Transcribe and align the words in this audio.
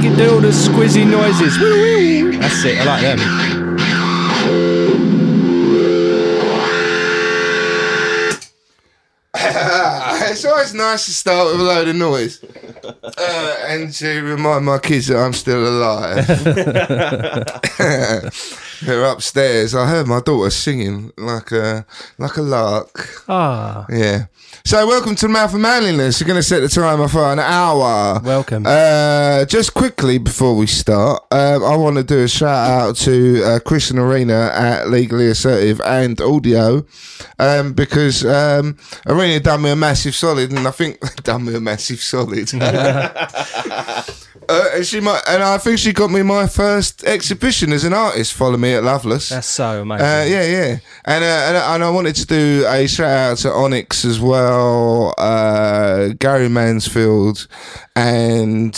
Make 0.00 0.12
it 0.12 0.16
do 0.16 0.32
all 0.32 0.40
the 0.40 0.48
squizzy 0.48 1.06
noises. 1.06 1.58
Woo, 1.58 1.68
woo. 1.68 2.32
That's 2.38 2.64
it. 2.64 2.78
I 2.78 2.84
like 2.86 3.02
them. 3.02 3.18
it's 10.30 10.44
always 10.46 10.72
nice 10.72 11.04
to 11.04 11.12
start 11.12 11.52
with 11.52 11.60
a 11.60 11.64
load 11.64 11.88
of 11.88 11.96
noise 11.96 12.42
uh, 12.84 13.56
and 13.66 13.92
to 13.94 14.22
remind 14.22 14.64
my 14.64 14.78
kids 14.78 15.08
that 15.08 15.18
I'm 15.18 15.32
still 15.32 15.66
alive. 15.66 16.26
They're 18.82 19.04
upstairs. 19.04 19.74
I 19.74 19.86
heard 19.86 20.06
my 20.06 20.20
daughter 20.20 20.50
singing 20.50 21.12
like 21.18 21.52
a 21.52 21.84
like 22.18 22.36
a 22.36 22.42
lark. 22.42 23.24
Ah, 23.28 23.86
Yeah. 23.90 24.26
So 24.64 24.86
welcome 24.86 25.14
to 25.14 25.26
the 25.26 25.32
Mouth 25.32 25.54
of 25.54 25.60
Manliness. 25.60 26.20
We're 26.20 26.26
going 26.26 26.38
to 26.38 26.42
set 26.42 26.60
the 26.60 26.68
timer 26.68 27.08
for 27.08 27.24
an 27.32 27.38
hour. 27.38 28.20
Welcome. 28.22 28.64
Uh, 28.66 29.44
just 29.46 29.72
quickly 29.74 30.18
before 30.18 30.54
we 30.56 30.66
start, 30.66 31.22
um, 31.30 31.64
I 31.64 31.76
want 31.76 31.96
to 31.96 32.02
do 32.02 32.24
a 32.24 32.28
shout 32.28 32.68
out 32.68 32.96
to 32.96 33.42
uh, 33.44 33.58
Chris 33.60 33.90
and 33.90 33.98
Arena 33.98 34.50
at 34.54 34.90
Legally 34.90 35.28
Assertive 35.28 35.80
and 35.82 36.20
Audio 36.20 36.84
um, 37.38 37.72
because 37.72 38.24
um, 38.24 38.76
Arena 39.06 39.40
done 39.40 39.62
me 39.62 39.70
a 39.70 39.76
massive 39.76 40.14
solid, 40.14 40.50
and 40.52 40.66
I 40.66 40.72
think 40.72 40.98
done 41.22 41.44
me 41.46 41.54
a 41.54 41.60
massive 41.60 42.00
solid. 42.00 42.52
Uh, 44.48 44.68
and 44.74 44.84
she 44.86 44.98
might, 44.98 45.22
and 45.28 45.44
I 45.44 45.58
think 45.58 45.78
she 45.78 45.92
got 45.92 46.10
me 46.10 46.22
my 46.22 46.48
first 46.48 47.04
exhibition 47.04 47.72
as 47.72 47.84
an 47.84 47.92
artist. 47.92 48.32
Follow 48.32 48.56
me 48.56 48.74
at 48.74 48.82
Loveless. 48.82 49.28
that's 49.28 49.46
so 49.46 49.82
amazing. 49.82 50.04
Uh, 50.04 50.24
yeah, 50.26 50.44
yeah, 50.44 50.78
and, 51.04 51.22
uh, 51.22 51.44
and 51.46 51.56
and 51.56 51.84
I 51.84 51.90
wanted 51.90 52.16
to 52.16 52.26
do 52.26 52.64
a 52.66 52.88
shout 52.88 53.06
out 53.32 53.38
to 53.38 53.52
Onyx 53.52 54.04
as 54.04 54.18
well, 54.18 55.14
uh, 55.18 56.08
Gary 56.18 56.48
Mansfield, 56.48 57.46
and 57.94 58.72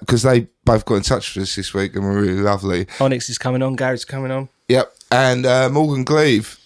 because 0.00 0.22
they 0.22 0.46
both 0.64 0.86
got 0.86 0.94
in 0.94 1.02
touch 1.02 1.34
with 1.34 1.42
us 1.42 1.54
this 1.54 1.74
week 1.74 1.94
and 1.96 2.04
were 2.04 2.18
really 2.18 2.40
lovely. 2.40 2.86
Onyx 2.98 3.28
is 3.28 3.36
coming 3.36 3.62
on. 3.62 3.76
Gary's 3.76 4.06
coming 4.06 4.30
on. 4.30 4.48
Yep, 4.68 4.94
and 5.10 5.44
uh, 5.44 5.68
Morgan 5.68 6.04
Gleave, 6.04 6.58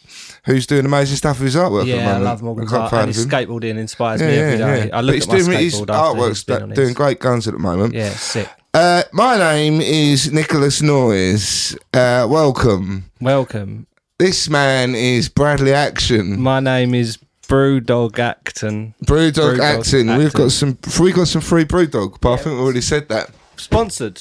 who's 0.44 0.66
doing 0.66 0.84
amazing 0.84 1.16
stuff 1.16 1.38
with 1.38 1.46
his 1.46 1.56
at 1.56 1.68
the 1.70 1.84
Yeah, 1.86 2.16
I 2.16 2.18
love 2.18 2.42
Morgan's 2.42 2.72
art. 2.72 2.92
And 2.92 3.08
his 3.08 3.26
skateboarding 3.26 3.76
inspires 3.78 4.20
Yeah, 4.20 4.26
me 4.28 4.34
yeah, 4.34 4.40
every 4.40 4.58
day. 4.58 4.78
yeah. 4.88 4.96
I 4.96 4.98
But 4.98 5.04
look 5.04 5.14
he's 5.14 5.28
my 5.28 5.38
doing 5.38 5.58
his 5.58 5.80
artwork's 5.82 6.44
been 6.44 6.70
doing 6.70 6.94
great 6.94 7.18
guns 7.20 7.46
at 7.48 7.54
the 7.54 7.60
moment. 7.60 7.94
Yeah, 7.94 8.10
sick. 8.10 8.48
Uh, 8.72 9.02
my 9.12 9.38
name 9.38 9.80
is 9.80 10.32
Nicholas 10.32 10.82
Noyes. 10.82 11.76
Uh, 11.92 12.26
welcome. 12.28 13.10
Welcome. 13.20 13.86
This 14.18 14.48
man 14.48 14.94
is 14.94 15.28
Bradley 15.28 15.72
Acton. 15.72 16.40
My 16.40 16.60
name 16.60 16.94
is 16.94 17.18
Brewdog 17.46 18.18
Acton. 18.18 18.94
Brewdog 19.04 19.58
Brewdog 19.58 19.60
Acton. 19.60 20.16
We've 20.18 20.32
got 20.32 20.50
some. 20.50 20.78
We 21.00 21.12
got 21.12 21.28
some 21.28 21.40
free 21.42 21.64
Brewdog, 21.64 22.20
but 22.20 22.32
I 22.32 22.36
think 22.36 22.56
we 22.56 22.62
already 22.62 22.80
said 22.80 23.08
that. 23.10 23.30
Sponsored. 23.56 24.20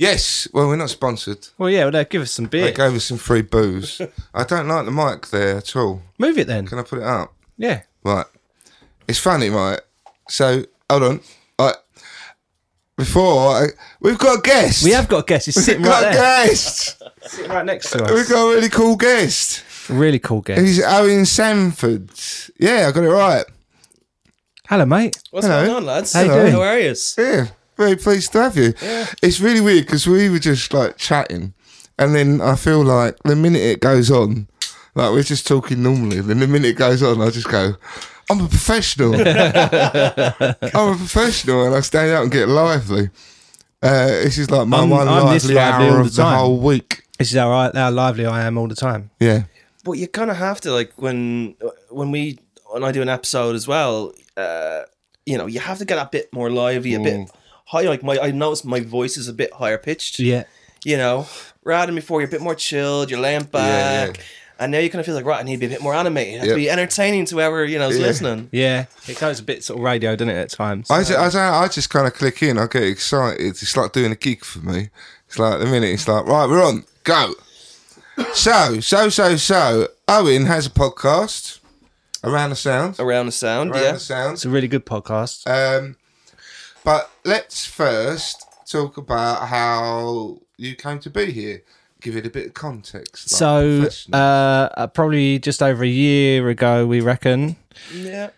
Yes. 0.00 0.48
Well, 0.54 0.66
we're 0.68 0.76
not 0.76 0.88
sponsored. 0.88 1.46
Well, 1.58 1.68
yeah, 1.68 1.80
well, 1.84 1.92
no, 1.92 2.04
give 2.04 2.22
us 2.22 2.32
some 2.32 2.46
beer. 2.46 2.64
They 2.64 2.72
gave 2.72 2.94
us 2.94 3.04
some 3.04 3.18
free 3.18 3.42
booze. 3.42 4.00
I 4.34 4.44
don't 4.44 4.66
like 4.66 4.86
the 4.86 4.90
mic 4.90 5.26
there 5.28 5.58
at 5.58 5.76
all. 5.76 6.00
Move 6.18 6.38
it 6.38 6.46
then. 6.46 6.66
Can 6.66 6.78
I 6.78 6.82
put 6.82 7.00
it 7.00 7.04
up? 7.04 7.34
Yeah. 7.58 7.82
Right. 8.02 8.24
It's 9.06 9.18
funny, 9.18 9.50
right? 9.50 9.78
So 10.30 10.64
hold 10.88 11.02
on. 11.02 11.20
Right. 11.58 11.74
Before 12.96 13.50
I, 13.56 13.66
we've 14.00 14.16
got 14.18 14.38
a 14.38 14.40
guest. 14.40 14.84
We 14.84 14.92
have 14.92 15.06
got 15.06 15.24
a 15.24 15.26
guest. 15.26 15.44
He's 15.46 15.56
We've 15.56 15.64
sitting 15.66 15.82
got 15.82 16.02
right 16.02 16.14
a 16.14 16.16
there. 16.16 16.46
guest. 16.46 17.02
Sitting 17.26 17.50
right 17.50 17.66
next 17.66 17.90
to 17.90 18.02
us. 18.02 18.10
We've 18.10 18.28
got 18.28 18.46
a 18.46 18.54
really 18.54 18.68
cool 18.70 18.96
guest. 18.96 19.62
Really 19.90 20.18
cool 20.18 20.40
guest. 20.40 20.62
He's 20.62 20.82
Eoin 20.82 21.26
Sandford. 21.26 22.10
Yeah, 22.58 22.88
I 22.88 22.92
got 22.92 23.04
it 23.04 23.08
right. 23.10 23.44
Hello, 24.66 24.86
mate. 24.86 25.22
What's 25.30 25.46
Hello. 25.46 25.64
going 25.66 25.76
on, 25.76 25.84
lads? 25.84 26.14
How 26.14 26.22
you 26.22 26.28
doing? 26.28 26.52
How 26.52 26.62
are 26.62 26.78
you? 26.78 26.94
Yeah, 27.18 27.46
very 27.80 27.96
pleased 27.96 28.32
to 28.32 28.42
have 28.42 28.56
you. 28.56 28.74
It's 29.22 29.40
really 29.40 29.60
weird 29.60 29.86
because 29.86 30.06
we 30.06 30.28
were 30.28 30.38
just 30.38 30.72
like 30.74 30.96
chatting, 30.96 31.54
and 31.98 32.14
then 32.14 32.40
I 32.40 32.54
feel 32.56 32.82
like 32.84 33.16
the 33.24 33.34
minute 33.36 33.62
it 33.62 33.80
goes 33.80 34.10
on, 34.10 34.48
like 34.94 35.10
we're 35.12 35.22
just 35.34 35.46
talking 35.46 35.82
normally, 35.82 36.20
then 36.20 36.38
the 36.40 36.46
minute 36.46 36.68
it 36.68 36.76
goes 36.76 37.02
on, 37.02 37.20
I 37.20 37.30
just 37.30 37.48
go, 37.48 37.74
I'm 38.30 38.40
a 38.44 38.48
professional. 38.48 39.14
I'm 39.94 40.92
a 40.92 40.96
professional, 40.96 41.66
and 41.66 41.74
I 41.74 41.80
stand 41.80 42.10
out 42.12 42.22
and 42.24 42.32
get 42.32 42.48
lively. 42.48 43.10
Uh, 43.82 44.06
this 44.24 44.36
is 44.38 44.50
like 44.50 44.66
my 44.68 44.78
I'm- 44.80 44.90
one 44.90 45.08
I'm 45.08 45.24
lively 45.24 45.54
lively 45.54 45.86
hour 45.88 45.94
all 45.96 46.00
of 46.06 46.14
the 46.14 46.22
the 46.22 46.28
whole 46.28 46.58
week. 46.60 47.02
This 47.18 47.32
is 47.32 47.38
how, 47.38 47.50
I, 47.50 47.70
how 47.74 47.90
lively 47.90 48.26
I 48.26 48.46
am 48.46 48.56
all 48.58 48.68
the 48.68 48.74
time. 48.74 49.10
Yeah. 49.20 49.42
But 49.84 49.92
you 49.92 50.06
kind 50.08 50.30
of 50.30 50.36
have 50.36 50.60
to 50.62 50.72
like 50.72 50.92
when 50.96 51.54
when 51.88 52.10
we 52.10 52.38
when 52.70 52.84
I 52.84 52.92
do 52.92 53.02
an 53.02 53.08
episode 53.08 53.54
as 53.56 53.66
well. 53.66 54.12
Uh, 54.36 54.82
you 55.26 55.36
know, 55.38 55.46
you 55.46 55.60
have 55.60 55.78
to 55.78 55.84
get 55.84 55.98
a 55.98 56.08
bit 56.10 56.32
more 56.32 56.50
lively, 56.50 56.94
a 56.94 56.98
Mm. 56.98 57.04
bit 57.04 57.30
high. 57.70 57.82
Like 57.82 58.02
my, 58.02 58.18
I 58.18 58.30
notice 58.30 58.64
my 58.64 58.80
voice 58.80 59.16
is 59.16 59.28
a 59.28 59.32
bit 59.32 59.52
higher 59.54 59.78
pitched. 59.78 60.18
Yeah. 60.18 60.44
You 60.84 60.96
know, 60.96 61.26
rather 61.64 61.86
than 61.86 61.94
before, 61.94 62.20
you're 62.20 62.28
a 62.28 62.30
bit 62.30 62.40
more 62.40 62.54
chilled. 62.54 63.10
You're 63.10 63.20
laying 63.20 63.44
back. 63.44 64.16
yeah. 64.16 64.22
And 64.58 64.72
now 64.72 64.78
you 64.78 64.90
kind 64.90 65.00
of 65.00 65.06
feel 65.06 65.14
like, 65.14 65.24
right, 65.24 65.40
I 65.40 65.42
need 65.42 65.54
to 65.54 65.58
be 65.60 65.66
a 65.66 65.70
bit 65.70 65.80
more 65.82 65.94
animated. 65.94 66.34
I 66.34 66.38
have 66.40 66.46
Yep. 66.48 66.54
to 66.54 66.60
be 66.60 66.70
entertaining 66.70 67.24
to 67.26 67.36
whoever, 67.36 67.64
you 67.64 67.78
know, 67.78 67.88
is 67.88 67.98
Yeah. 67.98 68.06
listening. 68.06 68.48
Yeah. 68.52 68.84
It 69.08 69.18
goes 69.18 69.40
a 69.40 69.42
bit 69.42 69.64
sort 69.64 69.78
of 69.78 69.84
radio, 69.84 70.14
doesn't 70.16 70.28
it, 70.28 70.36
at 70.38 70.50
times? 70.50 70.90
I, 70.90 71.02
ju- 71.02 71.14
I, 71.14 71.64
I 71.64 71.68
just 71.68 71.88
kind 71.88 72.06
of 72.06 72.12
click 72.12 72.42
in. 72.42 72.58
I 72.58 72.66
get 72.66 72.82
excited. 72.82 73.40
It's 73.40 73.74
like 73.76 73.92
doing 73.92 74.12
a 74.12 74.16
gig 74.16 74.44
for 74.44 74.58
me. 74.58 74.90
It's 75.28 75.38
like 75.38 75.60
the 75.60 75.64
minute 75.66 75.88
it's 75.90 76.06
like, 76.06 76.26
right, 76.26 76.46
we're 76.46 76.62
on, 76.62 76.84
go. 77.04 77.32
So, 78.34 78.80
so, 78.80 79.08
so, 79.08 79.36
so, 79.36 79.88
Eoin 80.06 80.46
has 80.46 80.66
a 80.66 80.70
podcast 80.70 81.58
around 82.22 82.50
the 82.50 82.56
sound. 82.56 83.00
Around 83.00 83.26
the 83.26 83.32
sound, 83.32 83.70
Around 83.70 83.82
yeah. 83.82 83.92
the 83.92 83.98
sound. 84.00 84.32
It's 84.34 84.44
a 84.44 84.50
really 84.50 84.68
good 84.68 84.84
podcast. 84.84 85.46
Um, 85.48 85.96
but 86.84 87.10
let's 87.24 87.64
first 87.66 88.46
talk 88.66 88.96
about 88.96 89.48
how 89.48 90.38
you 90.56 90.74
came 90.76 90.98
to 91.00 91.10
be 91.10 91.30
here. 91.32 91.62
give 92.00 92.16
it 92.16 92.24
a 92.24 92.30
bit 92.30 92.46
of 92.46 92.54
context. 92.54 93.30
like 93.32 93.38
So, 93.38 93.88
uh, 94.12 94.16
uh, 94.16 94.86
probably 94.86 95.38
just 95.38 95.62
over 95.62 95.84
a 95.84 95.88
year 95.88 96.48
ago, 96.48 96.86
we 96.86 97.00
reckon. 97.02 97.56
Yeah. 97.94 98.30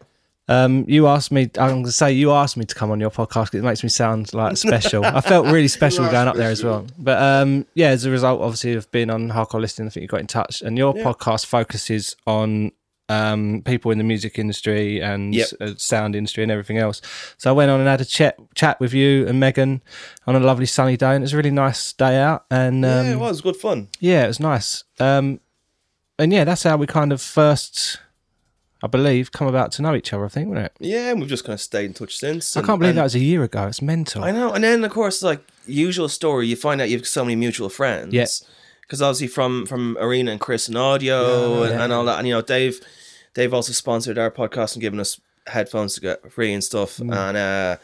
Um, 0.49 0.85
you 0.89 1.07
asked 1.07 1.31
me. 1.31 1.43
I'm 1.57 1.69
going 1.71 1.85
to 1.85 1.93
say 1.93 2.13
you 2.13 2.33
asked 2.33 2.57
me 2.57 2.65
to 2.65 2.75
come 2.75 2.91
on 2.91 2.99
your 2.99 3.11
podcast. 3.11 3.53
'cause 3.53 3.55
It 3.55 3.63
makes 3.63 3.85
me 3.85 3.89
sound 3.89 4.35
like 4.35 4.57
special. 4.57 5.05
I 5.05 5.21
felt 5.21 5.47
really 5.47 5.69
special 5.79 6.05
going 6.11 6.27
up 6.27 6.35
there 6.35 6.51
as 6.51 6.65
well. 6.65 6.87
But 6.99 7.23
um, 7.23 7.65
yeah, 7.75 7.89
as 7.91 8.05
a 8.05 8.11
result, 8.11 8.43
obviously, 8.43 8.73
of 8.75 8.91
being 8.91 9.09
on 9.11 9.29
Hardcore 9.31 9.61
Listening, 9.61 9.87
I 9.87 9.91
think 9.93 10.03
you 10.03 10.09
got 10.09 10.21
in 10.21 10.27
touch. 10.27 10.61
And 10.61 10.77
your 10.77 10.95
Yeah. 10.97 11.05
podcast 11.05 11.47
focuses 11.47 12.17
on 12.27 12.73
um, 13.13 13.63
people 13.65 13.91
in 13.91 13.99
the 13.99 14.05
music 14.05 14.39
industry 14.39 15.01
and 15.01 15.35
Yep. 15.35 15.49
uh, 15.61 15.73
sound 15.77 16.15
industry 16.17 16.43
and 16.43 16.51
everything 16.53 16.79
else. 16.79 17.01
So 17.39 17.51
I 17.51 17.53
went 17.53 17.71
on 17.71 17.81
and 17.81 17.89
had 17.89 18.01
a 18.01 18.05
chat 18.05 18.37
chat 18.55 18.79
with 18.81 18.95
you 18.95 19.27
and 19.29 19.39
Megan 19.41 19.83
on 20.27 20.35
a 20.37 20.41
lovely 20.41 20.67
sunny 20.67 20.97
day, 20.97 21.15
and 21.15 21.23
it 21.23 21.27
was 21.29 21.33
a 21.35 21.37
really 21.37 21.51
nice 21.51 21.93
day 21.93 22.17
out. 22.19 22.45
And 22.51 22.85
um, 22.85 23.07
yeah, 23.07 23.13
it 23.13 23.19
was 23.19 23.41
good 23.41 23.57
fun. 23.57 23.89
yeah, 24.01 24.25
it 24.25 24.29
was 24.29 24.41
nice. 24.41 24.85
Um, 24.99 25.41
and 26.19 26.33
yeah, 26.33 26.45
that's 26.45 26.63
how 26.63 26.77
we 26.77 26.87
kind 26.87 27.13
of 27.13 27.21
first, 27.21 27.99
I 28.83 28.87
believe, 28.87 29.33
come 29.33 29.47
about 29.49 29.73
to 29.73 29.83
know 29.83 29.95
each 29.95 30.13
other. 30.13 30.25
I 30.25 30.29
think, 30.29 30.49
wasn't 30.49 30.67
it? 30.67 30.73
Yeah, 30.79 31.11
and 31.11 31.21
we've 31.21 31.29
just 31.29 31.45
kind 31.45 31.55
of 31.55 31.61
stayed 31.61 31.87
in 31.87 31.95
touch 31.95 32.17
since. 32.19 32.57
I 32.57 32.63
can't 32.63 32.79
believe 32.81 32.95
that 32.97 33.03
was 33.03 33.15
a 33.15 33.19
year 33.21 33.43
ago. 33.43 33.67
It's 33.67 33.83
mental. 33.83 34.23
I 34.25 34.31
know, 34.31 34.53
and 34.53 34.63
then 34.63 34.85
of 34.85 34.93
course, 34.93 35.23
like 35.23 35.41
usual 35.67 36.09
story, 36.09 36.47
you 36.47 36.57
find 36.57 36.81
out 36.81 36.89
you 36.91 36.97
have 36.99 37.07
so 37.07 37.25
many 37.25 37.37
mutual 37.37 37.69
friends. 37.69 38.13
Yeah. 38.15 38.27
Because 38.83 39.01
obviously 39.01 39.29
from 39.29 39.65
from 39.67 39.97
Arena 40.01 40.31
and 40.33 40.41
Chris 40.41 40.69
and 40.69 40.77
Audio 40.77 41.63
and, 41.63 41.73
yeah. 41.73 41.85
and 41.85 41.93
all 41.93 42.05
that, 42.05 42.19
and 42.19 42.29
you 42.29 42.35
know 42.35 42.43
they've 42.43 42.79
they've 43.35 43.55
also 43.55 43.73
sponsored 43.73 44.19
our 44.19 44.31
podcast 44.31 44.75
and 44.75 44.83
given 44.83 45.01
us 45.01 45.21
headphones 45.47 45.95
to 45.95 46.01
get 46.01 46.31
free 46.31 46.53
and 46.53 46.63
stuff, 46.63 46.99
Mm. 46.99 47.15
and 47.17 47.37
uh 47.37 47.77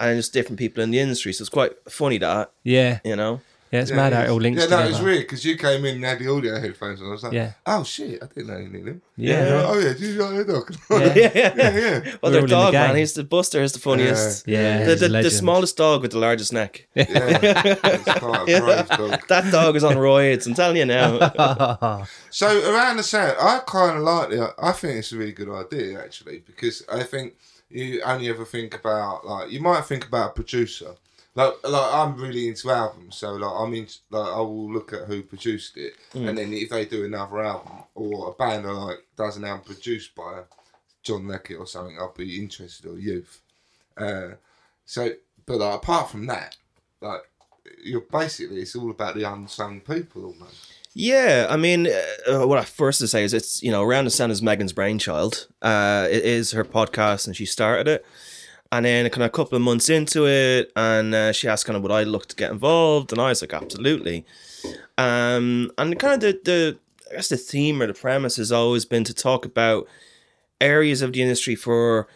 and 0.00 0.16
just 0.18 0.32
different 0.32 0.58
people 0.58 0.82
in 0.82 0.90
the 0.90 0.98
industry. 1.00 1.32
So 1.32 1.42
it's 1.42 1.48
quite 1.48 1.72
funny 1.88 2.18
that 2.18 2.50
Yeah, 2.64 3.00
you 3.04 3.16
know. 3.16 3.40
Yeah, 3.70 3.80
it's 3.80 3.90
Yeah, 3.90 3.96
mad 3.96 4.12
it 4.12 4.16
how 4.16 4.22
it 4.22 4.24
is. 4.26 4.30
all 4.30 4.36
links 4.40 4.62
Yeah, 4.62 4.68
no, 4.68 4.76
together. 4.76 4.88
it 4.88 4.92
was 4.92 5.02
weird 5.02 5.20
because 5.20 5.44
you 5.44 5.56
came 5.56 5.84
in 5.84 5.94
and 5.96 6.04
had 6.04 6.18
the 6.18 6.28
audio 6.32 6.58
headphones 6.60 7.00
on. 7.02 7.08
I 7.08 7.10
was 7.10 7.22
like, 7.22 7.32
Yeah. 7.32 7.52
oh 7.66 7.84
shit, 7.84 8.22
I 8.22 8.26
didn't 8.26 8.46
know 8.48 8.58
you 8.58 8.68
needed 8.68 8.86
them. 8.86 9.02
Yeah. 9.16 9.34
Uh-huh. 9.40 9.72
Oh 9.72 9.78
yeah, 9.78 9.92
do 9.94 10.06
you 10.06 10.22
like 10.22 10.46
the 10.46 10.52
dog? 10.52 10.76
Yeah. 10.90 11.30
Yeah, 11.34 11.52
yeah, 11.56 11.78
yeah. 11.78 12.00
Well, 12.04 12.18
We're 12.22 12.30
their 12.30 12.30
all 12.30 12.34
in 12.36 12.40
the 12.42 12.46
dog 12.48 12.72
man, 12.74 12.96
he's 12.96 13.12
the 13.14 13.24
Buster. 13.24 13.62
Is 13.62 13.72
the 13.72 13.78
funniest. 13.78 14.46
Yeah, 14.48 14.84
The, 14.84 14.90
he's 14.92 15.02
a 15.02 15.08
the, 15.08 15.22
the 15.22 15.30
smallest 15.30 15.76
dog 15.76 16.02
with 16.02 16.12
the 16.12 16.18
largest 16.18 16.52
neck. 16.52 16.86
yeah. 16.94 17.04
It's 17.06 18.04
quite 18.18 18.48
a 18.48 18.60
brave 18.60 18.88
dog. 18.88 19.28
That 19.28 19.52
dog 19.52 19.76
is 19.76 19.84
on 19.84 19.96
roids. 19.96 20.46
I'm 20.46 20.54
telling 20.54 20.76
you 20.76 20.84
now. 20.86 22.06
So 22.30 22.46
around 22.72 22.98
the 22.98 23.02
sound, 23.02 23.36
I 23.40 23.60
kind 23.66 23.96
of 23.98 24.02
like 24.04 24.30
it. 24.30 24.50
I 24.58 24.72
think 24.72 24.98
it's 24.98 25.12
a 25.12 25.16
really 25.16 25.32
good 25.32 25.48
idea 25.48 25.98
actually 26.02 26.40
because 26.46 26.84
I 26.92 27.02
think 27.02 27.34
you 27.70 28.02
only 28.02 28.28
ever 28.28 28.44
think 28.44 28.74
about 28.74 29.26
like 29.26 29.50
you 29.50 29.60
might 29.60 29.84
think 29.86 30.06
about 30.06 30.30
a 30.30 30.32
producer. 30.34 30.92
Like, 31.34 31.54
like 31.62 31.94
I'm 31.94 32.16
really 32.16 32.48
into 32.48 32.70
albums, 32.70 33.16
so 33.16 33.34
like 33.34 33.52
I'm 33.52 33.74
in, 33.74 33.86
like 34.10 34.28
I 34.28 34.40
will 34.40 34.72
look 34.72 34.92
at 34.92 35.06
who 35.06 35.22
produced 35.22 35.76
it, 35.76 35.94
and 36.14 36.36
then 36.36 36.52
if 36.52 36.70
they 36.70 36.84
do 36.84 37.04
another 37.04 37.44
album 37.44 37.84
or 37.94 38.30
a 38.30 38.32
band 38.32 38.66
I 38.66 38.70
like 38.70 39.06
does 39.16 39.36
an 39.36 39.44
album 39.44 39.64
produced 39.64 40.14
by 40.16 40.42
John 41.02 41.28
Leckie 41.28 41.54
or 41.54 41.66
something, 41.66 41.96
I'll 41.98 42.12
be 42.16 42.42
interested 42.42 42.86
or 42.86 42.98
Youth. 42.98 43.40
Uh, 43.96 44.30
so, 44.84 45.10
but 45.46 45.58
like, 45.58 45.76
apart 45.76 46.10
from 46.10 46.26
that, 46.26 46.56
like 47.00 47.22
you're 47.84 48.00
basically 48.00 48.62
it's 48.62 48.74
all 48.74 48.90
about 48.90 49.14
the 49.14 49.30
unsung 49.30 49.80
people 49.80 50.24
almost. 50.24 50.72
Yeah, 50.94 51.46
I 51.48 51.56
mean, 51.56 51.86
uh, 52.26 52.46
what 52.46 52.58
I 52.58 52.64
first 52.64 52.98
to 53.00 53.06
say 53.06 53.22
is 53.22 53.32
it's 53.32 53.62
you 53.62 53.70
know, 53.70 53.84
Around 53.84 54.06
the 54.06 54.10
Sound 54.10 54.32
is 54.32 54.42
Megan's 54.42 54.72
brainchild. 54.72 55.46
Uh, 55.62 56.08
it 56.10 56.24
is 56.24 56.50
her 56.52 56.64
podcast, 56.64 57.26
and 57.26 57.36
she 57.36 57.46
started 57.46 57.86
it. 57.86 58.06
And 58.70 58.84
then 58.84 59.08
kind 59.08 59.22
of 59.22 59.28
a 59.28 59.30
couple 59.30 59.56
of 59.56 59.62
months 59.62 59.88
into 59.88 60.26
it, 60.26 60.70
and 60.76 61.14
uh, 61.14 61.32
she 61.32 61.48
asked 61.48 61.64
kind 61.64 61.76
of 61.76 61.82
would 61.82 61.90
I 61.90 62.02
look 62.02 62.26
to 62.26 62.36
get 62.36 62.50
involved, 62.50 63.12
and 63.12 63.20
I 63.20 63.30
was 63.30 63.40
like, 63.40 63.54
absolutely. 63.54 64.26
Um, 64.98 65.72
and 65.78 65.98
kind 65.98 66.14
of 66.14 66.20
the 66.20 66.40
the 66.44 66.78
I 67.10 67.14
guess 67.14 67.28
the 67.30 67.38
theme 67.38 67.80
or 67.80 67.86
the 67.86 67.94
premise 67.94 68.36
has 68.36 68.52
always 68.52 68.84
been 68.84 69.04
to 69.04 69.14
talk 69.14 69.46
about 69.46 69.88
areas 70.60 71.00
of 71.00 71.14
the 71.14 71.22
industry 71.22 71.54
for 71.54 72.08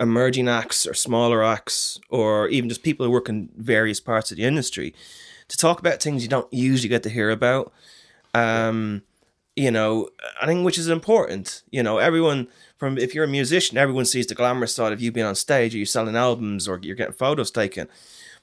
emerging 0.00 0.48
acts 0.48 0.86
or 0.86 0.94
smaller 0.94 1.44
acts, 1.44 2.00
or 2.08 2.48
even 2.48 2.70
just 2.70 2.82
people 2.82 3.04
who 3.04 3.12
work 3.12 3.28
in 3.28 3.50
various 3.58 4.00
parts 4.00 4.30
of 4.30 4.38
the 4.38 4.44
industry, 4.44 4.94
to 5.48 5.58
talk 5.58 5.78
about 5.78 6.02
things 6.02 6.22
you 6.22 6.28
don't 6.30 6.50
usually 6.50 6.88
get 6.88 7.02
to 7.02 7.10
hear 7.10 7.30
about 7.30 7.70
um 8.34 9.02
you 9.58 9.70
know 9.70 10.08
i 10.40 10.46
think 10.46 10.64
which 10.64 10.78
is 10.78 10.88
important 10.88 11.62
you 11.70 11.82
know 11.82 11.98
everyone 11.98 12.46
from 12.76 12.96
if 12.96 13.14
you're 13.14 13.24
a 13.24 13.28
musician 13.28 13.76
everyone 13.76 14.04
sees 14.04 14.26
the 14.26 14.34
glamorous 14.34 14.74
side 14.74 14.92
of 14.92 15.00
you 15.00 15.10
being 15.10 15.26
on 15.26 15.34
stage 15.34 15.74
or 15.74 15.78
you're 15.78 15.86
selling 15.86 16.16
albums 16.16 16.68
or 16.68 16.78
you're 16.82 16.96
getting 16.96 17.12
photos 17.12 17.50
taken 17.50 17.88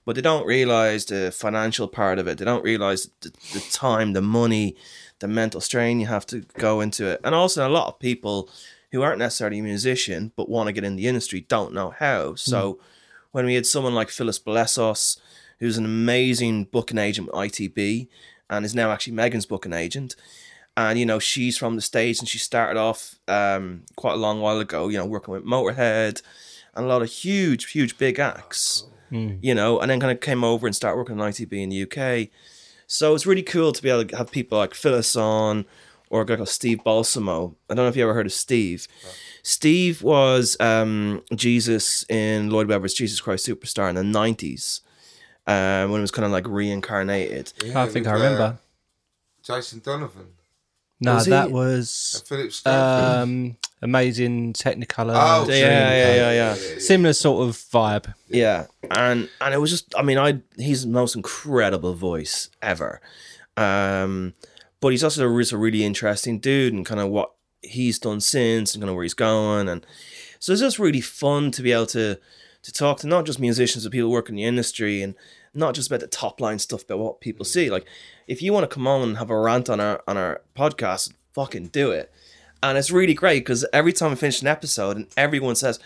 but 0.05 0.15
they 0.15 0.21
don't 0.21 0.45
realize 0.45 1.05
the 1.05 1.31
financial 1.31 1.87
part 1.87 2.19
of 2.19 2.27
it. 2.27 2.37
They 2.37 2.45
don't 2.45 2.63
realize 2.63 3.09
the, 3.21 3.31
the 3.53 3.65
time 3.71 4.13
the 4.13 4.21
money 4.21 4.75
the 5.19 5.27
mental 5.27 5.61
strain 5.61 5.99
you 5.99 6.07
have 6.07 6.25
to 6.27 6.41
go 6.57 6.81
into 6.81 7.07
it. 7.07 7.21
And 7.23 7.33
also 7.33 7.67
a 7.67 7.69
lot 7.69 7.87
of 7.87 7.99
people 7.99 8.49
who 8.91 9.01
aren't 9.01 9.19
necessarily 9.19 9.59
a 9.59 9.63
musician 9.63 10.31
but 10.35 10.49
want 10.49 10.67
to 10.67 10.73
get 10.73 10.83
in 10.83 10.95
the 10.95 11.07
industry 11.07 11.41
don't 11.41 11.73
know 11.73 11.89
how. 11.89 12.31
Hmm. 12.31 12.35
So 12.35 12.79
when 13.31 13.45
we 13.45 13.55
had 13.55 13.65
someone 13.65 13.95
like 13.95 14.09
phyllis 14.09 14.39
blessos 14.39 15.19
who's 15.59 15.77
an 15.77 15.85
amazing 15.85 16.65
booking 16.65 16.97
agent 16.97 17.27
with 17.27 17.35
itb 17.35 18.07
and 18.49 18.65
is 18.65 18.75
now 18.75 18.91
actually 18.91 19.13
Megan's 19.13 19.45
booking 19.45 19.73
agent. 19.73 20.15
And 20.77 20.99
you 20.99 21.05
know, 21.05 21.19
she's 21.19 21.57
from 21.57 21.75
the 21.75 21.81
States 21.81 22.19
and 22.19 22.27
she 22.27 22.37
started 22.37 22.77
off 22.79 23.15
um, 23.27 23.83
quite 23.95 24.13
a 24.13 24.17
long 24.17 24.41
while 24.41 24.59
ago, 24.59 24.89
you 24.89 24.97
know, 24.97 25.05
working 25.05 25.33
with 25.33 25.45
Motorhead 25.45 26.21
and 26.75 26.85
a 26.85 26.87
lot 26.87 27.01
of 27.01 27.09
huge, 27.09 27.71
huge 27.71 27.97
big 27.97 28.19
acts. 28.19 28.85
You 29.41 29.55
know, 29.55 29.79
and 29.79 29.89
then 29.89 29.99
kind 30.01 30.11
of 30.11 30.19
came 30.19 30.43
over 30.43 30.67
and 30.67 30.75
started 30.75 30.97
working 30.97 31.21
on 31.21 31.31
ITB 31.31 31.53
in 31.53 31.69
the 31.69 31.83
UK. 31.83 32.29
So 32.87 33.15
it's 33.15 33.25
really 33.25 33.43
cool 33.43 33.71
to 33.71 33.81
be 33.81 33.89
able 33.89 34.05
to 34.05 34.17
have 34.17 34.31
people 34.31 34.57
like 34.57 34.73
Phyllis 34.73 35.15
on 35.15 35.65
or 36.09 36.21
a 36.21 36.25
guy 36.25 36.35
called 36.35 36.49
Steve 36.49 36.83
Balsamo. 36.83 37.55
I 37.69 37.73
don't 37.75 37.85
know 37.85 37.89
if 37.89 37.95
you 37.95 38.03
ever 38.03 38.13
heard 38.13 38.25
of 38.25 38.33
Steve. 38.33 38.87
Steve 39.41 40.01
was 40.03 40.57
um, 40.59 41.23
Jesus 41.33 42.05
in 42.09 42.49
Lloyd 42.49 42.67
Webber's 42.67 42.93
Jesus 42.93 43.21
Christ 43.21 43.47
Superstar 43.47 43.89
in 43.89 43.95
the 43.95 44.01
90s 44.01 44.81
um, 45.47 45.91
when 45.91 45.99
it 45.99 46.03
was 46.03 46.11
kind 46.11 46.25
of 46.25 46.31
like 46.31 46.47
reincarnated. 46.47 47.53
I 47.75 47.87
think 47.87 48.07
I 48.07 48.13
with, 48.13 48.21
uh, 48.21 48.25
remember. 48.25 48.57
Jason 49.43 49.79
Donovan, 49.83 50.27
No, 51.01 51.15
was 51.15 51.25
he- 51.25 51.31
that 51.31 51.51
was 51.51 52.23
Philip 52.27 52.51
Stanford. 52.53 53.17
um, 53.23 53.57
amazing 53.81 54.53
Technicolor. 54.53 55.13
Oh, 55.15 55.45
Yeah, 55.49 55.55
yeah, 55.93 56.15
yeah, 56.15 56.31
yeah. 56.31 56.79
Similar 56.79 57.13
sort 57.13 57.47
of 57.47 57.55
vibe. 57.55 58.13
Yeah, 58.29 58.67
and 58.89 59.29
and 59.41 59.53
it 59.53 59.57
was 59.57 59.71
just, 59.71 59.93
I 59.97 60.01
mean, 60.01 60.17
I 60.17 60.41
he's 60.57 60.83
the 60.83 60.87
most 60.89 61.15
incredible 61.15 61.93
voice 61.95 62.49
ever, 62.61 63.01
um, 63.57 64.33
but 64.79 64.89
he's 64.89 65.03
also 65.03 65.27
a, 65.29 65.37
he's 65.37 65.51
a 65.51 65.57
really 65.57 65.83
interesting 65.83 66.39
dude 66.39 66.73
and 66.73 66.85
kind 66.85 66.99
of 67.01 67.09
what 67.09 67.31
he's 67.61 67.99
done 67.99 68.21
since 68.21 68.73
and 68.73 68.81
kind 68.81 68.89
of 68.89 68.95
where 68.95 69.03
he's 69.03 69.13
going, 69.13 69.67
and 69.69 69.85
so 70.39 70.51
it's 70.53 70.61
just 70.61 70.79
really 70.79 71.01
fun 71.01 71.51
to 71.51 71.61
be 71.61 71.71
able 71.71 71.87
to 71.87 72.17
to 72.65 72.73
talk 72.73 72.97
to 72.99 73.07
not 73.07 73.25
just 73.25 73.39
musicians 73.39 73.83
but 73.85 73.91
people 73.93 74.09
working 74.11 74.35
in 74.37 74.43
the 74.43 74.47
industry 74.47 75.01
and 75.01 75.15
not 75.53 75.73
just 75.73 75.87
about 75.87 76.01
the 76.01 76.07
top 76.07 76.41
line 76.41 76.59
stuff 76.59 76.85
but 76.85 76.97
what 76.97 77.21
people 77.21 77.45
see. 77.45 77.69
Like, 77.69 77.85
if 78.27 78.41
you 78.41 78.51
want 78.51 78.69
to 78.69 78.73
come 78.73 78.87
on 78.87 79.01
and 79.01 79.17
have 79.17 79.29
a 79.29 79.39
rant 79.39 79.69
on 79.69 79.79
our 79.79 80.03
on 80.07 80.17
our 80.17 80.41
podcast, 80.55 81.13
fucking 81.33 81.67
do 81.67 81.91
it. 81.91 82.11
And 82.63 82.77
it's 82.77 82.89
really 82.91 83.13
great 83.13 83.41
because 83.41 83.65
every 83.71 83.93
time 83.93 84.11
I 84.11 84.15
finish 84.15 84.41
an 84.41 84.47
episode 84.47 84.97
and 84.97 85.07
everyone 85.15 85.55
says, 85.55 85.79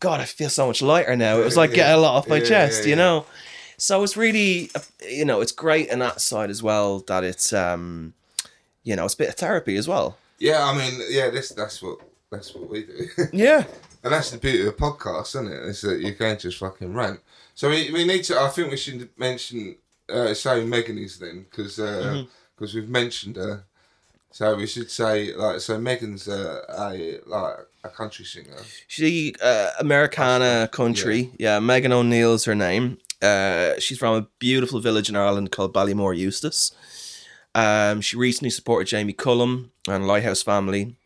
God, 0.00 0.20
I 0.20 0.24
feel 0.26 0.50
so 0.50 0.66
much 0.66 0.82
lighter 0.82 1.16
now. 1.16 1.40
It 1.40 1.44
was 1.44 1.56
like 1.56 1.72
getting 1.72 1.94
a 1.94 1.96
lot 1.96 2.16
off 2.16 2.28
my 2.28 2.36
Yeah, 2.36 2.44
chest, 2.44 2.84
yeah, 2.84 2.90
you 2.90 2.96
know? 2.96 3.26
So 3.78 4.02
it's 4.02 4.16
really, 4.16 4.70
you 5.08 5.24
know, 5.24 5.40
it's 5.40 5.52
great 5.52 5.88
in 5.88 6.00
that 6.00 6.20
side 6.20 6.50
as 6.50 6.62
well 6.62 6.98
that 7.08 7.24
it's, 7.24 7.52
um, 7.52 8.12
you 8.82 8.94
know, 8.96 9.04
it's 9.06 9.14
a 9.14 9.16
bit 9.16 9.28
of 9.30 9.36
therapy 9.36 9.76
as 9.76 9.88
well. 9.88 10.18
Yeah, 10.38 10.64
I 10.64 10.76
mean, 10.76 11.00
yeah, 11.08 11.30
this 11.30 11.48
that's 11.50 11.82
what 11.82 11.98
that's 12.30 12.54
what 12.54 12.68
we 12.68 12.84
do, 12.84 13.06
Yeah. 13.32 13.64
And 14.02 14.12
that's 14.12 14.30
the 14.30 14.38
beauty 14.38 14.62
of 14.62 14.68
a 14.68 14.72
podcast, 14.72 15.28
isn't 15.36 15.52
it? 15.52 15.62
Is 15.64 15.80
that 15.82 16.00
you 16.00 16.14
can 16.14 16.38
just 16.38 16.58
fucking 16.58 16.94
rant. 16.94 17.20
So 17.54 17.70
we, 17.70 17.90
we 17.92 18.04
need 18.04 18.24
to. 18.24 18.40
I 18.40 18.48
think 18.48 18.70
we 18.70 18.76
should 18.76 19.10
mention 19.18 19.76
uh, 20.08 20.34
say 20.34 20.64
Megan 20.64 20.98
is 20.98 21.18
then 21.18 21.46
because 21.50 21.76
because 21.76 22.74
we've 22.74 22.88
mentioned 22.88 23.36
her. 23.36 23.64
So 24.30 24.54
we 24.56 24.66
should 24.66 24.90
say 24.90 25.34
like 25.34 25.60
so 25.60 25.78
Megan's 25.78 26.28
uh, 26.28 26.62
a 26.68 27.18
like 27.26 27.56
a 27.84 27.88
country 27.88 28.24
singer. 28.24 28.56
She, 28.86 29.34
uh, 29.42 29.70
Americana 29.80 30.68
country. 30.70 31.30
Yeah. 31.38 31.58
Megan 31.60 31.92
O'Neill's 31.92 32.44
her 32.44 32.54
name. 32.54 32.98
Uh, 33.20 33.72
she's 33.78 33.98
from 33.98 34.14
a 34.14 34.26
beautiful 34.38 34.80
village 34.80 35.08
in 35.08 35.16
Ireland 35.16 35.50
called 35.50 35.74
Ballymore 35.74 36.16
Eustace. 36.16 36.72
Um, 37.54 38.00
she 38.00 38.16
recently 38.16 38.50
supported 38.50 38.88
Jamie 38.88 39.12
Cullum 39.12 39.72
and 39.88 40.06
Lighthouse 40.06 40.42
Family. 40.42 40.96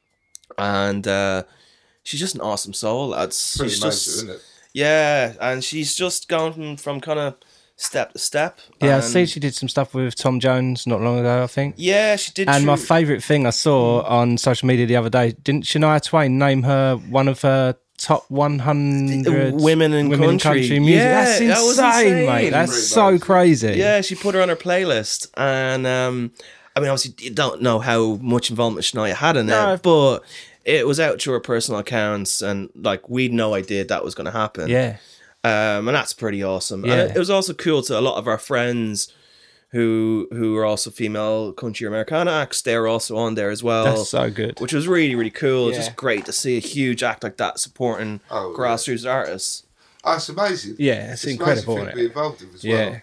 And 0.59 1.07
uh, 1.07 1.45
she's 2.03 2.21
just 2.21 2.35
an 2.35 2.41
awesome 2.41 2.73
soul, 2.73 3.09
lads. 3.09 3.57
Pretty 3.57 3.71
she's 3.73 3.81
major, 3.81 3.91
just, 3.91 4.09
isn't 4.09 4.31
it? 4.31 4.43
Yeah, 4.75 5.35
and 5.41 5.63
she's 5.63 5.95
just 5.95 6.29
gone 6.29 6.53
from, 6.53 6.77
from 6.77 7.01
kind 7.01 7.19
of 7.19 7.35
step 7.77 8.13
to 8.13 8.19
step. 8.19 8.59
Yeah, 8.81 8.91
I 8.91 8.95
and- 8.97 9.05
see 9.05 9.27
she 9.27 9.41
did 9.41 9.55
some 9.55 9.69
stuff 9.69 9.93
with 9.95 10.15
Tom 10.15 10.41
Jones 10.41 10.87
not 10.87 11.01
long 11.01 11.19
ago, 11.19 11.43
I 11.43 11.47
think. 11.47 11.75
Yeah, 11.79 12.17
she 12.17 12.33
did. 12.33 12.49
And 12.49 12.65
my 12.65 12.77
favourite 12.77 13.23
thing 13.23 13.47
I 13.47 13.51
saw 13.51 14.03
on 14.03 14.39
social 14.39 14.67
media 14.67 14.87
the 14.87 14.97
other 14.97 15.11
day, 15.11 15.33
didn't 15.43 15.65
Shania 15.65 16.03
Twain 16.03 16.39
name 16.39 16.63
her 16.63 16.97
one 16.97 17.29
of 17.29 17.43
her 17.43 17.77
top 17.99 18.29
100 18.31 19.55
Women 19.61 19.93
in 19.93 20.09
women 20.09 20.39
country. 20.39 20.79
music? 20.81 20.97
Yeah, 20.97 21.25
That's 21.25 21.39
that 21.41 21.63
was 21.63 21.79
insane, 21.79 22.07
insane. 22.07 22.27
mate. 22.27 22.51
That's 22.51 22.83
so 22.89 23.13
much. 23.13 23.21
crazy. 23.21 23.73
Yeah, 23.77 24.01
she 24.01 24.15
put 24.15 24.35
her 24.35 24.43
on 24.43 24.49
her 24.49 24.57
playlist, 24.57 25.29
and 25.37 25.87
um, 25.87 26.33
I 26.75 26.81
mean, 26.81 26.89
obviously, 26.89 27.15
you 27.25 27.31
don't 27.31 27.63
know 27.63 27.79
how 27.79 28.15
much 28.17 28.51
involvement 28.51 28.85
Shania 28.85 29.13
had 29.15 29.37
in 29.37 29.47
No. 29.47 29.75
it, 29.75 29.83
but 29.83 30.21
it 30.65 30.87
was 30.87 31.01
out 31.01 31.19
to 31.21 31.33
her 31.33 31.41
personal 31.41 31.81
accounts, 31.81 32.43
and 32.43 32.71
like 32.75 33.09
we'd 33.09 33.33
no 33.33 33.55
idea 33.55 33.85
that 33.85 34.05
was 34.05 34.15
going 34.15 34.27
to 34.27 34.31
happen. 34.33 34.69
Yeah. 34.69 34.97
um, 35.45 35.89
and 35.89 35.95
that's 35.97 36.13
pretty 36.13 36.43
awesome. 36.43 36.85
Yeah. 36.85 36.93
And 36.93 37.01
it, 37.11 37.17
it 37.17 37.19
was 37.19 37.31
also 37.31 37.53
cool 37.55 37.83
to 37.83 37.99
a 37.99 38.01
lot 38.01 38.17
of 38.19 38.29
our 38.29 38.39
friends 38.39 39.13
who 39.71 40.29
who 40.33 40.57
are 40.59 40.65
also 40.67 40.91
female 40.91 41.53
country 41.53 41.87
Americana 41.87 42.31
acts. 42.31 42.61
They're 42.63 42.87
also 42.87 43.17
on 43.17 43.35
there 43.37 43.51
as 43.51 43.63
well. 43.63 43.85
That's 43.85 44.11
so 44.11 44.31
good. 44.31 44.61
Which 44.61 44.73
was 44.75 44.87
really 44.87 45.15
really 45.15 45.31
cool. 45.31 45.69
It's 45.69 45.79
Yeah. 45.79 45.85
just 45.87 45.97
great 45.97 46.27
to 46.27 46.33
see 46.33 46.57
a 46.57 46.61
huge 46.61 47.03
act 47.03 47.23
like 47.25 47.39
that 47.39 47.59
supporting 47.59 48.21
Oh, 48.31 48.51
yeah. 48.51 48.57
grassroots 48.59 49.11
artists. 49.11 49.65
Oh, 50.05 50.15
it's 50.17 50.29
amazing. 50.29 50.77
Yeah, 50.79 51.13
it's 51.13 51.25
amazing 51.25 51.41
incredible, 51.41 51.75
thing 51.77 51.85
isn't 51.85 51.91
to 51.97 52.03
be 52.03 52.07
involved 52.07 52.41
with 52.43 52.55
as 52.57 52.65
Yeah. 52.65 52.89
well. 52.91 53.01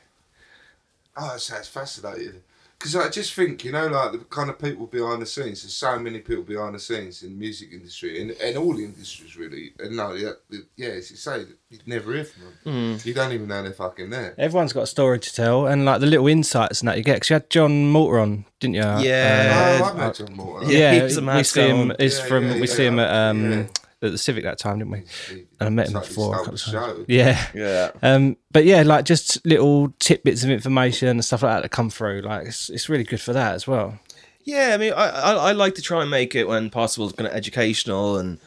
Oh, 1.17 1.35
it 1.35 1.39
sounds 1.39 1.67
fascinating. 1.67 2.41
Because 2.79 2.95
I 2.95 3.09
just 3.09 3.33
think, 3.33 3.65
you 3.65 3.74
know, 3.74 3.88
like 3.88 4.13
the 4.13 4.19
kind 4.19 4.50
of 4.50 4.57
people 4.57 4.88
behind 4.88 5.21
the 5.21 5.25
scenes. 5.25 5.63
There's 5.63 5.74
so 5.74 6.00
many 6.00 6.19
people 6.19 6.43
behind 6.43 6.75
the 6.75 6.79
scenes 6.79 7.24
in 7.24 7.31
the 7.31 7.36
music 7.36 7.74
industry 7.74 8.21
and, 8.21 8.31
and 8.31 8.57
all 8.57 8.74
the 8.74 8.86
industries 8.86 9.36
really. 9.36 9.74
And 9.79 9.98
no, 9.98 10.13
yeah, 10.13 10.31
yeah, 10.77 10.89
as 10.89 11.12
you 11.12 11.17
say, 11.17 11.43
you'd 11.69 11.86
never 11.86 12.13
hear 12.13 12.24
from 12.24 12.43
them. 12.43 12.53
Hmm. 12.63 13.07
You 13.07 13.13
don't 13.13 13.33
even 13.33 13.50
know 13.50 13.63
they're 13.63 13.74
fucking 13.74 14.09
there. 14.09 14.33
Everyone's 14.38 14.71
got 14.71 14.83
a 14.83 14.88
story 14.88 15.19
to 15.19 15.36
tell, 15.36 15.67
and 15.67 15.83
like 15.83 16.00
the 16.00 16.07
little 16.07 16.27
insights 16.27 16.79
and 16.79 16.88
that 16.88 16.98
you 16.98 17.03
get. 17.03 17.15
Because 17.15 17.29
you 17.29 17.33
had 17.33 17.50
John 17.50 17.89
Morton 17.89 18.21
on, 18.21 18.45
didn't 18.62 18.75
you? 18.75 18.81
Yeah. 18.81 19.79
oh, 19.81 19.83
I've 19.83 19.98
met 19.98 20.15
John 20.15 20.33
Morton. 20.36 20.69
Yeah, 20.69 20.93
yeah, 20.93 21.36
we 21.36 21.43
see 21.43 21.67
him. 21.67 21.91
Is 22.00 22.17
Yeah, 22.17 22.25
from 22.25 22.48
yeah, 22.48 22.53
we 22.53 22.59
yeah. 22.62 22.65
see 22.65 22.86
him 22.86 23.00
at 23.00 23.13
um 23.29 23.51
Yeah. 23.51 23.63
At 24.01 24.11
the 24.11 24.17
Civic 24.17 24.43
that 24.43 24.57
time, 24.57 24.79
didn't 24.79 24.91
we? 24.91 25.03
And 25.31 25.47
I 25.59 25.69
met 25.69 25.87
him 25.87 25.93
like 25.93 26.07
before 26.07 26.33
a 26.33 26.37
couple 26.37 26.53
of 26.53 26.61
times. 26.61 27.05
Yeah, 27.07 27.45
Yeah. 27.53 27.91
Um, 28.01 28.37
but 28.51 28.65
yeah, 28.65 28.83
like 28.83 29.05
just 29.05 29.45
little 29.45 29.93
tidbits 29.99 30.43
of 30.43 30.49
information 30.49 31.09
and 31.09 31.23
stuff 31.23 31.43
like 31.43 31.55
that 31.55 31.61
that 31.63 31.69
come 31.69 31.89
through. 31.89 32.21
Like 32.21 32.47
it's 32.47 32.69
it's 32.69 32.89
really 32.89 33.03
good 33.03 33.21
for 33.21 33.33
that 33.33 33.55
as 33.55 33.67
well. 33.67 33.99
Yeah, 34.43 34.71
I 34.73 34.77
mean, 34.77 34.93
I, 34.93 35.09
I 35.09 35.33
I 35.33 35.51
like 35.51 35.75
to 35.75 35.81
try 35.81 36.01
and 36.01 36.09
make 36.09 36.33
it 36.35 36.47
when 36.47 36.69
possible 36.69 37.11
kind 37.11 37.27
of 37.27 37.33
educational 37.33 38.17
and 38.17 38.39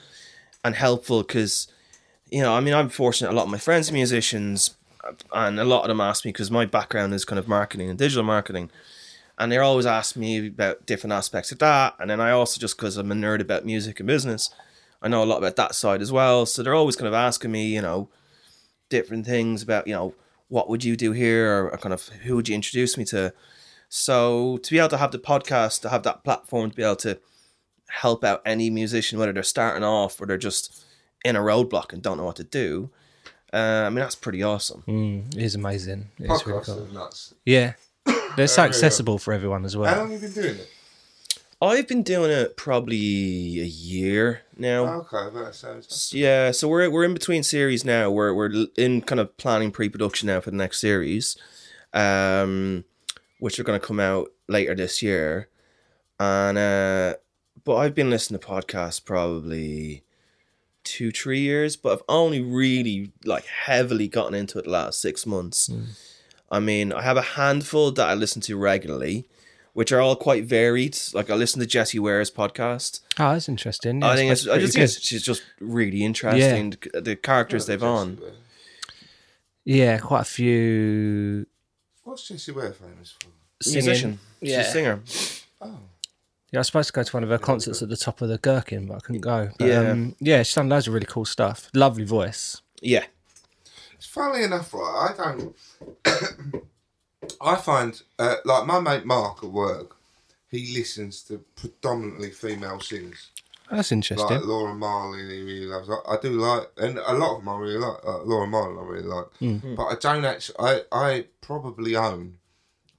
and 0.65 0.75
helpful 0.75 1.23
because 1.23 1.69
you 2.31 2.41
know, 2.41 2.55
I 2.55 2.61
mean, 2.61 2.73
I'm 2.73 2.89
fortunate. 2.89 3.31
A 3.31 3.35
lot 3.35 3.45
of 3.45 3.51
my 3.51 3.59
friends 3.59 3.91
are 3.91 3.93
musicians, 3.93 4.75
and 5.33 5.61
a 5.61 5.65
lot 5.65 5.83
of 5.83 5.89
them 5.89 6.01
ask 6.01 6.25
me 6.25 6.31
because 6.31 6.51
my 6.51 6.65
background 6.65 7.13
is 7.13 7.27
kind 7.27 7.39
of 7.39 7.47
marketing 7.47 7.91
and 7.91 7.99
digital 7.99 8.25
marketing, 8.25 8.71
and 9.39 9.53
they're 9.53 9.63
always 9.63 9.85
asking 9.85 10.23
me 10.23 10.47
about 10.47 10.87
different 10.87 11.13
aspects 11.13 11.53
of 11.53 11.59
that. 11.59 11.95
And 11.99 12.09
then 12.09 12.21
I 12.21 12.31
also 12.31 12.59
just 12.59 12.77
because 12.79 12.97
I'm 12.97 13.13
a 13.13 13.15
nerd 13.15 13.41
about 13.43 13.67
music 13.67 14.01
and 14.01 14.07
business, 14.07 14.49
I 15.03 15.09
know 15.09 15.23
a 15.23 15.27
lot 15.27 15.39
about 15.39 15.57
that 15.57 15.75
side 15.75 16.01
as 16.01 16.13
well. 16.13 16.47
So 16.47 16.63
they're 16.63 16.75
always 16.75 16.97
kind 16.97 17.09
of 17.09 17.15
asking 17.15 17.51
me, 17.53 17.67
you 17.75 17.83
know, 17.83 18.09
different 18.89 19.27
things 19.27 19.63
about 19.63 19.87
you 19.87 19.95
know 19.95 20.15
what 20.49 20.69
would 20.69 20.85
you 20.85 20.97
do 20.97 21.13
here 21.13 21.65
or 21.73 21.79
kind 21.79 21.93
of 21.95 22.09
who 22.25 22.37
would 22.37 22.49
you 22.49 22.55
introduce 22.55 22.97
me 22.99 23.05
to. 23.07 23.33
So 23.89 24.59
to 24.59 24.71
be 24.71 24.79
able 24.79 24.89
to 24.91 24.97
have 24.99 25.13
the 25.13 25.19
podcast, 25.19 25.81
to 25.83 25.89
have 25.91 26.03
that 26.05 26.25
platform, 26.25 26.71
to 26.71 26.77
be 26.77 26.83
able 26.83 26.97
to 26.97 27.19
help 27.89 28.25
out 28.25 28.41
any 28.47 28.71
musician, 28.71 29.19
whether 29.19 29.33
they're 29.33 29.43
starting 29.43 29.85
off 29.85 30.21
or 30.21 30.27
they're 30.27 30.39
just 30.39 30.85
in 31.25 31.37
a 31.37 31.41
roadblock 31.41 31.93
and 31.93 32.03
don't 32.03 32.17
know 32.17 32.25
what 32.25 32.37
to 32.37 32.45
do, 32.45 32.91
uh, 33.53 33.57
I 33.87 33.89
mean 33.91 33.97
that's 33.97 34.15
pretty 34.15 34.43
awesome. 34.43 34.83
Mm, 34.89 35.37
it 35.37 35.43
is 35.43 35.55
amazing. 35.55 36.09
It's 36.19 36.47
really 36.47 36.61
Podcasts 36.61 36.67
cool. 36.67 36.85
are 36.85 36.93
nuts. 36.93 37.35
Yeah, 37.45 37.75
they're 38.37 38.47
so 38.47 38.63
Yeah, 38.63 38.67
yeah. 38.67 38.69
accessible 38.69 39.19
for 39.19 39.33
everyone 39.35 39.65
as 39.65 39.75
How 39.75 39.81
well. 39.81 39.99
long 39.99 40.13
have 40.13 40.23
you 40.23 40.29
been 40.29 40.43
doing 40.43 40.57
it? 40.57 40.69
I've 41.63 41.87
been 41.87 42.03
doing 42.03 42.33
it 42.33 42.57
probably 42.57 43.61
a 43.61 43.65
year 43.65 44.43
now. 44.57 44.85
Okay, 45.03 45.33
that 45.33 45.55
sounds. 45.55 46.13
Yeah, 46.13 46.51
so 46.51 46.67
we're 46.67 46.91
we're 46.91 47.05
in 47.05 47.15
between 47.15 47.45
series 47.45 47.85
now. 47.85 48.11
We're 48.11 48.35
we're 48.35 48.67
in 48.77 49.01
kind 49.03 49.21
of 49.21 49.37
planning 49.37 49.71
pre-production 49.71 50.27
now 50.27 50.41
for 50.41 50.51
the 50.51 50.57
next 50.57 50.81
series, 50.81 51.37
um, 51.93 52.85
which 53.39 53.61
are 53.61 53.63
going 53.63 53.79
to 53.79 53.87
come 53.87 54.01
out 54.01 54.33
later 54.49 54.75
this 54.75 55.03
year, 55.03 55.49
and 56.19 56.59
uh, 56.59 57.15
but 57.63 57.77
I've 57.77 57.95
been 57.95 58.11
listening 58.11 58.41
to 58.41 58.47
podcasts 58.47 59.05
probably 59.05 60.03
two 60.83 61.13
three 61.13 61.41
years, 61.41 61.77
but 61.77 61.93
I've 61.93 62.03
only 62.09 62.41
really 62.41 63.13
like 63.25 63.47
heavily 63.47 64.09
gotten 64.09 64.35
into 64.35 64.59
it 64.59 64.65
the 64.65 64.71
last 64.71 65.01
six 65.01 65.25
months. 65.27 65.71
I 66.51 66.59
mean, 66.59 66.93
I 66.93 67.03
have 67.03 67.17
a 67.17 67.23
handful 67.23 67.93
that 67.93 68.09
I 68.09 68.15
listen 68.15 68.43
to 68.43 68.57
regularly. 68.57 69.29
Which 69.75 69.91
are 69.91 70.01
all 70.01 70.17
quite 70.17 70.45
varied. 70.45 70.99
Like 71.15 71.31
I 71.31 71.35
listen 71.35 71.59
to 71.61 71.67
Jessie 71.67 71.99
Ware's 71.99 72.31
podcast. 72.31 73.01
Oh, 73.19 73.33
that's 73.33 73.49
interesting. 73.49 74.03
Yeah, 74.03 74.09
I 74.11 74.17
think 74.17 74.31
it's, 74.33 74.47
I 74.47 74.59
just 74.59 74.75
think 74.75 74.85
it's, 74.85 75.01
she's 75.01 75.23
just 75.23 75.43
really 75.61 76.05
interesting. 76.05 76.75
The- 76.93 77.01
The 77.01 77.17
characters 77.17 77.65
they've 77.67 77.83
on. 77.83 78.19
yeah, 79.65 79.99
quite 79.99 80.21
a 80.23 80.25
few 80.25 81.47
What's 82.05 82.29
Jessie 82.29 82.53
Ware 82.53 82.73
famous 82.73 83.13
for? 83.19 83.29
singing. 83.63 83.85
Musician. 83.87 84.19
She's 84.43 84.51
Yeah. 84.51 84.61
a 84.61 84.65
singer. 84.73 85.01
Oh. 85.61 85.79
Yeah, 86.51 86.59
I 86.59 86.61
was 86.61 86.67
supposed 86.67 86.89
to 86.89 86.93
go 86.93 87.03
to 87.05 87.17
one 87.17 87.23
of 87.25 87.31
her 87.31 87.39
concerts 87.39 87.81
at 87.81 87.89
the 87.89 87.97
top 87.97 88.21
of 88.21 88.29
the 88.29 88.37
Gherkin, 88.39 88.87
but 88.89 88.97
I 88.97 89.01
couldn't 89.01 89.21
go. 89.23 89.51
But, 89.59 89.69
Yeah. 89.69 89.91
um, 89.91 90.17
yeah, 90.21 90.43
she's 90.43 90.55
done 90.55 90.69
loads 90.69 90.87
of 90.89 90.93
really 90.93 91.07
cool 91.07 91.25
stuff. 91.25 91.71
Lovely 91.73 92.05
voice. 92.05 92.61
Yeah. 92.83 93.05
It's 93.95 94.05
funny 94.07 94.43
enough, 94.45 94.75
right? 94.75 95.15
I 95.19 95.33
don't. 95.33 95.57
I 97.41 97.57
find, 97.57 98.01
uh, 98.19 98.37
like 98.45 98.67
my 98.67 98.81
mate 98.81 99.05
Mark 99.05 99.43
at 99.43 99.51
work, 99.51 99.97
he 100.51 100.75
listens 100.75 101.23
to 101.25 101.39
predominantly 101.57 102.31
female 102.31 102.81
singers, 102.81 103.31
That's 103.71 103.91
interesting. 103.93 104.29
like 104.29 104.45
Laura 104.45 104.75
Marling. 104.75 105.31
He 105.31 105.43
really 105.43 105.67
loves. 105.67 105.89
I, 105.89 106.15
I 106.15 106.17
do 106.21 106.31
like, 106.33 106.69
and 106.77 106.99
a 106.99 107.13
lot 107.15 107.37
of 107.37 107.39
them 107.39 107.49
I 107.49 107.59
really 107.59 107.79
like. 107.79 108.05
Uh, 108.07 108.23
Laura 108.23 108.47
Marling, 108.47 108.79
I 108.79 108.83
really 108.83 109.07
like. 109.09 109.27
Hmm. 109.39 109.75
But 109.75 109.87
I 109.87 109.95
don't 110.01 110.25
actually. 110.25 110.57
I 110.59 110.81
I 110.93 111.25
probably 111.41 111.97
own, 111.97 112.39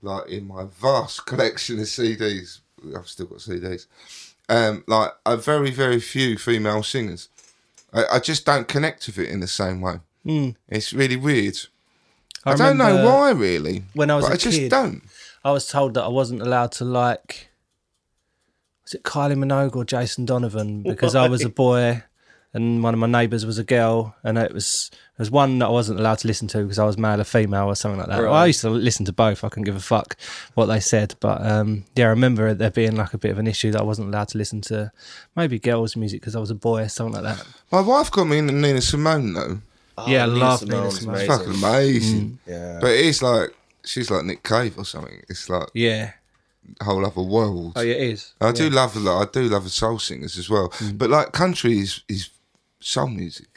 like 0.02 0.30
in 0.30 0.48
my 0.48 0.66
vast 0.66 1.26
collection 1.28 1.80
of 1.80 1.86
CDs. 1.86 2.60
I've 2.98 3.08
still 3.08 3.28
got 3.28 3.38
CDs. 3.40 3.86
Um, 4.50 4.84
like 4.88 5.12
a 5.26 5.38
very 5.38 5.70
very 5.72 6.00
few 6.00 6.38
female 6.38 6.82
singers. 6.84 7.30
I, 7.94 8.06
I 8.14 8.20
just 8.20 8.46
don't 8.46 8.68
connect 8.68 9.06
with 9.08 9.20
it 9.20 9.30
in 9.30 9.40
the 9.42 9.48
same 9.48 9.80
way. 9.80 10.00
It's 10.70 10.92
really 10.94 11.18
weird. 11.18 11.58
I 12.46 12.52
I, 12.52 12.56
don't 12.56 12.78
know 12.78 13.06
why, 13.06 13.32
really. 13.32 13.84
when 13.94 14.10
I 14.10 14.16
was 14.16 14.26
I 14.26 14.36
just 14.36 14.58
kid- 14.58 14.70
don't. 14.72 15.02
I 15.46 15.52
was 15.52 15.68
told 15.68 15.94
that 15.96 16.04
I 16.04 16.10
wasn't 16.10 16.42
allowed 16.42 16.72
to 16.74 16.86
like. 16.86 17.50
Was 18.84 18.94
it 18.94 19.04
Kylie 19.04 19.38
Minogue 19.38 19.76
or 19.76 19.86
Jason 19.86 20.26
Donovan? 20.26 20.84
Because 20.84 21.16
I 21.16 21.28
was 21.30 21.44
a 21.44 21.50
boy, 21.50 22.04
and 22.54 22.84
one 22.84 22.94
of 22.94 23.00
my 23.00 23.08
neighbours 23.08 23.46
was 23.46 23.58
a 23.58 23.64
girl, 23.64 24.16
and 24.24 24.38
it 24.38 24.54
was 24.54 24.90
there 24.92 25.24
was 25.24 25.32
one 25.32 25.60
that 25.60 25.68
I 25.68 25.70
wasn't 25.70 26.00
allowed 26.00 26.20
to 26.20 26.28
listen 26.28 26.48
to 26.50 26.64
because 26.64 26.80
I 26.80 26.86
was 26.86 26.98
male 26.98 27.20
or 27.20 27.24
female 27.24 27.68
or 27.68 27.76
something 27.76 28.00
like 28.00 28.10
that. 28.10 28.22
Well, 28.22 28.34
I 28.34 28.46
used 28.48 28.62
to 28.62 28.70
listen 28.70 29.06
to 29.06 29.14
both. 29.14 29.44
I 29.44 29.50
couldn't 29.50 29.64
give 29.66 29.76
a 29.76 29.80
fuck 29.80 30.18
what 30.56 30.66
they 30.66 30.80
said, 30.80 31.16
but 31.20 31.46
um, 31.46 31.86
yeah, 31.96 32.06
I 32.06 32.10
remember 32.10 32.54
there 32.54 32.72
being 32.72 32.96
like 32.96 33.14
a 33.14 33.18
bit 33.18 33.32
of 33.32 33.38
an 33.38 33.48
issue 33.48 33.72
that 33.72 33.82
I 33.82 33.86
wasn't 33.86 34.10
allowed 34.10 34.28
to 34.30 34.38
listen 34.38 34.60
to 34.62 34.92
maybe 35.36 35.60
girls' 35.60 35.96
music 35.96 36.20
because 36.22 36.36
I 36.36 36.40
was 36.40 36.52
a 36.52 36.56
boy, 36.56 36.82
or 36.84 36.90
something 36.90 37.22
like 37.24 37.38
that. 37.38 37.48
My 37.72 37.82
wife 37.82 38.12
got 38.12 38.26
me 38.26 38.38
into 38.38 38.54
Nina 38.54 38.82
Simone 38.82 39.34
though. 39.34 39.62
Oh, 39.98 40.08
yeah, 40.08 40.24
I 40.24 40.26
Nina 40.28 40.40
love 40.40 40.62
Nina 40.64 40.74
Simone. 40.74 40.88
It's 40.88 41.04
amazing. 41.06 41.28
fucking 41.28 41.54
amazing. 41.54 42.22
Mm. 42.30 42.38
Yeah. 42.48 42.80
But 42.82 42.92
it's 42.92 43.22
like 43.22 43.50
she's 43.86 44.10
like 44.10 44.26
Nick 44.26 44.44
Cave 44.44 44.78
or 44.78 44.86
something. 44.86 45.22
It's 45.30 45.50
like 45.50 45.70
Yeah. 45.74 46.12
whole 46.82 47.06
other 47.06 47.22
world. 47.22 47.74
Oh, 47.76 47.82
yeah, 47.82 47.94
it 47.96 48.10
is. 48.14 48.34
I 48.42 48.52
do 48.52 48.70
love 48.70 48.96
a 48.96 49.00
lot. 49.00 49.22
I 49.28 49.32
do 49.32 49.44
love 49.44 49.66
the 49.66 49.70
soul 49.70 50.00
singers 50.00 50.38
as 50.38 50.50
well. 50.50 50.70
Mm. 50.70 50.98
But 50.98 51.10
like 51.10 51.32
country 51.32 51.80
is, 51.80 52.02
is 52.10 52.30
soul 52.80 53.08
music. 53.08 53.48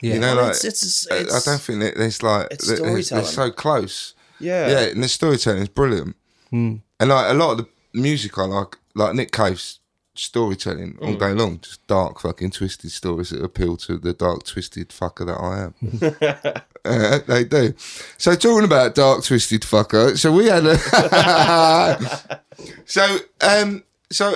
Yeah. 0.00 0.14
You 0.14 0.20
know, 0.20 0.34
Well, 0.36 0.46
like 0.48 0.56
it's- 0.64 0.82
it's- 0.82 1.06
I- 1.10 1.36
I 1.36 1.40
don't 1.44 1.60
think 1.62 1.80
that 1.80 1.96
there's 1.96 2.22
like 2.22 2.48
it's 2.50 2.66
they're- 2.66 3.02
they're, 3.02 3.24
so 3.24 3.50
close. 3.50 4.14
Yeah. 4.40 4.68
yeah, 4.68 4.80
and 4.88 5.02
the 5.02 5.08
storytelling 5.08 5.62
is 5.62 5.68
brilliant. 5.68 6.16
Mm. 6.52 6.80
And 7.00 7.10
like 7.10 7.30
a 7.30 7.34
lot 7.34 7.52
of 7.52 7.58
the 7.58 7.68
music 7.98 8.36
I 8.38 8.44
like, 8.44 8.76
like 8.94 9.14
Nick 9.14 9.30
Cave's 9.32 9.78
storytelling 10.14 10.96
all 11.02 11.14
day 11.14 11.32
long, 11.32 11.58
just 11.60 11.86
dark 11.86 12.20
fucking 12.20 12.50
twisted 12.50 12.92
stories 12.92 13.30
that 13.30 13.42
appeal 13.42 13.76
to 13.76 13.98
the 13.98 14.12
dark 14.12 14.44
twisted 14.44 14.90
fucker 14.90 15.26
that 15.26 15.40
I 15.40 16.54
am. 16.54 16.62
Uh, 16.86 17.18
they 17.26 17.44
do. 17.44 17.72
So 18.18 18.34
talking 18.34 18.64
about 18.64 18.94
dark 18.94 19.24
twisted 19.24 19.62
fucker, 19.62 20.18
so 20.18 20.30
we 20.30 20.48
had 20.48 20.66
a 20.66 20.76
so 22.84 23.20
um 23.40 23.82
so 24.10 24.34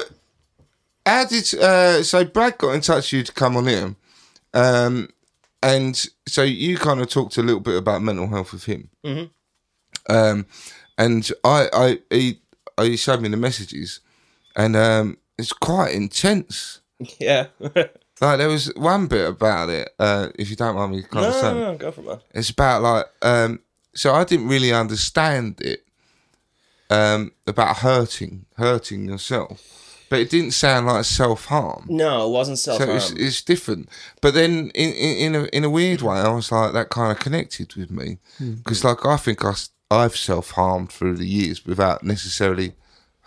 how 1.04 1.26
did 1.26 1.52
uh 1.56 2.02
so 2.02 2.24
Brad 2.24 2.56
got 2.56 2.70
in 2.70 2.80
touch 2.80 3.12
with 3.12 3.14
you 3.18 3.22
to 3.24 3.32
come 3.32 3.58
on 3.58 3.66
here, 3.66 3.94
um 4.54 5.10
and 5.62 6.06
so 6.26 6.42
you 6.42 6.78
kind 6.78 7.02
of 7.02 7.10
talked 7.10 7.36
a 7.36 7.42
little 7.42 7.60
bit 7.60 7.76
about 7.76 8.00
mental 8.00 8.28
health 8.28 8.54
with 8.54 8.64
him, 8.64 8.88
mm-hmm. 9.04 9.26
um 10.10 10.46
and 10.96 11.30
I 11.44 11.68
I 11.70 11.98
he, 12.08 12.40
he 12.80 12.96
showed 12.96 13.20
me 13.20 13.28
the 13.28 13.36
messages, 13.36 14.00
and 14.56 14.74
um 14.74 15.18
it's 15.38 15.52
quite 15.52 15.94
intense. 15.94 16.80
Yeah. 17.18 17.46
Like 18.20 18.38
there 18.38 18.48
was 18.48 18.72
one 18.74 19.06
bit 19.06 19.28
about 19.28 19.68
it, 19.68 19.90
uh, 19.96 20.30
if 20.36 20.50
you 20.50 20.56
don't 20.56 20.74
mind 20.74 20.90
me 20.90 21.02
kind 21.02 21.22
no, 21.22 21.28
of 21.28 21.34
no, 21.34 21.40
saying. 21.40 21.60
no, 21.60 21.76
go 21.76 21.92
for 21.92 22.12
it. 22.14 22.20
It's 22.34 22.50
about 22.50 22.82
like 22.82 23.06
um 23.22 23.60
so 23.94 24.12
I 24.12 24.24
didn't 24.24 24.48
really 24.48 24.72
understand 24.72 25.60
it 25.60 25.84
um 26.90 27.30
about 27.46 27.76
hurting 27.76 28.46
hurting 28.56 29.08
yourself. 29.08 29.62
But 30.10 30.20
it 30.20 30.30
didn't 30.30 30.52
sound 30.52 30.86
like 30.86 31.04
self 31.04 31.44
harm. 31.44 31.84
No, 31.88 32.26
it 32.26 32.30
wasn't 32.32 32.58
self 32.58 32.78
So 32.78 32.86
harm. 32.86 32.96
it's, 32.96 33.10
it's 33.12 33.42
different. 33.42 33.88
But 34.20 34.34
then 34.34 34.70
in, 34.74 34.92
in 34.94 35.34
in 35.34 35.34
a 35.36 35.44
in 35.52 35.64
a 35.64 35.70
weird 35.70 36.02
way 36.02 36.16
I 36.18 36.30
was 36.30 36.50
like 36.50 36.72
that 36.72 36.88
kind 36.88 37.12
of 37.12 37.20
connected 37.20 37.74
with 37.76 37.90
me 37.92 38.18
Hmm. 38.38 38.54
because 38.54 38.82
like 38.82 39.06
I 39.06 39.16
think 39.16 39.44
I 39.44 39.52
I've 39.92 40.16
self 40.16 40.50
harmed 40.52 40.90
through 40.90 41.18
the 41.18 41.26
years 41.28 41.64
without 41.64 42.02
necessarily 42.02 42.72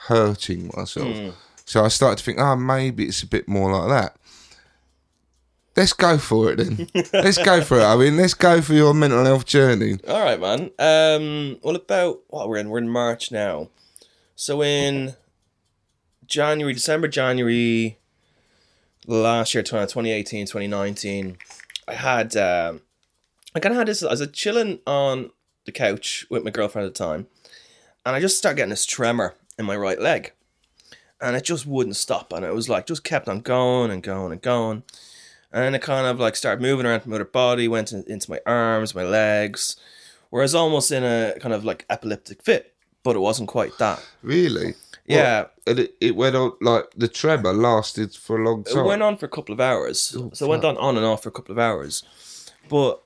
hurting 0.09 0.71
myself. 0.75 1.15
Hmm. 1.15 1.29
So 1.71 1.85
I 1.85 1.87
started 1.87 2.17
to 2.17 2.23
think, 2.25 2.37
oh, 2.37 2.57
maybe 2.57 3.05
it's 3.05 3.23
a 3.23 3.27
bit 3.27 3.47
more 3.47 3.71
like 3.71 3.87
that. 3.87 4.17
Let's 5.77 5.93
go 5.93 6.17
for 6.17 6.51
it 6.51 6.57
then. 6.57 6.89
let's 7.13 7.37
go 7.37 7.61
for 7.61 7.79
it. 7.79 7.85
I 7.85 7.95
mean, 7.95 8.17
let's 8.17 8.33
go 8.33 8.59
for 8.59 8.73
your 8.73 8.93
mental 8.93 9.23
health 9.23 9.45
journey. 9.45 9.97
All 10.05 10.19
right, 10.19 10.37
man. 10.37 10.71
Um, 10.77 11.59
what 11.61 11.77
about 11.77 12.23
what 12.27 12.49
we're 12.49 12.57
in? 12.57 12.69
We're 12.69 12.79
in 12.79 12.89
March 12.89 13.31
now. 13.31 13.69
So 14.35 14.61
in 14.61 15.13
January, 16.25 16.73
December, 16.73 17.07
January 17.07 17.97
last 19.07 19.53
year, 19.53 19.63
20, 19.63 19.85
2018, 19.85 20.47
2019, 20.47 21.37
I 21.87 21.93
had 21.93 22.35
um, 22.35 22.81
I 23.55 23.61
kind 23.61 23.71
of 23.71 23.77
had 23.77 23.87
this. 23.87 24.03
I 24.03 24.09
was 24.09 24.27
chilling 24.33 24.79
on 24.85 25.31
the 25.65 25.71
couch 25.71 26.25
with 26.29 26.43
my 26.43 26.51
girlfriend 26.51 26.85
at 26.85 26.93
the 26.93 27.01
time, 27.01 27.27
and 28.05 28.13
I 28.13 28.19
just 28.19 28.37
started 28.37 28.57
getting 28.57 28.71
this 28.71 28.85
tremor 28.85 29.35
in 29.57 29.63
my 29.63 29.77
right 29.77 30.01
leg, 30.01 30.33
and 31.21 31.35
it 31.35 31.43
just 31.43 31.65
wouldn't 31.65 31.95
stop, 31.95 32.33
and 32.33 32.45
it 32.45 32.53
was 32.53 32.69
like 32.69 32.87
just 32.87 33.03
kept 33.03 33.27
on 33.27 33.41
going 33.41 33.91
and 33.91 34.03
going 34.03 34.31
and 34.31 34.41
going, 34.41 34.83
and 35.51 35.63
then 35.63 35.75
it 35.75 35.81
kind 35.81 36.07
of 36.07 36.19
like 36.19 36.35
started 36.35 36.61
moving 36.61 36.85
around 36.85 37.05
my 37.05 37.15
other 37.15 37.25
body, 37.25 37.67
went 37.67 37.91
in, 37.91 38.03
into 38.07 38.29
my 38.29 38.39
arms, 38.45 38.95
my 38.95 39.03
legs, 39.03 39.75
whereas 40.29 40.55
almost 40.55 40.91
in 40.91 41.03
a 41.03 41.35
kind 41.39 41.53
of 41.53 41.63
like 41.63 41.85
epileptic 41.89 42.41
fit, 42.41 42.73
but 43.03 43.15
it 43.15 43.19
wasn't 43.19 43.49
quite 43.49 43.77
that. 43.77 44.03
Really? 44.21 44.75
Yeah. 45.05 45.41
What? 45.41 45.53
And 45.67 45.79
it, 45.79 45.95
it 45.99 46.15
went 46.15 46.35
on, 46.35 46.53
like, 46.61 46.85
the 46.95 47.07
tremor 47.07 47.53
lasted 47.53 48.15
for 48.15 48.41
a 48.41 48.43
long 48.43 48.63
time. 48.63 48.79
It 48.79 48.87
went 48.87 49.01
on 49.01 49.17
for 49.17 49.25
a 49.25 49.29
couple 49.29 49.53
of 49.53 49.59
hours. 49.59 49.99
so 49.99 50.45
it 50.45 50.49
went 50.49 50.65
on 50.65 50.77
on 50.77 50.97
and 50.97 51.05
off 51.05 51.23
for 51.23 51.29
a 51.29 51.31
couple 51.33 51.51
of 51.51 51.59
hours. 51.59 52.03
But 52.69 53.01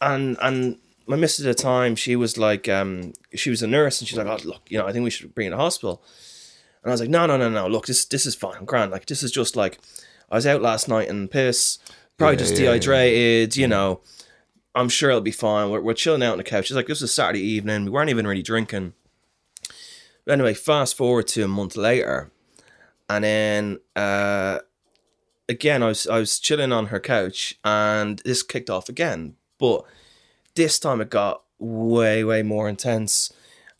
and 0.00 0.36
and 0.40 0.78
my 1.06 1.16
missus 1.16 1.46
at 1.46 1.56
the 1.56 1.62
time, 1.62 1.96
she 1.96 2.16
was 2.16 2.38
like, 2.38 2.68
um, 2.68 3.14
she 3.34 3.50
was 3.50 3.62
a 3.62 3.66
nurse, 3.66 4.00
and 4.00 4.08
she's 4.08 4.18
like, 4.18 4.26
oh 4.26 4.46
look, 4.46 4.62
you 4.68 4.78
know, 4.78 4.86
I 4.86 4.92
think 4.92 5.04
we 5.04 5.10
should 5.10 5.34
bring 5.34 5.46
you 5.46 5.50
to 5.50 5.56
hospital. 5.56 6.02
And 6.82 6.90
I 6.90 6.94
was 6.94 7.00
like, 7.00 7.10
no, 7.10 7.26
no, 7.26 7.36
no, 7.36 7.48
no. 7.48 7.66
Look, 7.66 7.86
this 7.86 8.04
this 8.04 8.26
is 8.26 8.34
fine. 8.34 8.56
I'm 8.56 8.64
grand. 8.64 8.90
Like 8.90 9.06
this 9.06 9.22
is 9.22 9.32
just 9.32 9.56
like, 9.56 9.78
I 10.30 10.36
was 10.36 10.46
out 10.46 10.62
last 10.62 10.88
night 10.88 11.08
and 11.08 11.30
piss, 11.30 11.78
probably 12.16 12.34
Yeah, 12.36 12.38
just 12.38 12.54
yeah, 12.54 12.58
yeah. 12.58 12.64
dehydrated. 12.72 13.56
You 13.56 13.68
know, 13.68 14.00
I'm 14.74 14.88
sure 14.88 15.10
it'll 15.10 15.20
be 15.20 15.30
fine. 15.30 15.70
We're, 15.70 15.80
we're 15.80 15.94
chilling 15.94 16.22
out 16.22 16.32
on 16.32 16.38
the 16.38 16.44
couch. 16.44 16.66
It's 16.70 16.76
like, 16.76 16.86
this 16.86 17.02
is 17.02 17.12
Saturday 17.12 17.40
evening. 17.40 17.84
We 17.84 17.90
weren't 17.90 18.10
even 18.10 18.26
really 18.26 18.42
drinking. 18.42 18.92
But 20.24 20.32
anyway, 20.32 20.54
fast 20.54 20.96
forward 20.96 21.26
to 21.28 21.42
a 21.42 21.48
month 21.48 21.74
later, 21.76 22.30
and 23.08 23.24
then 23.24 23.78
uh, 23.96 24.58
again, 25.48 25.82
I 25.82 25.86
was 25.86 26.06
I 26.06 26.18
was 26.18 26.38
chilling 26.38 26.72
on 26.72 26.86
her 26.86 27.00
couch, 27.00 27.58
and 27.64 28.20
this 28.24 28.42
kicked 28.42 28.68
off 28.70 28.88
again. 28.88 29.36
But 29.58 29.84
this 30.54 30.78
time 30.78 31.00
it 31.00 31.08
got 31.10 31.42
way 31.58 32.22
way 32.24 32.42
more 32.42 32.68
intense, 32.68 33.32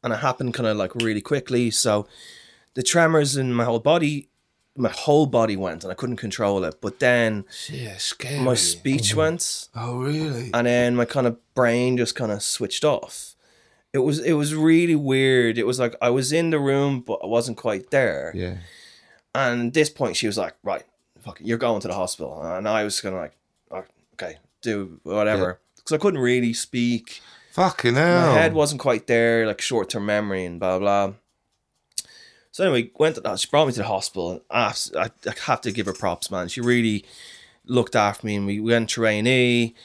and 0.03 0.13
it 0.13 0.17
happened 0.21 0.55
kind 0.55 0.67
of 0.67 0.77
like 0.79 0.95
really 0.95 1.21
quickly. 1.21 1.71
So 1.71 2.07
the 2.75 2.83
tremors 2.83 3.37
in 3.37 3.53
my 3.53 3.65
whole 3.65 3.81
body, 3.81 4.29
my 4.77 4.89
whole 4.91 5.27
body 5.27 5.57
went, 5.57 5.83
and 5.85 5.91
I 5.91 5.95
couldn't 5.95 6.17
control 6.17 6.63
it. 6.65 6.81
But 6.81 7.01
then 7.01 7.45
Yeah, 7.69 7.99
my 8.41 8.55
speech 8.55 9.15
went, 9.15 9.69
Oh, 9.75 9.99
really? 10.03 10.51
and 10.55 10.67
then 10.67 10.95
my 10.97 11.05
kind 11.05 11.27
of 11.27 11.37
brain 11.55 11.97
just 11.97 12.15
kind 12.15 12.31
of 12.33 12.43
switched 12.43 12.85
off. 12.85 13.35
It 13.93 13.99
was 13.99 14.19
it 14.21 14.35
was 14.35 14.55
really 14.55 14.95
weird. 14.95 15.57
It 15.59 15.67
was 15.67 15.79
like 15.79 15.97
I 16.03 16.11
was 16.11 16.31
in 16.33 16.51
the 16.51 16.59
room, 16.59 17.01
but 17.01 17.21
I 17.23 17.27
wasn't 17.27 17.57
quite 17.57 17.91
there. 17.91 18.33
yeah. 18.35 18.59
And 19.35 19.69
at 19.69 19.75
this 19.75 19.91
point, 19.91 20.17
she 20.17 20.27
was 20.27 20.37
like, 20.37 20.55
"Right, 20.63 20.85
fuck 21.21 21.41
it, 21.41 21.47
you're 21.47 21.59
going 21.59 21.81
to 21.81 21.89
the 21.89 21.95
hospital." 21.95 22.41
And 22.43 22.69
I 22.69 22.85
was 22.85 23.01
kind 23.01 23.15
of 23.15 23.21
like, 23.23 23.33
oh, 23.71 23.85
"Okay, 24.15 24.39
do 24.63 25.01
whatever," 25.05 25.59
because 25.77 25.93
I 25.93 25.99
couldn't 25.99 26.21
really 26.21 26.53
speak. 26.53 27.21
Fucking 27.53 27.95
hell. 27.95 28.33
My 28.35 28.39
head 28.41 28.53
wasn't 28.55 28.81
quite 28.81 29.07
there, 29.07 29.47
like 29.47 29.61
short 29.61 29.89
term 29.91 30.07
memory 30.07 30.45
and 30.45 30.61
blah 30.61 30.79
blah. 30.79 31.13
So 32.59 32.65
anyway, 32.65 32.91
went 32.99 33.15
to 33.15 33.37
she 33.37 33.47
brought 33.47 33.69
me 33.69 33.73
to 33.75 33.79
the 33.79 33.87
hospital, 33.87 34.33
and 34.33 34.43
I, 34.51 34.75
I, 34.97 35.11
I 35.29 35.35
have 35.47 35.61
to 35.61 35.71
give 35.71 35.87
her 35.87 35.93
props, 35.93 36.29
man. 36.29 36.49
She 36.49 36.61
really 36.61 37.05
looked 37.67 37.95
after 37.95 38.27
me, 38.27 38.35
and 38.35 38.47
we 38.47 38.59
went 38.59 38.91
to 38.91 39.07
A 39.07 39.17
and 39.17 39.29
E. 39.29 39.77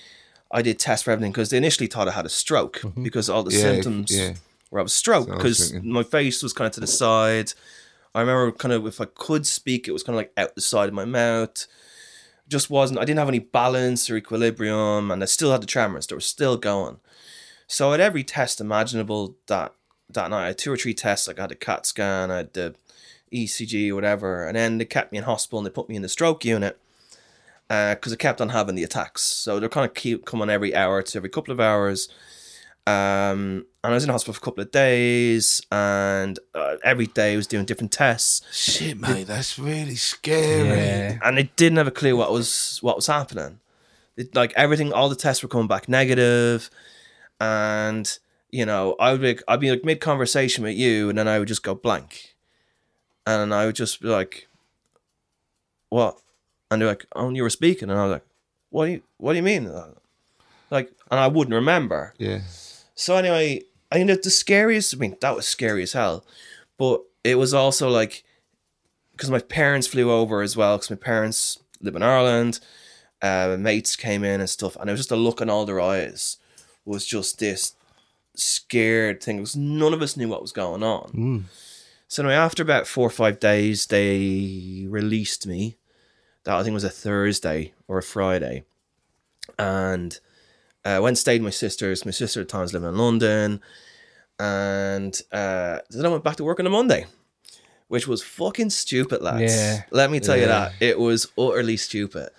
I 0.50 0.64
did 0.64 0.80
tests 0.80 1.04
for 1.04 1.12
everything 1.12 1.32
because 1.32 1.52
they 1.52 1.58
initially 1.58 1.86
thought 1.86 2.08
I 2.08 2.14
had 2.14 2.26
a 2.26 2.30
stroke 2.30 2.82
because 3.00 3.30
all 3.30 3.44
the 3.44 3.52
Yeah, 3.52 3.60
symptoms 3.60 4.12
yeah. 4.12 4.34
were 4.72 4.80
of 4.80 4.88
a 4.88 4.90
stroke 4.90 5.28
So 5.28 5.34
I 5.34 5.44
was 5.44 5.72
because 5.72 5.84
my 5.84 6.02
face 6.02 6.42
was 6.42 6.52
kind 6.52 6.66
of 6.66 6.72
to 6.72 6.80
the 6.80 6.88
side. 6.88 7.54
I 8.16 8.22
remember 8.22 8.52
kind 8.52 8.74
of 8.74 8.88
if 8.88 9.00
I 9.00 9.06
could 9.06 9.46
speak, 9.46 9.88
it 9.88 9.92
was 9.92 10.02
kind 10.02 10.16
of 10.16 10.22
like 10.22 10.34
out 10.36 10.56
the 10.56 10.62
side 10.62 10.90
of 10.90 10.96
my 10.96 11.06
mouth. 11.06 11.68
Just 12.50 12.72
wasn't. 12.72 13.00
I 13.00 13.06
didn't 13.06 13.20
have 13.20 13.30
any 13.30 13.38
balance 13.38 14.10
or 14.10 14.18
equilibrium, 14.18 15.12
and 15.12 15.22
I 15.22 15.28
still 15.28 15.52
had 15.52 15.62
the 15.62 15.68
tremors. 15.68 16.08
They 16.08 16.16
were 16.16 16.22
still 16.22 16.58
going. 16.58 16.98
So 17.68 17.94
at 17.94 18.00
every 18.00 18.24
test 18.24 18.60
imaginable 18.60 19.36
that 19.46 19.76
that 20.14 20.30
night. 20.30 20.44
I 20.44 20.48
had 20.48 20.58
two 20.58 20.72
or 20.72 20.78
three 20.78 20.94
tests. 20.94 21.28
Like 21.28 21.40
I 21.40 21.44
had 21.44 21.52
a 21.52 21.56
CAT 21.56 21.86
scan, 21.86 22.32
I 22.32 22.38
had 22.38 22.54
the 22.54 22.76
ECG 23.34 23.90
or 23.90 23.96
whatever, 23.96 24.46
and 24.46 24.56
then 24.56 24.78
they 24.78 24.86
kept 24.86 25.12
me 25.12 25.18
in 25.18 25.24
hospital 25.24 25.60
and 25.60 25.66
they 25.66 25.72
put 25.72 25.90
me 25.90 25.96
in 25.96 26.02
the 26.02 26.10
stroke 26.10 26.46
unit 26.46 26.78
because 27.68 28.14
I 28.14 28.16
kept 28.18 28.40
on 28.42 28.50
having 28.50 28.76
the 28.76 28.84
attacks. 28.84 29.24
So 29.24 29.60
they're 29.60 29.70
kind 29.70 29.86
of 29.90 29.96
keep 29.96 30.26
coming 30.26 30.50
every 30.50 30.76
hour 30.76 31.02
to 31.02 31.18
every 31.18 31.30
couple 31.30 31.52
of 31.52 31.60
hours. 31.60 32.08
Um, 32.86 33.66
and 33.84 33.92
I 33.92 33.96
was 33.96 34.04
in 34.04 34.10
hospital 34.10 34.34
for 34.34 34.40
a 34.40 34.44
couple 34.44 34.62
of 34.62 34.72
days, 34.72 35.62
and 35.72 36.38
uh, 36.54 36.76
every 36.84 37.08
day 37.08 37.34
I 37.34 37.38
was 37.38 37.48
doing 37.48 37.64
different 37.66 37.94
tests, 37.94 38.42
Shit, 38.52 39.00
mate, 39.00 39.26
that's 39.26 39.58
really 39.58 39.96
scary. 39.96 40.68
Yeah. 40.68 41.18
and 41.24 41.38
they 41.38 41.50
didn't 41.56 41.78
have 41.78 41.88
a 41.88 41.92
clue 41.92 42.18
what 42.18 42.32
was 42.32 42.80
what 42.82 42.98
was 42.98 43.08
happening. 43.08 43.60
It, 44.18 44.36
like 44.36 44.52
everything, 44.58 44.92
all 44.92 45.08
the 45.08 45.16
tests 45.16 45.42
were 45.42 45.50
coming 45.50 45.68
back 45.68 45.88
negative, 45.88 46.70
and 47.40 48.18
you 48.54 48.68
know, 48.68 48.96
I 49.00 49.12
would 49.12 49.22
be, 49.22 49.40
I'd 49.48 49.60
be 49.60 49.72
like 49.72 49.84
mid 49.84 50.00
conversation 50.00 50.64
with 50.64 50.76
you, 50.78 51.10
and 51.10 51.18
then 51.18 51.28
I 51.28 51.40
would 51.40 51.48
just 51.48 51.64
go 51.64 51.74
blank, 51.74 52.36
and 53.26 53.52
I 53.52 53.66
would 53.66 53.76
just 53.76 54.00
be 54.00 54.08
like, 54.08 54.48
"What?" 55.90 56.20
And 56.70 56.80
they're 56.80 56.90
like, 56.90 57.08
"Oh, 57.16 57.32
you 57.32 57.42
were 57.42 57.50
speaking," 57.50 57.90
and 57.90 58.00
I 58.00 58.04
was 58.04 58.12
like, 58.12 58.26
"What 58.70 58.86
do 58.86 58.92
you 58.92 59.02
What 59.18 59.34
do 59.34 59.38
you 59.38 59.44
mean?" 59.44 59.74
Like, 60.70 60.92
and 61.10 61.20
I 61.20 61.28
wouldn't 61.28 61.56
remember. 61.56 62.14
Yeah. 62.20 62.42
So 62.94 63.16
anyway, 63.16 63.64
I 63.92 63.98
mean, 63.98 64.08
the, 64.08 64.18
the 64.18 64.30
scariest. 64.30 64.94
I 64.94 64.98
mean, 65.00 65.18
that 65.22 65.36
was 65.36 65.48
scary 65.48 65.82
as 65.82 65.94
hell, 65.94 66.24
but 66.78 67.02
it 67.24 67.40
was 67.40 67.56
also 67.56 67.90
like 67.90 68.24
because 69.14 69.32
my 69.32 69.40
parents 69.40 69.88
flew 69.88 70.12
over 70.12 70.44
as 70.44 70.56
well. 70.56 70.78
Because 70.78 70.92
my 70.92 70.96
parents 70.96 71.58
live 71.82 71.96
in 71.96 72.04
Ireland, 72.04 72.60
uh, 73.20 73.58
mates 73.60 73.96
came 73.96 74.24
in 74.24 74.42
and 74.42 74.50
stuff, 74.50 74.76
and 74.76 74.92
it 74.92 74.94
was 74.94 75.00
just 75.00 75.12
a 75.12 75.16
look 75.16 75.42
in 75.42 75.50
all 75.50 75.66
their 75.66 75.82
eyes 75.82 76.38
was 76.86 77.06
just 77.06 77.40
this 77.40 77.76
scared 78.36 79.22
thing. 79.22 79.38
Because 79.38 79.56
none 79.56 79.94
of 79.94 80.02
us 80.02 80.18
knew 80.18 80.28
what 80.28 80.42
was 80.42 80.52
going 80.52 80.84
on. 80.84 81.46
So 82.08 82.24
anyway, 82.24 82.36
after 82.36 82.62
about 82.62 82.88
four 82.88 83.08
or 83.08 83.12
five 83.12 83.40
days, 83.40 83.88
they 83.88 84.86
released 84.88 85.48
me. 85.48 85.78
That 86.46 86.58
I 86.58 86.64
think 86.64 86.74
was 86.74 86.84
a 86.84 86.90
Thursday 86.90 87.72
or 87.88 87.98
a 87.98 88.04
Friday, 88.04 88.66
and 89.58 90.20
uh, 90.84 91.00
went 91.02 91.12
and 91.12 91.18
stayed 91.18 91.42
with 91.42 91.48
my 91.48 91.52
sisters. 91.52 92.04
My 92.04 92.12
sister 92.12 92.42
at 92.42 92.50
the 92.50 92.52
time 92.52 92.62
was 92.64 92.74
living 92.74 92.90
in 92.90 92.98
London, 92.98 93.62
and 94.38 95.22
uh, 95.32 95.80
then 95.90 96.06
I 96.06 96.10
went 96.10 96.26
back 96.26 96.36
to 96.36 96.44
work 96.44 96.60
on 96.60 96.68
a 96.68 96.70
Monday, 96.70 97.06
which 97.88 98.10
was 98.10 98.22
fucking 98.22 98.72
stupid, 98.72 99.22
lads. 99.22 99.56
Yeah. 99.56 99.84
Let 99.90 100.12
me 100.12 100.20
tell 100.20 100.36
you 100.36 100.48
that 100.48 100.74
it 100.82 101.00
was 101.00 101.32
utterly 101.38 101.78
stupid. 101.78 102.30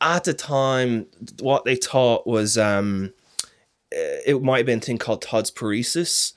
At 0.00 0.24
the 0.24 0.32
time, 0.32 1.06
what 1.40 1.66
they 1.66 1.76
taught 1.76 2.26
was 2.26 2.56
um, 2.56 3.12
it 3.94 4.42
might 4.42 4.58
have 4.58 4.66
been 4.66 4.78
a 4.78 4.82
thing 4.82 4.98
called 4.98 5.22
Todd's 5.22 5.50
paresis, 5.50 6.32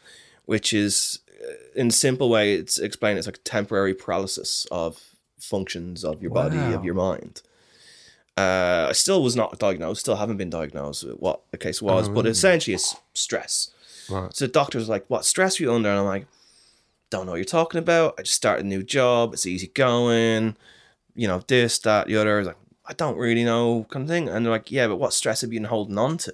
which 0.45 0.73
is, 0.73 1.19
uh, 1.41 1.53
in 1.75 1.87
a 1.87 1.91
simple 1.91 2.29
way, 2.29 2.53
it's 2.53 2.79
explained 2.79 3.19
as 3.19 3.25
like 3.25 3.39
temporary 3.43 3.93
paralysis 3.93 4.67
of 4.71 5.15
functions 5.39 6.03
of 6.03 6.21
your 6.21 6.31
body, 6.31 6.57
of 6.73 6.85
your 6.85 6.93
mind. 6.93 7.41
Uh, 8.37 8.87
I 8.89 8.93
still 8.93 9.23
was 9.23 9.35
not 9.35 9.57
diagnosed, 9.57 10.01
still 10.01 10.15
haven't 10.15 10.37
been 10.37 10.51
diagnosed 10.51 11.03
with 11.03 11.17
what 11.17 11.41
the 11.51 11.57
case 11.57 11.81
was, 11.81 12.07
but 12.07 12.27
essentially 12.27 12.75
it's 12.75 12.95
stress. 13.13 13.71
Right. 14.09 14.33
So 14.35 14.45
the 14.45 14.51
doctor's 14.51 14.87
like, 14.87 15.05
What 15.07 15.25
stress 15.25 15.59
are 15.59 15.63
you 15.63 15.73
under? 15.73 15.89
And 15.89 15.99
I'm 15.99 16.05
like, 16.05 16.27
Don't 17.09 17.25
know 17.25 17.31
what 17.31 17.37
you're 17.37 17.45
talking 17.45 17.79
about. 17.79 18.15
I 18.19 18.21
just 18.21 18.35
started 18.35 18.65
a 18.65 18.69
new 18.69 18.83
job. 18.83 19.33
It's 19.33 19.45
easy 19.47 19.67
going. 19.67 20.55
You 21.15 21.27
know, 21.27 21.41
this, 21.47 21.79
that, 21.79 22.07
the 22.07 22.17
other. 22.17 22.39
I 22.39 22.43
like, 22.43 22.57
I 22.85 22.93
don't 22.93 23.17
really 23.17 23.43
know, 23.43 23.85
kind 23.89 24.03
of 24.03 24.09
thing. 24.09 24.29
And 24.29 24.45
they're 24.45 24.51
like, 24.51 24.71
Yeah, 24.71 24.87
but 24.87 24.97
what 24.97 25.13
stress 25.13 25.41
have 25.41 25.51
you 25.51 25.59
been 25.59 25.69
holding 25.69 25.97
on 25.97 26.17
to? 26.19 26.33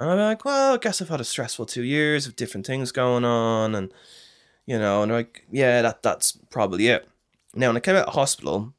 And 0.00 0.10
I'm 0.10 0.18
like, 0.18 0.44
Well, 0.44 0.74
I 0.74 0.76
guess 0.78 1.00
I've 1.00 1.08
had 1.08 1.20
a 1.20 1.24
stressful 1.24 1.66
two 1.66 1.82
years 1.82 2.26
of 2.26 2.36
different 2.36 2.66
things 2.66 2.92
going 2.92 3.24
on. 3.24 3.74
And, 3.74 3.92
you 4.66 4.78
know, 4.78 5.02
and 5.02 5.10
they're 5.10 5.18
like, 5.18 5.44
Yeah, 5.50 5.82
that, 5.82 6.02
that's 6.02 6.32
probably 6.50 6.88
it. 6.88 7.08
Now, 7.54 7.68
when 7.68 7.76
I 7.76 7.80
came 7.80 7.96
out 7.96 8.08
of 8.08 8.14
hospital, 8.14 8.74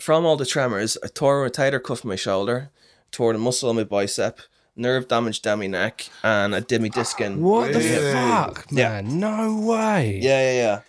from 0.00 0.26
all 0.26 0.36
the 0.36 0.46
tremors, 0.46 0.98
I 1.02 1.08
tore 1.08 1.44
a 1.44 1.50
rotator 1.50 1.82
cuff 1.82 2.04
in 2.04 2.08
my 2.08 2.16
shoulder, 2.16 2.70
tore 3.10 3.32
the 3.32 3.38
muscle 3.38 3.70
in 3.70 3.76
my 3.76 3.84
bicep, 3.84 4.40
nerve 4.76 5.08
damage 5.08 5.40
down 5.40 5.60
my 5.60 5.66
neck, 5.66 6.10
and 6.22 6.54
I 6.54 6.60
did 6.60 6.82
my 6.82 6.88
disc 6.88 7.18
in. 7.20 7.40
What 7.40 7.72
the 7.72 7.78
Really? 7.78 8.12
fuck, 8.12 8.66
Yeah. 8.70 9.00
man? 9.00 9.18
No 9.18 9.58
way. 9.60 10.20
Yeah, 10.22 10.52
yeah, 10.52 10.56
yeah. 10.62 10.80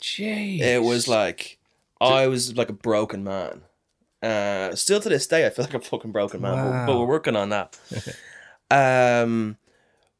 Jeez. 0.00 0.60
It 0.60 0.82
was 0.82 1.08
like 1.08 1.58
I 2.00 2.26
was 2.28 2.56
like 2.56 2.68
a 2.68 2.74
broken 2.74 3.24
man. 3.24 3.62
Uh, 4.24 4.74
still 4.74 5.00
to 5.00 5.08
this 5.08 5.26
day, 5.26 5.46
I 5.46 5.50
feel 5.50 5.64
like 5.66 5.74
a 5.74 5.80
fucking 5.80 6.12
broken 6.12 6.40
man, 6.40 6.56
but, 6.56 6.86
but 6.86 6.98
we're 6.98 7.04
working 7.06 7.36
on 7.36 7.50
that. 7.50 7.76
um, 8.70 9.56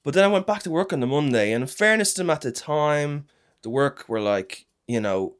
but 0.02 0.12
then 0.14 0.24
I 0.24 0.28
went 0.28 0.46
back 0.46 0.62
to 0.64 0.70
work 0.70 0.92
on 0.92 1.00
the 1.00 1.06
Monday, 1.06 1.52
and 1.52 1.62
in 1.62 1.68
fairness 1.68 2.12
to 2.14 2.18
them 2.20 2.30
at 2.30 2.42
the 2.42 2.52
time, 2.52 3.26
the 3.62 3.70
work 3.70 4.04
were 4.08 4.20
like, 4.20 4.66
you 4.86 5.00
know, 5.00 5.36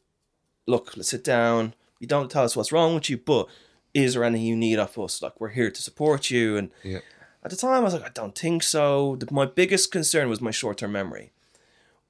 look, 0.66 0.96
let's 0.96 1.10
sit 1.10 1.22
down. 1.24 1.74
You 2.00 2.06
don't 2.06 2.30
tell 2.30 2.44
us 2.44 2.56
what's 2.56 2.72
wrong 2.72 2.94
with 2.94 3.10
you, 3.10 3.18
but 3.18 3.48
is 3.92 4.14
there 4.14 4.24
anything 4.24 4.46
you 4.46 4.56
need 4.56 4.78
off 4.78 4.98
us? 4.98 5.20
Like 5.22 5.38
we're 5.40 5.50
here 5.50 5.70
to 5.70 5.82
support 5.82 6.30
you. 6.30 6.56
And 6.56 6.70
Yeah. 6.82 7.00
at 7.44 7.50
the 7.50 7.56
time, 7.56 7.74
I 7.74 7.80
was 7.80 7.92
like, 7.92 8.04
I 8.04 8.10
don't 8.14 8.36
think 8.36 8.62
so. 8.62 9.16
The, 9.16 9.26
my 9.30 9.44
biggest 9.46 9.92
concern 9.92 10.28
was 10.30 10.40
my 10.40 10.50
short 10.50 10.78
term 10.78 10.92
memory. 10.92 11.32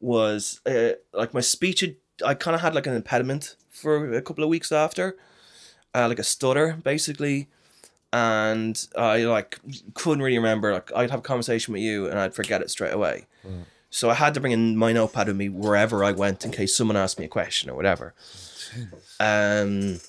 Was 0.00 0.60
uh, 0.66 0.92
like 1.12 1.34
my 1.34 1.40
speech. 1.40 1.80
Had, 1.80 1.96
I 2.24 2.34
kind 2.34 2.54
of 2.54 2.60
had 2.60 2.74
like 2.74 2.86
an 2.86 2.94
impediment 2.94 3.56
for 3.70 4.14
a 4.14 4.22
couple 4.22 4.44
of 4.44 4.50
weeks 4.50 4.70
after, 4.70 5.16
uh, 5.94 6.08
like 6.08 6.18
a 6.18 6.24
stutter 6.24 6.78
basically, 6.82 7.48
and 8.12 8.86
I 8.96 9.24
like 9.24 9.58
couldn't 9.94 10.22
really 10.22 10.38
remember. 10.38 10.72
Like 10.72 10.90
I'd 10.94 11.10
have 11.10 11.20
a 11.20 11.22
conversation 11.22 11.72
with 11.72 11.82
you 11.82 12.08
and 12.08 12.18
I'd 12.18 12.34
forget 12.34 12.60
it 12.62 12.70
straight 12.70 12.92
away. 12.92 13.26
So 13.90 14.10
I 14.10 14.14
had 14.14 14.34
to 14.34 14.40
bring 14.40 14.52
in 14.52 14.76
my 14.76 14.92
notepad 14.92 15.28
with 15.28 15.36
me 15.36 15.48
wherever 15.48 16.02
I 16.02 16.10
went 16.12 16.44
in 16.44 16.50
case 16.50 16.74
someone 16.74 16.96
asked 16.96 17.18
me 17.18 17.26
a 17.26 17.28
question 17.28 17.70
or 17.70 17.76
whatever. 17.76 18.12
Um, 19.20 20.00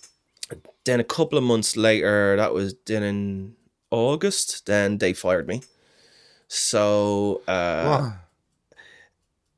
then 0.85 0.99
a 0.99 1.03
couple 1.03 1.37
of 1.37 1.43
months 1.43 1.75
later, 1.77 2.35
that 2.35 2.51
was 2.53 2.75
then 2.85 3.03
in 3.03 3.55
August. 3.91 4.65
Then 4.65 4.97
they 4.97 5.13
fired 5.13 5.47
me. 5.47 5.61
So 6.47 7.41
uh, 7.47 8.11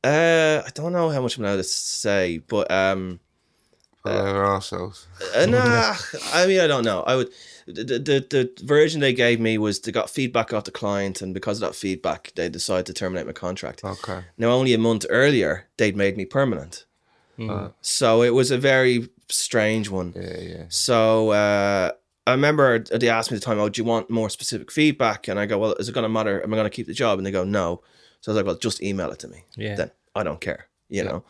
uh, 0.03 0.63
I 0.65 0.69
don't 0.73 0.91
know 0.93 1.09
how 1.09 1.21
much 1.21 1.37
I'm 1.37 1.43
allowed 1.45 1.57
to 1.57 1.63
say, 1.63 2.37
but 2.39 2.69
um, 2.71 3.19
But 4.07 4.25
they 4.25 4.33
were 4.33 4.45
arseholes. 4.45 5.05
uh, 5.35 5.45
nah, 5.45 5.95
I 6.33 6.45
mean 6.47 6.59
I 6.59 6.67
don't 6.67 6.83
know. 6.83 7.01
I 7.01 7.15
would 7.15 7.29
the, 7.67 7.83
the 7.99 8.25
the 8.29 8.65
version 8.65 9.01
they 9.01 9.13
gave 9.13 9.39
me 9.39 9.57
was 9.57 9.79
they 9.81 9.91
got 9.91 10.09
feedback 10.09 10.53
off 10.53 10.63
the 10.63 10.71
client, 10.71 11.21
and 11.21 11.33
because 11.33 11.61
of 11.61 11.67
that 11.67 11.75
feedback, 11.75 12.31
they 12.35 12.49
decided 12.49 12.85
to 12.85 12.93
terminate 12.93 13.25
my 13.25 13.33
contract. 13.33 13.83
Okay. 13.83 14.21
Now, 14.37 14.51
only 14.51 14.73
a 14.73 14.77
month 14.77 15.05
earlier, 15.09 15.67
they'd 15.77 15.95
made 15.95 16.15
me 16.15 16.25
permanent. 16.25 16.85
So 17.81 18.23
it 18.23 18.33
was 18.33 18.51
a 18.51 18.57
very 18.57 19.09
strange 19.29 19.89
one. 19.89 20.13
Yeah, 20.15 20.39
yeah. 20.39 20.63
So 20.69 21.29
uh, 21.31 21.91
I 22.25 22.31
remember 22.31 22.79
they 22.79 23.09
asked 23.09 23.29
me 23.31 23.35
at 23.37 23.41
the 23.41 23.45
time, 23.45 23.59
"Oh, 23.59 23.69
do 23.69 23.79
you 23.81 23.85
want 23.85 24.09
more 24.09 24.29
specific 24.29 24.71
feedback?" 24.71 25.27
And 25.27 25.39
I 25.39 25.45
go, 25.45 25.57
"Well, 25.59 25.73
is 25.73 25.87
it 25.89 25.91
going 25.91 26.03
to 26.03 26.09
matter? 26.09 26.41
Am 26.41 26.53
I 26.53 26.57
going 26.57 26.65
to 26.65 26.75
keep 26.75 26.87
the 26.87 26.93
job?" 26.93 27.19
And 27.19 27.25
they 27.25 27.31
go, 27.31 27.43
"No." 27.43 27.81
So 28.21 28.31
I 28.31 28.33
was 28.33 28.37
like, 28.37 28.45
"Well, 28.47 28.55
just 28.57 28.81
email 28.81 29.11
it 29.11 29.19
to 29.19 29.27
me." 29.27 29.43
Yeah. 29.55 29.75
Then 29.75 29.91
I 30.15 30.23
don't 30.23 30.41
care. 30.41 30.67
You 30.89 31.03
know, 31.03 31.23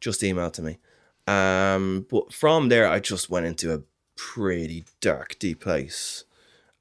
just 0.00 0.22
email 0.22 0.46
it 0.46 0.54
to 0.54 0.62
me. 0.62 0.78
Um, 1.26 2.06
but 2.10 2.32
from 2.32 2.68
there, 2.68 2.88
I 2.88 3.00
just 3.00 3.30
went 3.30 3.46
into 3.46 3.74
a 3.74 3.82
pretty 4.16 4.84
dark, 5.00 5.38
deep 5.38 5.60
place. 5.60 6.24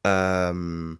Um, 0.03 0.99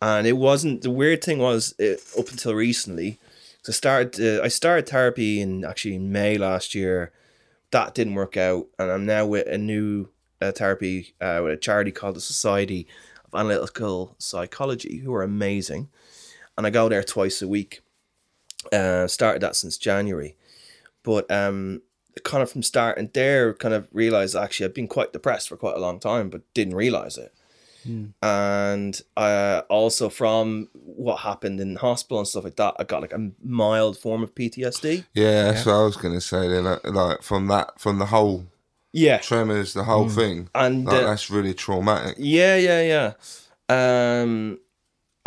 and 0.00 0.26
it 0.26 0.36
wasn't 0.36 0.82
the 0.82 0.90
weird 0.90 1.22
thing 1.22 1.38
was 1.38 1.74
it, 1.78 2.02
up 2.18 2.28
until 2.28 2.54
recently. 2.54 3.18
So 3.62 3.70
I 3.70 3.74
started 3.74 4.40
uh, 4.40 4.42
I 4.42 4.48
started 4.48 4.88
therapy 4.88 5.40
in 5.40 5.64
actually 5.64 5.94
in 5.94 6.10
May 6.10 6.36
last 6.36 6.74
year. 6.74 7.12
That 7.70 7.94
didn't 7.94 8.16
work 8.16 8.36
out, 8.36 8.66
and 8.78 8.90
I'm 8.90 9.06
now 9.06 9.24
with 9.24 9.46
a 9.46 9.56
new 9.56 10.08
uh, 10.40 10.52
therapy 10.52 11.14
uh, 11.20 11.40
with 11.42 11.52
a 11.52 11.56
charity 11.56 11.92
called 11.92 12.16
the 12.16 12.20
Society 12.20 12.86
of 13.24 13.38
Analytical 13.38 14.16
Psychology, 14.18 14.98
who 14.98 15.14
are 15.14 15.22
amazing, 15.22 15.88
and 16.58 16.66
I 16.66 16.70
go 16.70 16.88
there 16.88 17.04
twice 17.04 17.40
a 17.40 17.48
week. 17.48 17.80
Uh, 18.72 19.06
started 19.06 19.42
that 19.42 19.56
since 19.56 19.76
January, 19.76 20.36
but 21.02 21.30
um, 21.30 21.82
kind 22.24 22.42
of 22.42 22.50
from 22.50 22.62
starting 22.62 23.10
there, 23.14 23.54
kind 23.54 23.74
of 23.74 23.88
realized 23.92 24.36
actually 24.36 24.66
I've 24.66 24.74
been 24.74 24.88
quite 24.88 25.12
depressed 25.12 25.48
for 25.48 25.56
quite 25.56 25.76
a 25.76 25.80
long 25.80 25.98
time, 26.00 26.30
but 26.30 26.42
didn't 26.54 26.74
realize 26.74 27.16
it 27.18 27.32
and 28.22 29.02
uh, 29.16 29.62
also 29.68 30.08
from 30.08 30.68
what 30.72 31.16
happened 31.20 31.58
in 31.60 31.74
hospital 31.74 32.18
and 32.18 32.28
stuff 32.28 32.44
like 32.44 32.54
that, 32.56 32.74
I 32.78 32.84
got 32.84 33.02
like 33.02 33.12
a 33.12 33.30
mild 33.42 33.98
form 33.98 34.22
of 34.22 34.34
PTSD. 34.36 35.04
Yeah, 35.14 35.50
that's 35.50 35.66
what 35.66 35.74
I 35.74 35.82
was 35.84 35.96
gonna 35.96 36.20
say. 36.20 36.46
Then, 36.48 36.62
like, 36.64 36.84
like 36.86 37.22
from 37.22 37.48
that, 37.48 37.80
from 37.80 37.98
the 37.98 38.06
whole 38.06 38.46
Yeah, 38.92 39.18
tremors, 39.18 39.74
the 39.74 39.82
whole 39.84 40.08
thing, 40.08 40.48
and 40.54 40.84
like, 40.84 40.94
uh, 40.94 41.06
that's 41.06 41.28
really 41.30 41.54
traumatic. 41.54 42.16
yeah, 42.18 42.56
yeah, 42.56 42.82
yeah. 42.82 43.12
Um, 44.22 44.60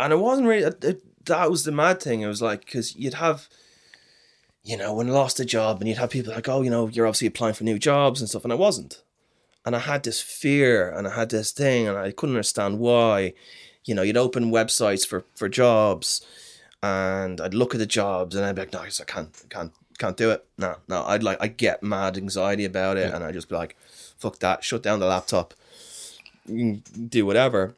and 0.00 0.12
it 0.12 0.18
wasn't 0.18 0.48
really 0.48 0.64
it, 0.64 0.82
it- 0.84 1.02
that 1.26 1.50
was 1.50 1.64
the 1.64 1.72
mad 1.72 2.00
thing. 2.00 2.20
It 2.20 2.28
was 2.28 2.40
like 2.40 2.64
because 2.64 2.94
you'd 2.94 3.14
have, 3.14 3.48
you 4.66 4.76
know, 4.76 4.92
when 4.92 5.08
I 5.08 5.12
lost 5.12 5.38
a 5.38 5.44
job, 5.44 5.80
and 5.80 5.88
you'd 5.88 5.98
have 5.98 6.10
people 6.10 6.34
like, 6.34 6.48
oh, 6.48 6.60
you 6.60 6.70
know, 6.70 6.88
you're 6.88 7.06
obviously 7.06 7.28
applying 7.28 7.54
for 7.54 7.62
new 7.62 7.78
jobs 7.78 8.20
and 8.20 8.28
stuff, 8.28 8.42
and 8.42 8.52
I 8.52 8.56
wasn't. 8.56 9.00
And 9.64 9.76
I 9.76 9.78
had 9.78 10.02
this 10.02 10.20
fear, 10.20 10.90
and 10.90 11.06
I 11.06 11.14
had 11.14 11.30
this 11.30 11.52
thing, 11.52 11.86
and 11.86 11.96
I 11.96 12.10
couldn't 12.10 12.34
understand 12.34 12.80
why. 12.80 13.32
You 13.84 13.94
know, 13.94 14.02
you'd 14.02 14.16
open 14.16 14.50
websites 14.50 15.06
for 15.06 15.24
for 15.36 15.48
jobs, 15.48 16.26
and 16.82 17.40
I'd 17.40 17.54
look 17.54 17.74
at 17.76 17.78
the 17.78 17.86
jobs, 17.86 18.34
and 18.34 18.44
I'd 18.44 18.56
be 18.56 18.62
like, 18.62 18.72
no, 18.72 18.80
I 18.80 19.04
can't, 19.06 19.44
can't, 19.50 19.72
can't 19.98 20.16
do 20.16 20.32
it. 20.32 20.44
No, 20.58 20.76
no, 20.88 21.04
I'd 21.04 21.22
like, 21.22 21.38
I 21.40 21.46
get 21.46 21.84
mad 21.84 22.16
anxiety 22.16 22.64
about 22.64 22.96
it, 22.96 23.14
and 23.14 23.22
I'd 23.22 23.34
just 23.34 23.48
be 23.48 23.54
like, 23.54 23.76
fuck 24.18 24.40
that, 24.40 24.64
shut 24.64 24.82
down 24.82 24.98
the 24.98 25.06
laptop, 25.06 25.54
mm, 26.48 26.82
do 27.08 27.24
whatever. 27.24 27.76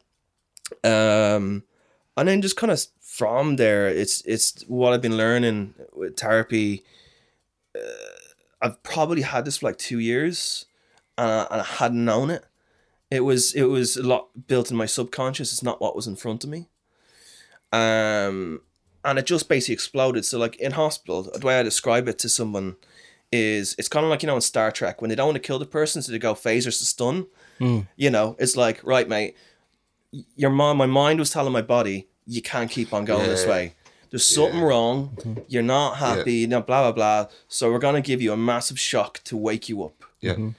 Um, 0.83 1.63
and 2.17 2.27
then 2.27 2.41
just 2.41 2.57
kind 2.57 2.71
of 2.71 2.83
from 3.19 3.57
there, 3.57 3.89
it's 3.89 4.21
it's 4.21 4.63
what 4.69 4.93
I've 4.93 5.01
been 5.01 5.17
learning 5.17 5.73
with 5.91 6.17
therapy. 6.17 6.85
Uh, 7.75 7.81
I've 8.61 8.81
probably 8.81 9.23
had 9.23 9.43
this 9.43 9.57
for 9.57 9.67
like 9.67 9.77
two 9.77 9.99
years, 9.99 10.65
and 11.17 11.29
I, 11.29 11.47
and 11.51 11.61
I 11.61 11.65
hadn't 11.65 12.05
known 12.05 12.29
it. 12.29 12.45
It 13.11 13.25
was 13.25 13.53
it 13.53 13.63
was 13.63 13.97
a 13.97 14.03
lot 14.03 14.47
built 14.47 14.71
in 14.71 14.77
my 14.77 14.85
subconscious. 14.85 15.51
It's 15.51 15.63
not 15.63 15.81
what 15.81 15.97
was 15.97 16.07
in 16.07 16.15
front 16.15 16.45
of 16.45 16.49
me. 16.49 16.69
Um, 17.73 18.61
and 19.03 19.19
it 19.19 19.25
just 19.25 19.49
basically 19.49 19.73
exploded. 19.73 20.23
So 20.23 20.39
like 20.39 20.55
in 20.55 20.71
hospital, 20.71 21.23
the 21.23 21.45
way 21.45 21.59
I 21.59 21.63
describe 21.63 22.07
it 22.07 22.19
to 22.19 22.29
someone 22.29 22.77
is 23.33 23.75
it's 23.77 23.89
kind 23.89 24.05
of 24.05 24.09
like 24.09 24.23
you 24.23 24.27
know 24.27 24.35
in 24.35 24.41
Star 24.41 24.71
Trek 24.71 25.01
when 25.01 25.09
they 25.09 25.15
don't 25.15 25.27
want 25.27 25.35
to 25.35 25.47
kill 25.47 25.59
the 25.59 25.65
person, 25.65 26.01
so 26.01 26.13
they 26.13 26.19
go 26.19 26.35
phasers 26.35 26.79
to 26.79 26.85
stun. 26.85 27.27
You 27.97 28.11
know, 28.11 28.37
it's 28.39 28.55
like 28.55 28.81
right, 28.85 29.09
mate. 29.09 29.35
Your 30.37 30.51
mom, 30.51 30.77
my 30.77 30.87
mind 30.87 31.19
was 31.19 31.31
telling 31.31 31.53
my 31.53 31.61
body, 31.61 32.07
you 32.29 32.41
can't 32.41 32.69
keep 32.69 32.93
on 32.93 33.05
going 33.05 33.27
this 33.27 33.45
way. 33.45 33.73
There's 34.11 34.25
something 34.25 34.61
wrong. 34.61 35.15
Mm-hmm. 35.17 35.41
You're 35.47 35.63
not 35.63 35.97
happy. 35.97 36.33
You 36.33 36.47
know, 36.47 36.61
blah 36.61 36.83
blah 36.83 36.91
blah. 36.91 37.31
So 37.47 37.71
we're 37.71 37.79
gonna 37.79 38.01
give 38.01 38.21
you 38.21 38.31
a 38.31 38.37
massive 38.37 38.79
shock 38.79 39.21
to 39.25 39.35
wake 39.35 39.67
you 39.67 39.83
up. 39.83 40.03
Yeah, 40.21 40.33
mm-hmm. 40.33 40.49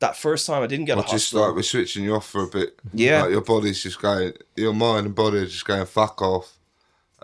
That 0.00 0.16
first 0.16 0.46
time 0.46 0.62
I 0.62 0.66
didn't 0.66 0.86
get 0.86 0.96
or 0.96 1.04
a 1.04 1.06
just 1.06 1.32
like 1.34 1.54
we're 1.54 1.62
switching 1.62 2.04
you 2.04 2.14
off 2.14 2.28
for 2.28 2.44
a 2.44 2.46
bit. 2.46 2.78
Yeah. 2.92 3.22
like 3.22 3.32
your 3.32 3.40
body's 3.40 3.82
just 3.82 4.00
going, 4.00 4.32
your 4.56 4.74
mind 4.74 5.06
and 5.06 5.14
body 5.14 5.38
are 5.38 5.46
just 5.46 5.64
going 5.64 5.84
fuck 5.86 6.20
off, 6.22 6.58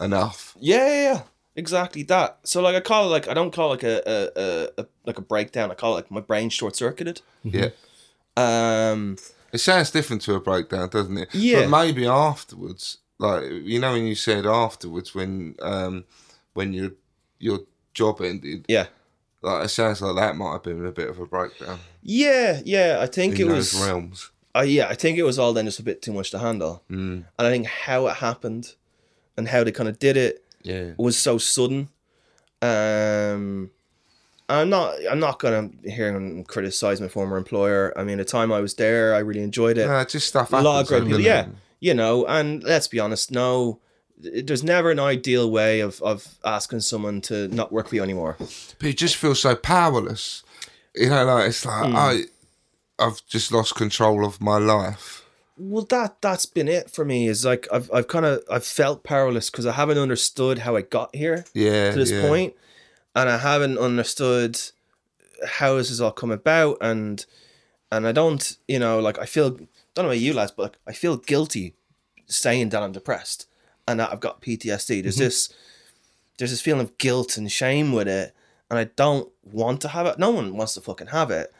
enough. 0.00 0.56
Yeah, 0.58 0.86
yeah, 0.86 1.02
yeah. 1.12 1.22
Exactly 1.56 2.02
that. 2.04 2.38
So 2.42 2.60
like 2.60 2.74
I 2.74 2.80
call 2.80 3.06
it 3.06 3.10
like 3.10 3.28
I 3.28 3.34
don't 3.34 3.52
call 3.52 3.72
it 3.72 3.82
like 3.82 3.84
a, 3.84 4.02
a, 4.06 4.40
a, 4.42 4.82
a 4.82 4.86
like 5.06 5.18
a 5.18 5.22
breakdown. 5.22 5.70
I 5.70 5.74
call 5.74 5.92
it 5.92 5.96
like 5.96 6.10
my 6.10 6.20
brain 6.20 6.48
short 6.50 6.74
circuited. 6.74 7.20
Mm-hmm. 7.44 7.58
Yeah, 7.58 8.90
Um 8.90 9.18
it 9.52 9.58
sounds 9.58 9.92
different 9.92 10.22
to 10.22 10.34
a 10.34 10.40
breakdown, 10.40 10.88
doesn't 10.88 11.16
it? 11.16 11.32
Yeah. 11.32 11.60
but 11.60 11.84
maybe 11.84 12.06
afterwards, 12.08 12.98
like 13.24 13.42
you 13.64 13.78
know, 13.80 13.92
when 13.92 14.06
you 14.06 14.14
said 14.14 14.46
afterwards, 14.46 15.14
when 15.14 15.54
um 15.62 16.04
when 16.54 16.72
your 16.72 16.90
your 17.38 17.60
job 17.94 18.20
ended, 18.20 18.64
yeah. 18.68 18.86
like 19.42 19.64
it 19.64 19.68
sounds 19.68 20.00
like 20.02 20.16
that 20.16 20.36
might 20.36 20.52
have 20.52 20.62
been 20.62 20.84
a 20.86 20.92
bit 20.92 21.08
of 21.08 21.18
a 21.18 21.26
breakdown 21.26 21.78
Yeah, 22.02 22.60
yeah. 22.64 22.98
I 23.00 23.06
think 23.06 23.38
in 23.40 23.46
it 23.46 23.52
those 23.52 23.74
was 23.74 23.86
realms. 23.86 24.30
uh, 24.56 24.62
yeah, 24.62 24.88
I 24.88 24.94
think 24.94 25.18
it 25.18 25.22
was 25.24 25.38
all 25.38 25.52
then 25.52 25.64
just 25.66 25.80
a 25.80 25.82
bit 25.82 26.00
too 26.02 26.12
much 26.12 26.30
to 26.32 26.38
handle. 26.38 26.82
Mm. 26.90 27.24
And 27.38 27.46
I 27.46 27.50
think 27.50 27.66
how 27.66 28.06
it 28.08 28.16
happened 28.16 28.74
and 29.36 29.48
how 29.48 29.64
they 29.64 29.72
kind 29.72 29.88
of 29.88 29.98
did 29.98 30.16
it 30.16 30.44
Yeah, 30.62 30.92
was 30.96 31.16
so 31.16 31.38
sudden. 31.38 31.88
Um 32.62 33.70
I'm 34.48 34.68
not 34.68 34.94
I'm 35.10 35.20
not 35.20 35.38
gonna 35.38 35.70
hear 35.84 36.14
and 36.14 36.46
criticize 36.46 37.00
my 37.00 37.08
former 37.08 37.36
employer. 37.36 37.92
I 37.96 38.04
mean 38.04 38.18
the 38.18 38.24
time 38.24 38.52
I 38.52 38.60
was 38.60 38.74
there 38.74 39.14
I 39.14 39.18
really 39.20 39.42
enjoyed 39.42 39.78
it. 39.78 39.86
no, 39.86 40.04
just 40.04 40.28
stuff 40.28 40.52
a 40.52 40.56
lot 40.60 40.82
of 40.82 40.88
great 40.88 41.04
people. 41.04 41.20
Yeah, 41.20 41.46
you 41.84 41.92
know, 41.92 42.24
and 42.26 42.62
let's 42.64 42.88
be 42.88 42.98
honest, 42.98 43.30
no, 43.30 43.78
there's 44.16 44.64
never 44.64 44.90
an 44.90 44.98
ideal 44.98 45.50
way 45.50 45.80
of 45.80 46.00
of 46.02 46.38
asking 46.42 46.80
someone 46.80 47.20
to 47.22 47.48
not 47.48 47.70
work 47.72 47.88
for 47.88 47.96
you 47.96 48.02
anymore. 48.02 48.36
but 48.38 48.82
you 48.88 48.94
just 48.94 49.16
feel 49.16 49.34
so 49.34 49.54
powerless. 49.54 50.42
You 50.94 51.10
know, 51.10 51.24
like 51.26 51.48
it's 51.48 51.66
like 51.66 51.86
Hmm. 51.86 51.96
I, 51.96 52.22
I've 52.98 53.20
just 53.26 53.52
lost 53.52 53.74
control 53.74 54.24
of 54.24 54.40
my 54.40 54.56
life. 54.58 55.24
Well, 55.58 55.84
that 55.90 56.22
that's 56.22 56.46
been 56.46 56.68
it 56.68 56.90
for 56.90 57.04
me. 57.04 57.28
Is 57.28 57.44
like 57.44 57.68
I've 57.70 57.90
I've 57.92 58.08
kind 58.08 58.24
of 58.24 58.42
I've 58.50 58.64
felt 58.66 59.04
powerless 59.04 59.50
because 59.50 59.66
I 59.66 59.72
haven't 59.72 59.98
understood 59.98 60.60
how 60.60 60.74
I 60.76 60.82
got 60.82 61.14
here 61.14 61.44
Yeah, 61.54 61.92
to 61.92 61.98
this 61.98 62.12
yeah. 62.12 62.22
point, 62.22 62.54
and 63.14 63.28
I 63.28 63.36
haven't 63.38 63.78
understood 63.78 64.58
how 65.46 65.76
this 65.76 65.90
has 65.90 66.00
all 66.00 66.12
come 66.12 66.30
about, 66.32 66.78
and 66.80 67.24
and 67.92 68.06
I 68.06 68.12
don't, 68.12 68.56
you 68.66 68.78
know, 68.78 68.98
like 68.98 69.18
I 69.18 69.26
feel 69.26 69.58
don't 69.94 70.04
know 70.04 70.10
about 70.10 70.20
you 70.20 70.34
lads, 70.34 70.52
but 70.52 70.62
like, 70.62 70.78
I 70.86 70.92
feel 70.92 71.16
guilty 71.16 71.74
saying 72.26 72.70
that 72.70 72.82
I'm 72.82 72.92
depressed 72.92 73.46
and 73.86 74.00
that 74.00 74.12
I've 74.12 74.20
got 74.20 74.42
PTSD. 74.42 75.02
There's 75.02 75.16
this 75.16 75.52
there's 76.38 76.50
this 76.50 76.60
feeling 76.60 76.82
of 76.82 76.98
guilt 76.98 77.36
and 77.36 77.50
shame 77.50 77.92
with 77.92 78.08
it, 78.08 78.34
and 78.70 78.78
I 78.78 78.84
don't 78.84 79.30
want 79.42 79.80
to 79.82 79.88
have 79.88 80.06
it. 80.06 80.18
No 80.18 80.30
one 80.30 80.56
wants 80.56 80.74
to 80.74 80.80
fucking 80.80 81.08
have 81.08 81.30
it, 81.30 81.52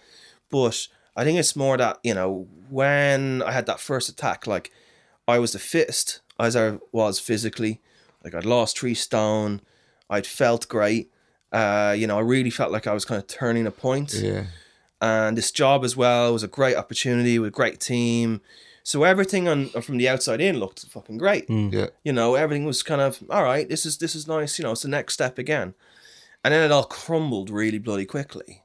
but 0.50 0.88
I 1.16 1.24
think 1.24 1.38
it's 1.38 1.54
more 1.54 1.76
that 1.76 1.98
you 2.02 2.14
know 2.14 2.48
when 2.68 3.42
I 3.42 3.52
had 3.52 3.66
that 3.66 3.80
first 3.80 4.08
attack, 4.08 4.46
like 4.46 4.72
I 5.28 5.38
was 5.38 5.52
the 5.52 5.58
fittest 5.58 6.20
as 6.38 6.56
I 6.56 6.78
was 6.92 7.20
physically. 7.20 7.80
Like 8.22 8.34
I'd 8.34 8.46
lost 8.46 8.78
three 8.78 8.94
stone, 8.94 9.60
I'd 10.08 10.26
felt 10.26 10.68
great. 10.68 11.10
Uh, 11.52 11.94
you 11.96 12.06
know, 12.06 12.18
I 12.18 12.22
really 12.22 12.50
felt 12.50 12.72
like 12.72 12.86
I 12.86 12.94
was 12.94 13.04
kind 13.04 13.20
of 13.20 13.28
turning 13.28 13.66
a 13.66 13.70
point. 13.70 14.14
Yeah. 14.14 14.46
And 15.00 15.36
this 15.36 15.50
job 15.50 15.84
as 15.84 15.96
well 15.96 16.32
was 16.32 16.42
a 16.42 16.48
great 16.48 16.76
opportunity 16.76 17.38
with 17.38 17.48
a 17.48 17.50
great 17.50 17.80
team. 17.80 18.40
So 18.82 19.02
everything 19.02 19.48
on 19.48 19.68
from 19.68 19.96
the 19.96 20.08
outside 20.08 20.40
in 20.40 20.58
looked 20.58 20.84
fucking 20.86 21.18
great. 21.18 21.48
Yeah. 21.48 21.86
You 22.04 22.12
know, 22.12 22.34
everything 22.34 22.64
was 22.64 22.82
kind 22.82 23.00
of 23.00 23.22
all 23.30 23.42
right. 23.42 23.68
This 23.68 23.86
is 23.86 23.98
this 23.98 24.14
is 24.14 24.28
nice. 24.28 24.58
You 24.58 24.64
know, 24.64 24.72
it's 24.72 24.82
the 24.82 24.88
next 24.88 25.14
step 25.14 25.38
again, 25.38 25.74
and 26.44 26.52
then 26.52 26.62
it 26.62 26.72
all 26.72 26.84
crumbled 26.84 27.50
really 27.50 27.78
bloody 27.78 28.04
quickly. 28.04 28.62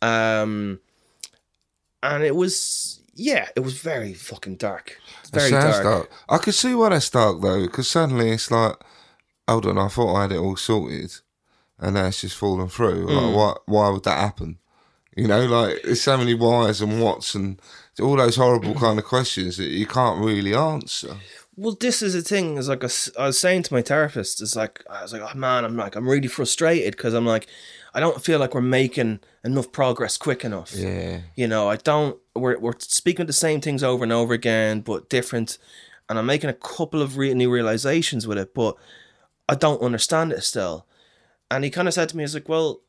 Um, 0.00 0.80
and 2.02 2.22
it 2.22 2.36
was 2.36 3.00
yeah, 3.14 3.48
it 3.56 3.60
was 3.60 3.78
very 3.80 4.14
fucking 4.14 4.56
dark. 4.56 5.00
Very 5.32 5.48
it 5.48 5.50
sounds 5.50 5.80
dark. 5.80 5.84
dark. 5.84 6.10
I 6.28 6.38
could 6.38 6.54
see 6.54 6.74
why 6.74 6.90
that's 6.90 7.10
dark 7.10 7.40
though, 7.42 7.62
because 7.62 7.88
suddenly 7.88 8.30
it's 8.30 8.50
like, 8.52 8.76
hold 9.48 9.66
on, 9.66 9.76
I 9.76 9.88
thought 9.88 10.14
I 10.14 10.22
had 10.22 10.32
it 10.32 10.38
all 10.38 10.56
sorted, 10.56 11.12
and 11.80 11.94
now 11.94 12.06
it's 12.06 12.20
just 12.20 12.36
fallen 12.36 12.68
through. 12.68 13.08
Mm. 13.08 13.10
Like, 13.10 13.36
why? 13.36 13.54
Why 13.66 13.90
would 13.90 14.04
that 14.04 14.18
happen? 14.18 14.58
You 15.18 15.26
know, 15.26 15.46
like 15.46 15.82
there's 15.82 16.00
so 16.00 16.16
many 16.16 16.34
whys 16.34 16.80
and 16.80 17.02
whats 17.02 17.34
and 17.34 17.60
all 18.00 18.16
those 18.16 18.36
horrible 18.36 18.74
kind 18.78 19.00
of 19.00 19.04
questions 19.04 19.56
that 19.56 19.66
you 19.66 19.84
can't 19.84 20.24
really 20.24 20.54
answer. 20.54 21.16
Well, 21.56 21.76
this 21.78 22.02
is 22.02 22.14
the 22.14 22.22
thing. 22.22 22.56
Is 22.56 22.68
like 22.68 22.84
I 22.84 23.26
was 23.26 23.36
saying 23.36 23.64
to 23.64 23.74
my 23.74 23.82
therapist, 23.82 24.40
it's 24.40 24.54
like 24.54 24.84
I 24.88 25.02
was 25.02 25.12
like, 25.12 25.22
oh 25.22 25.36
man, 25.36 25.64
I'm 25.64 25.76
like 25.76 25.96
I'm 25.96 26.08
really 26.08 26.28
frustrated 26.28 26.96
because 26.96 27.14
I'm 27.14 27.26
like, 27.26 27.48
I 27.94 27.98
don't 27.98 28.22
feel 28.24 28.38
like 28.38 28.54
we're 28.54 28.60
making 28.60 29.18
enough 29.42 29.72
progress 29.72 30.16
quick 30.16 30.44
enough. 30.44 30.72
Yeah. 30.76 31.22
You 31.34 31.48
know, 31.48 31.68
I 31.68 31.74
don't. 31.76 32.16
We're 32.36 32.56
we're 32.60 32.78
speaking 32.78 33.26
the 33.26 33.32
same 33.32 33.60
things 33.60 33.82
over 33.82 34.04
and 34.04 34.12
over 34.12 34.34
again, 34.34 34.82
but 34.82 35.10
different. 35.10 35.58
And 36.08 36.16
I'm 36.16 36.26
making 36.26 36.48
a 36.48 36.54
couple 36.54 37.02
of 37.02 37.16
re- 37.16 37.34
new 37.34 37.50
realizations 37.50 38.24
with 38.24 38.38
it, 38.38 38.54
but 38.54 38.76
I 39.48 39.56
don't 39.56 39.82
understand 39.82 40.32
it 40.32 40.44
still. 40.44 40.86
And 41.50 41.64
he 41.64 41.70
kind 41.70 41.88
of 41.88 41.94
said 41.94 42.08
to 42.10 42.16
me, 42.16 42.22
"He's 42.22 42.34
like, 42.34 42.48
well, 42.48 42.82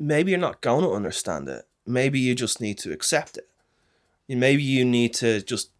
maybe 0.00 0.32
you're 0.32 0.40
not 0.40 0.62
going 0.62 0.82
to 0.82 0.90
understand 0.90 1.48
it. 1.48 1.66
Maybe 1.86 2.18
you 2.18 2.34
just 2.34 2.60
need 2.60 2.78
to 2.78 2.92
accept 2.92 3.36
it. 3.36 3.48
Maybe 4.28 4.62
you 4.62 4.84
need 4.84 5.12
to 5.14 5.42
just 5.42 5.70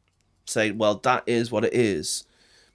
say, 0.44 0.70
well, 0.70 0.96
that 0.96 1.24
is 1.26 1.50
what 1.50 1.64
it 1.64 1.72
is. 1.72 2.24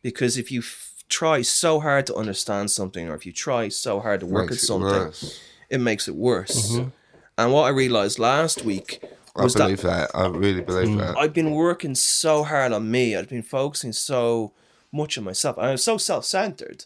Because 0.01 0.38
if 0.38 0.51
you 0.51 0.62
f- 0.62 1.03
try 1.10 1.41
so 1.41 1.79
hard 1.79 2.08
to 2.08 2.15
understand 2.15 2.71
something, 2.71 3.10
or 3.10 3.15
if 3.15 3.25
you 3.25 3.31
try 3.31 3.69
so 3.69 3.99
hard 3.99 4.21
to 4.21 4.25
work 4.25 4.49
Makes 4.49 4.58
at 4.58 4.63
it 4.63 4.67
something, 4.67 4.89
worse. 4.89 5.41
it 5.69 5.79
makes 5.79 6.08
it 6.08 6.15
worse. 6.15 6.71
Mm-hmm. 6.71 6.89
And 7.38 7.51
what 7.51 7.63
I 7.63 7.69
realized 7.69 8.19
last 8.19 8.63
week 8.63 9.03
I 9.36 9.43
was 9.43 9.55
believe 9.55 9.81
that, 9.81 10.13
that. 10.13 10.17
I 10.17 10.27
really 10.27 10.62
believe 10.62 10.89
mm. 10.89 10.99
that. 10.99 11.17
I've 11.17 11.34
been 11.34 11.51
working 11.51 11.93
so 11.95 12.43
hard 12.43 12.71
on 12.71 12.89
me. 12.89 13.15
I've 13.15 13.27
been 13.27 13.43
focusing 13.43 13.91
so 13.91 14.53
much 14.93 15.17
on 15.17 15.25
myself. 15.25 15.58
I 15.58 15.71
was 15.71 15.84
so 15.84 15.97
self-centered 15.97 16.86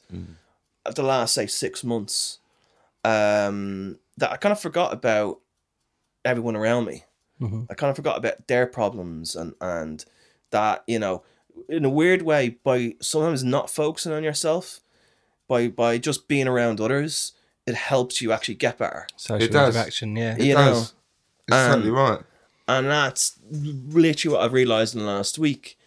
of 0.85 0.95
the 0.95 1.03
last 1.03 1.35
say 1.35 1.45
six 1.45 1.83
months 1.83 2.39
um, 3.03 3.99
that 4.19 4.31
I 4.31 4.37
kind 4.37 4.51
of 4.51 4.59
forgot 4.59 4.93
about 4.93 5.39
everyone 6.25 6.55
around 6.55 6.85
me. 6.85 7.03
I 7.69 7.73
kind 7.73 7.89
of 7.89 7.95
forgot 7.95 8.17
about 8.17 8.47
their 8.47 8.65
problems 8.67 9.33
and 9.35 9.53
and 9.61 10.03
that 10.51 10.83
you 10.87 10.99
know, 10.99 11.23
in 11.69 11.85
a 11.85 11.89
weird 11.89 12.21
way, 12.21 12.57
by 12.63 12.95
sometimes 13.01 13.43
not 13.45 13.69
focusing 13.69 14.11
on 14.11 14.23
yourself, 14.23 14.81
by 15.47 15.69
by 15.69 15.97
just 15.97 16.27
being 16.27 16.47
around 16.49 16.81
others, 16.81 17.31
it 17.65 17.75
helps 17.75 18.21
you 18.21 18.33
actually 18.33 18.55
get 18.55 18.77
better. 18.77 19.07
Social 19.15 19.45
It 19.47 19.51
does. 19.53 19.73
interaction, 19.75 20.15
yeah. 20.17 20.35
you 20.37 20.51
It 20.51 20.55
know, 20.55 20.65
does. 20.71 20.93
It's 21.47 21.55
um, 21.57 21.71
totally 21.71 21.91
right. 21.91 22.19
and 22.67 22.87
that's 22.87 23.39
literally 23.49 24.35
what 24.35 24.43
I've 24.43 24.53
realized 24.53 24.93
in 24.95 24.99
the 25.01 25.07
last 25.07 25.39
week. 25.39 25.77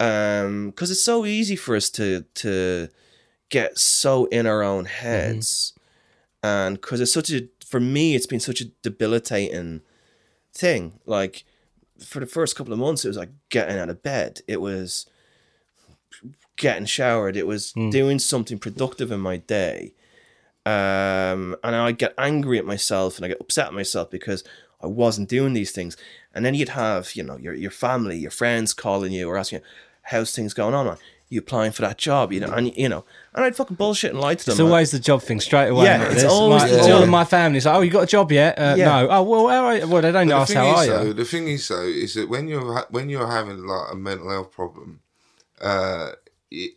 Um, 0.00 0.70
because 0.70 0.90
it's 0.90 1.02
so 1.04 1.26
easy 1.26 1.56
for 1.56 1.76
us 1.76 1.90
to 1.90 2.24
to 2.36 2.88
get 3.50 3.78
so 3.78 4.24
in 4.26 4.46
our 4.46 4.62
own 4.62 4.86
heads, 4.86 5.74
and 6.42 6.80
because 6.80 7.00
it's 7.02 7.12
such 7.12 7.30
a 7.30 7.48
for 7.66 7.80
me, 7.80 8.14
it's 8.14 8.26
been 8.26 8.40
such 8.40 8.60
a 8.60 8.66
debilitating 8.82 9.82
thing. 10.54 11.00
Like 11.04 11.44
for 11.98 12.20
the 12.20 12.26
first 12.26 12.54
couple 12.54 12.72
of 12.72 12.78
months, 12.78 13.04
it 13.04 13.08
was 13.08 13.16
like 13.16 13.30
getting 13.48 13.76
out 13.76 13.90
of 13.90 14.02
bed. 14.02 14.40
It 14.46 14.60
was 14.60 15.06
getting 16.56 16.86
showered. 16.86 17.36
It 17.36 17.46
was 17.46 17.72
doing 17.72 18.18
something 18.18 18.58
productive 18.58 19.10
in 19.10 19.20
my 19.20 19.38
day. 19.38 19.94
Um, 20.64 21.56
and 21.62 21.76
I 21.76 21.92
get 21.92 22.14
angry 22.18 22.58
at 22.58 22.64
myself 22.64 23.16
and 23.16 23.24
I 23.24 23.28
get 23.28 23.40
upset 23.40 23.66
at 23.68 23.74
myself 23.74 24.10
because 24.10 24.42
I 24.80 24.86
wasn't 24.86 25.28
doing 25.28 25.52
these 25.52 25.72
things. 25.72 25.96
And 26.34 26.44
then 26.44 26.54
you'd 26.54 26.70
have, 26.70 27.14
you 27.14 27.22
know, 27.22 27.36
your 27.36 27.54
your 27.54 27.70
family, 27.70 28.16
your 28.18 28.30
friends 28.30 28.74
calling 28.74 29.12
you 29.12 29.28
or 29.28 29.36
asking 29.36 29.60
you, 29.60 29.64
how's 30.02 30.34
things 30.34 30.54
going 30.54 30.74
on? 30.74 30.98
Are 31.28 31.34
you 31.34 31.40
applying 31.40 31.72
for 31.72 31.82
that 31.82 31.98
job? 31.98 32.32
You 32.32 32.38
know, 32.40 32.52
and 32.52 32.72
you 32.76 32.88
know, 32.88 33.04
and 33.34 33.44
I'd 33.44 33.56
fucking 33.56 33.76
bullshit 33.76 34.12
and 34.12 34.20
lie 34.20 34.36
to 34.36 34.44
them. 34.44 34.52
It's 34.52 34.60
always 34.60 34.92
the 34.92 35.00
job 35.00 35.22
thing 35.22 35.40
straight 35.40 35.68
away. 35.68 35.86
Yeah, 35.86 36.10
it's 36.12 36.22
always 36.22 36.62
like, 36.62 36.70
the 36.70 36.80
all 36.82 36.86
job. 36.88 37.02
of 37.02 37.08
my 37.08 37.24
family's 37.24 37.66
like, 37.66 37.74
"Oh, 37.74 37.80
you 37.80 37.90
got 37.90 38.04
a 38.04 38.06
job 38.06 38.30
yet?" 38.30 38.56
Uh, 38.58 38.76
Yeah. 38.78 38.84
No. 39.02 39.08
Oh, 39.10 39.22
well, 39.24 39.48
how 39.48 39.64
are 39.64 39.76
you? 39.76 39.88
well, 39.88 40.02
they 40.02 40.12
don't 40.12 40.28
But 40.28 40.36
ask 40.42 40.54
how 40.54 40.66
are 40.68 40.86
though, 40.86 41.02
you. 41.02 41.12
the 41.14 41.24
thing 41.24 41.48
is 41.48 41.66
though, 41.66 41.82
is 41.82 42.14
that 42.14 42.28
when 42.28 42.46
you're 42.46 42.72
ha- 42.74 42.86
when 42.90 43.08
you're 43.08 43.26
having 43.26 43.66
like 43.66 43.92
a 43.92 43.96
mental 43.96 44.30
health 44.30 44.52
problem, 44.52 45.00
uh, 45.60 46.10
it, 46.50 46.74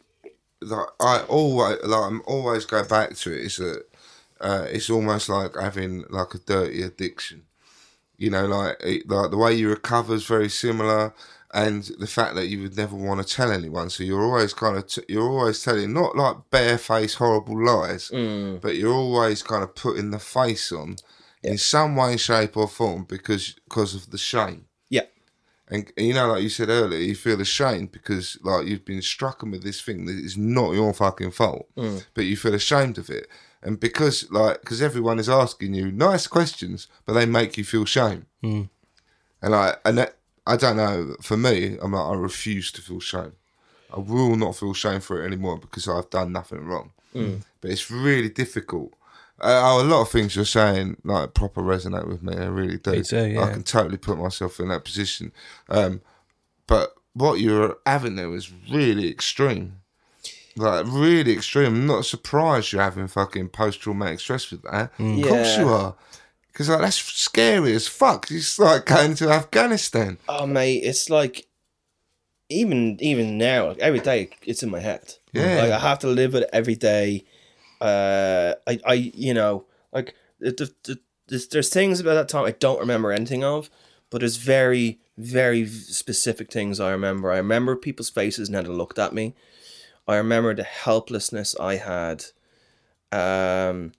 like 0.61 0.87
I 0.99 1.21
always 1.27 1.77
like 1.83 2.01
I'm 2.11 2.21
always 2.25 2.65
go 2.65 2.83
back 2.83 3.15
to 3.17 3.31
it. 3.31 3.41
Is 3.45 3.57
that 3.57 3.83
uh, 4.41 4.65
it's 4.69 4.89
almost 4.89 5.29
like 5.29 5.55
having 5.61 6.05
like 6.09 6.33
a 6.33 6.39
dirty 6.39 6.81
addiction. 6.81 7.43
You 8.17 8.31
know, 8.31 8.47
like 8.47 8.77
it, 8.81 9.07
like 9.09 9.29
the 9.31 9.37
way 9.37 9.53
you 9.53 9.69
recover 9.69 10.15
is 10.15 10.25
very 10.25 10.49
similar, 10.49 11.13
and 11.53 11.83
the 11.97 12.07
fact 12.07 12.35
that 12.35 12.47
you 12.47 12.61
would 12.61 12.77
never 12.77 12.95
want 12.95 13.25
to 13.25 13.35
tell 13.35 13.51
anyone. 13.51 13.89
So 13.89 14.03
you're 14.03 14.23
always 14.23 14.53
kind 14.53 14.77
of 14.77 14.87
t- 14.87 15.03
you're 15.07 15.29
always 15.29 15.63
telling 15.63 15.93
not 15.93 16.15
like 16.15 16.37
barefaced 16.51 17.15
horrible 17.15 17.63
lies, 17.63 18.09
mm. 18.09 18.61
but 18.61 18.75
you're 18.75 18.93
always 18.93 19.41
kind 19.41 19.63
of 19.63 19.75
putting 19.75 20.11
the 20.11 20.19
face 20.19 20.71
on 20.71 20.97
in 21.41 21.57
some 21.57 21.95
way, 21.95 22.17
shape, 22.17 22.55
or 22.55 22.67
form 22.67 23.05
because 23.05 23.55
because 23.65 23.95
of 23.95 24.11
the 24.11 24.17
shame. 24.17 24.65
Yeah. 24.89 25.05
And 25.67 25.91
you 25.97 26.13
know, 26.13 26.27
like 26.27 26.43
you 26.43 26.49
said 26.49 26.69
earlier, 26.69 26.99
you 26.99 27.15
feel 27.15 27.41
ashamed 27.41 27.91
because 27.91 28.37
like 28.43 28.67
you've 28.67 28.85
been 28.85 29.01
struck 29.01 29.41
with 29.41 29.63
this 29.63 29.81
thing 29.81 30.05
that 30.05 30.17
is 30.17 30.37
not 30.37 30.73
your 30.73 30.93
fucking 30.93 31.31
fault, 31.31 31.67
mm. 31.75 32.05
but 32.13 32.25
you 32.25 32.37
feel 32.37 32.53
ashamed 32.53 32.99
of 32.99 33.09
it. 33.09 33.27
And 33.63 33.79
because 33.79 34.29
like 34.31 34.61
because 34.61 34.83
everyone 34.83 35.17
is 35.17 35.29
asking 35.29 35.73
you 35.73 35.91
nice 35.91 36.27
questions, 36.27 36.87
but 37.05 37.13
they 37.13 37.25
make 37.25 37.57
you 37.57 37.63
feel 37.63 37.85
shame. 37.85 38.27
Mm. 38.43 38.69
And 39.41 39.51
like 39.51 39.79
and 39.83 39.97
that, 39.97 40.18
I 40.49 40.55
don't 40.57 40.77
know. 40.77 41.15
For 41.21 41.37
me, 41.37 41.77
I'm 41.81 41.91
like 41.93 42.05
I 42.05 42.15
refuse 42.15 42.71
to 42.73 42.81
feel 42.81 42.99
shame. 42.99 43.33
I 43.95 43.99
will 43.99 44.35
not 44.35 44.55
feel 44.55 44.73
shame 44.73 44.99
for 45.01 45.21
it 45.21 45.25
anymore 45.27 45.57
because 45.57 45.87
I've 45.87 46.09
done 46.09 46.31
nothing 46.31 46.65
wrong. 46.65 46.91
But 47.13 47.71
it's 47.71 47.89
really 47.91 48.29
difficult. 48.29 48.93
Uh, 49.41 49.79
a 49.81 49.83
lot 49.83 50.01
of 50.01 50.09
things 50.09 50.35
you're 50.35 50.45
saying 50.45 50.97
like 51.03 51.33
proper 51.33 51.61
resonate 51.61 52.07
with 52.07 52.21
me. 52.21 52.35
I 52.35 52.45
really 52.47 52.77
do. 52.77 52.91
Me 52.91 53.03
too, 53.03 53.37
I 53.39 53.51
can 53.53 53.63
totally 53.63 53.97
put 53.97 54.17
myself 54.17 54.59
in 54.59 54.67
that 54.69 54.83
position. 54.83 55.31
Um, 55.69 56.01
but 56.67 56.93
what 57.13 57.39
you're 57.39 57.77
having 57.85 58.15
there 58.15 58.33
is 58.35 58.51
really 58.71 59.09
extreme. 59.09 59.77
Like 60.55 60.85
really 60.87 61.31
extreme. 61.33 61.67
I'm 61.67 61.87
not 61.87 62.05
surprised 62.05 62.71
you're 62.73 62.81
having 62.81 63.07
fucking 63.07 63.49
post 63.49 63.81
traumatic 63.81 64.19
stress 64.19 64.51
with 64.51 64.61
that. 64.63 64.91
Of 64.99 65.23
course 65.23 65.55
Yeah. 65.55 65.59
you 65.61 65.67
are. 65.69 65.95
Because 66.59 66.67
like 66.71 66.81
that's 66.81 66.97
scary 66.97 67.73
as 67.73 67.87
fuck. 67.87 68.29
It's 68.29 68.59
like 68.59 68.85
going 68.85 69.15
to 69.15 69.29
Afghanistan. 69.29 70.17
Oh 70.27 70.45
mate, 70.45 70.83
it's 70.83 71.09
like 71.09 71.47
even 72.49 72.97
even 72.99 73.37
now, 73.37 73.69
like, 73.69 73.77
every 73.77 74.01
day 74.01 74.31
it's 74.45 74.61
in 74.61 74.69
my 74.69 74.81
head. 74.81 75.13
Yeah. 75.31 75.61
like 75.61 75.71
I 75.71 75.79
have 75.79 75.99
to 75.99 76.07
live 76.07 76.33
with 76.33 76.43
it 76.43 76.49
every 76.51 76.75
day. 76.75 77.23
Uh, 77.79 78.55
I 78.67 78.77
I 78.85 78.93
you 78.95 79.33
know 79.33 79.67
like 79.93 80.15
the, 80.41 80.51
the, 80.51 80.73
the, 80.83 80.99
there's, 81.29 81.47
there's 81.47 81.69
things 81.69 82.01
about 82.01 82.15
that 82.15 82.27
time 82.27 82.43
I 82.43 82.51
don't 82.51 82.81
remember 82.81 83.13
anything 83.13 83.45
of, 83.45 83.69
but 84.09 84.19
there's 84.19 84.35
very 84.35 84.99
very 85.17 85.65
specific 85.65 86.51
things 86.51 86.81
I 86.81 86.91
remember. 86.91 87.31
I 87.31 87.37
remember 87.37 87.77
people's 87.77 88.09
faces 88.09 88.49
and 88.49 88.55
how 88.57 88.63
they 88.63 88.67
looked 88.67 88.99
at 88.99 89.13
me. 89.13 89.33
I 90.09 90.17
remember 90.17 90.53
the 90.53 90.63
helplessness 90.63 91.55
I 91.57 91.77
had. 91.77 92.25
Um, 93.13 93.93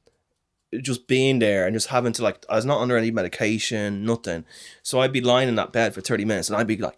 just 0.81 1.07
being 1.09 1.41
there 1.41 1.67
and 1.67 1.75
just 1.75 1.89
having 1.89 2.13
to 2.13 2.23
like 2.23 2.45
I 2.49 2.55
was 2.57 2.65
not 2.65 2.81
under 2.81 2.97
any 2.97 3.11
medication, 3.11 4.05
nothing. 4.05 4.45
So 4.83 5.01
I'd 5.01 5.13
be 5.13 5.21
lying 5.21 5.49
in 5.49 5.57
that 5.57 5.73
bed 5.73 5.95
for 5.95 6.01
30 6.01 6.25
minutes 6.25 6.49
and 6.49 6.57
I'd 6.57 6.67
be 6.67 6.77
like 6.77 6.97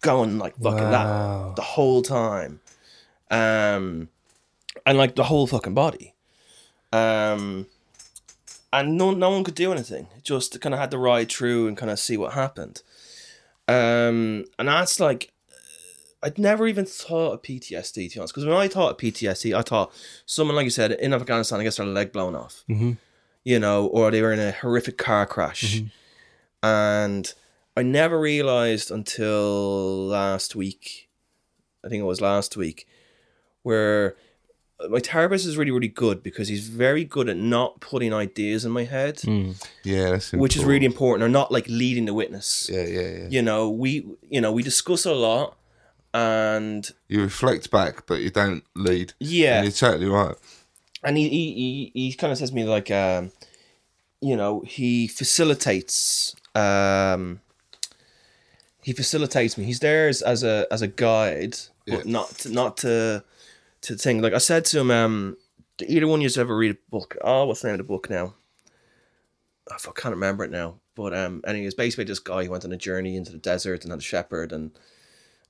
going 0.00 0.38
like 0.38 0.54
fucking 0.56 0.90
Wow. 0.90 1.48
that 1.50 1.56
the 1.56 1.62
whole 1.62 2.00
time. 2.02 2.60
Um 3.30 4.08
and 4.86 4.96
like 4.98 5.16
the 5.16 5.24
whole 5.24 5.46
fucking 5.46 5.74
body. 5.74 6.14
Um 6.92 7.66
and 8.72 8.96
no 8.96 9.10
no 9.12 9.30
one 9.30 9.44
could 9.44 9.54
do 9.54 9.70
anything. 9.72 10.06
Just 10.22 10.60
kind 10.60 10.74
of 10.74 10.80
had 10.80 10.90
to 10.92 10.98
ride 10.98 11.30
through 11.30 11.68
and 11.68 11.76
kind 11.76 11.90
of 11.90 11.98
see 11.98 12.16
what 12.16 12.32
happened. 12.32 12.82
Um 13.68 14.44
and 14.58 14.68
that's 14.68 14.98
like 14.98 15.30
I'd 16.24 16.38
never 16.38 16.66
even 16.66 16.86
thought 16.86 17.32
of 17.34 17.42
PTSD 17.42 18.08
to 18.10 18.14
be 18.14 18.18
honest. 18.20 18.32
Because 18.34 18.46
when 18.46 18.56
I 18.56 18.66
thought 18.68 18.92
of 18.92 18.96
PTSD, 18.96 19.54
I 19.56 19.62
thought 19.62 19.92
someone 20.26 20.56
like 20.56 20.64
you 20.64 20.70
said 20.70 20.92
in 20.92 21.12
Afghanistan, 21.12 21.60
I 21.60 21.64
guess 21.64 21.76
their 21.76 21.86
leg 21.86 22.12
blown 22.12 22.34
off, 22.34 22.64
Mm-hmm. 22.70 22.92
you 23.44 23.58
know, 23.58 23.86
or 23.86 24.10
they 24.10 24.22
were 24.22 24.32
in 24.32 24.40
a 24.40 24.52
horrific 24.52 24.96
car 24.98 25.26
crash, 25.26 25.82
and 26.62 27.32
I 27.76 27.82
never 27.82 28.18
realized 28.18 28.90
until 28.90 30.06
last 30.06 30.54
week, 30.56 31.08
I 31.84 31.88
think 31.88 32.00
it 32.00 32.04
was 32.06 32.20
last 32.20 32.56
week, 32.56 32.86
where 33.62 34.14
my 34.88 34.98
therapist 35.00 35.46
is 35.46 35.56
really 35.56 35.70
really 35.70 35.88
good 35.88 36.22
because 36.22 36.48
he's 36.48 36.68
very 36.68 37.04
good 37.04 37.28
at 37.28 37.36
not 37.36 37.80
putting 37.80 38.12
ideas 38.12 38.64
in 38.64 38.72
my 38.72 38.84
head, 38.84 39.22
Yeah, 39.84 40.10
that's 40.10 40.32
which 40.32 40.56
is 40.56 40.64
really 40.64 40.86
important, 40.86 41.22
or 41.24 41.28
not 41.28 41.52
like 41.52 41.66
leading 41.68 42.06
the 42.06 42.14
witness. 42.14 42.68
Yeah, 42.72 42.84
yeah, 42.84 43.00
yeah. 43.18 43.28
You 43.28 43.42
know, 43.42 43.68
we 43.70 44.06
you 44.30 44.40
know 44.40 44.52
we 44.52 44.62
discuss 44.62 45.04
a 45.04 45.12
lot, 45.14 45.56
and 46.14 46.88
You 47.08 47.22
reflect 47.22 47.70
back, 47.70 48.06
but 48.06 48.20
you 48.20 48.30
don't 48.30 48.64
lead. 48.74 49.12
Yeah. 49.20 49.56
And 49.56 49.64
you're 49.64 49.72
totally 49.72 50.06
right. 50.06 50.36
and 51.02 51.16
he 51.18 51.28
he 51.28 51.90
he, 51.94 52.08
he 52.08 52.12
kind 52.14 52.32
of 52.32 52.38
says 52.38 52.50
to 52.50 52.54
me 52.56 52.64
like 52.64 52.90
um 52.90 53.32
you 54.22 54.36
know 54.36 54.60
he 54.60 55.06
facilitates 55.08 56.34
um 56.54 57.40
he 58.82 58.92
facilitates 58.92 59.58
me 59.58 59.64
he's 59.64 59.80
there 59.80 60.08
as, 60.08 60.22
as 60.22 60.42
a 60.44 60.66
as 60.70 60.80
a 60.82 60.86
guide 60.88 61.56
but 61.86 62.06
Yeah. 62.06 62.12
not 62.12 62.30
to, 62.38 62.48
not 62.50 62.76
to 62.78 63.22
to 63.82 63.96
thing 63.96 64.22
like 64.22 64.32
i 64.32 64.38
said 64.38 64.64
to 64.66 64.80
him 64.80 64.90
um 64.90 65.36
either 65.86 66.06
one 66.06 66.22
of 66.22 66.34
you 66.36 66.40
ever 66.40 66.56
read 66.56 66.70
a 66.76 66.78
book 66.90 67.16
oh 67.22 67.44
what's 67.46 67.60
the 67.60 67.68
name 67.68 67.74
of 67.74 67.78
the 67.78 67.84
book 67.84 68.08
now 68.08 68.34
I 69.70 69.76
can't 69.78 70.14
remember 70.14 70.44
it 70.44 70.50
now 70.50 70.76
but 70.94 71.12
um 71.14 71.42
and 71.46 71.56
he 71.58 71.64
was 71.64 71.74
basically 71.74 72.04
this 72.04 72.18
guy 72.20 72.44
who 72.44 72.50
went 72.50 72.64
on 72.64 72.72
a 72.72 72.76
journey 72.78 73.16
into 73.16 73.32
the 73.32 73.38
desert 73.38 73.82
and 73.84 73.90
had 73.90 74.00
a 74.00 74.02
shepherd 74.02 74.52
and 74.52 74.70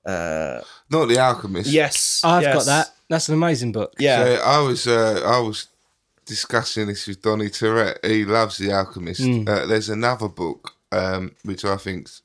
uh 0.06 0.60
Not 0.90 1.06
the 1.08 1.18
Alchemist. 1.18 1.70
yes 1.70 2.20
I've 2.24 2.42
yes. 2.42 2.54
got 2.54 2.66
that. 2.66 2.90
That's 3.08 3.28
an 3.28 3.34
amazing 3.34 3.72
book. 3.72 3.94
yeah 3.98 4.24
So 4.24 4.42
I 4.42 4.58
was 4.60 4.86
uh, 4.86 5.22
I 5.24 5.38
was 5.40 5.68
discussing 6.26 6.86
this 6.86 7.06
with 7.06 7.20
Donny 7.22 7.50
Tourette. 7.50 7.98
He 8.04 8.24
loves 8.24 8.56
The 8.58 8.72
Alchemist. 8.72 9.20
Hmm. 9.22 9.44
Uh, 9.46 9.66
there's 9.66 9.88
another 9.90 10.28
book 10.28 10.72
um, 10.92 11.32
which 11.44 11.64
I 11.64 11.76
think's 11.76 12.22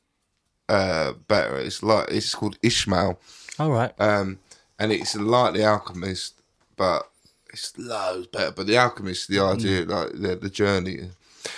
uh, 0.70 1.14
better. 1.28 1.58
It's 1.58 1.82
like 1.84 2.10
it's 2.12 2.34
called 2.36 2.58
Ishmael, 2.62 3.20
All 3.60 3.72
right. 3.72 3.92
um, 4.00 4.40
and 4.78 4.92
it's 4.92 5.16
like 5.16 5.54
The 5.54 5.66
Alchemist, 5.66 6.36
but 6.78 7.10
it's 7.52 7.78
loads 7.78 8.28
better. 8.28 8.52
But 8.52 8.68
The 8.68 8.78
Alchemist, 8.78 9.28
the 9.28 9.40
idea, 9.40 9.86
like 9.86 10.12
the, 10.14 10.36
the 10.36 10.50
journey. 10.50 11.10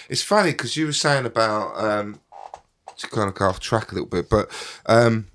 It's 0.10 0.22
funny 0.24 0.52
because 0.52 0.78
you 0.78 0.86
were 0.86 0.94
saying 0.94 1.26
about 1.26 1.78
um, 1.78 2.20
to 2.98 3.08
kind 3.10 3.28
of 3.28 3.36
go 3.36 3.46
off 3.50 3.60
track 3.60 3.92
a 3.92 3.96
little 3.96 4.10
bit, 4.10 4.30
but 4.30 4.50
um, 4.86 5.28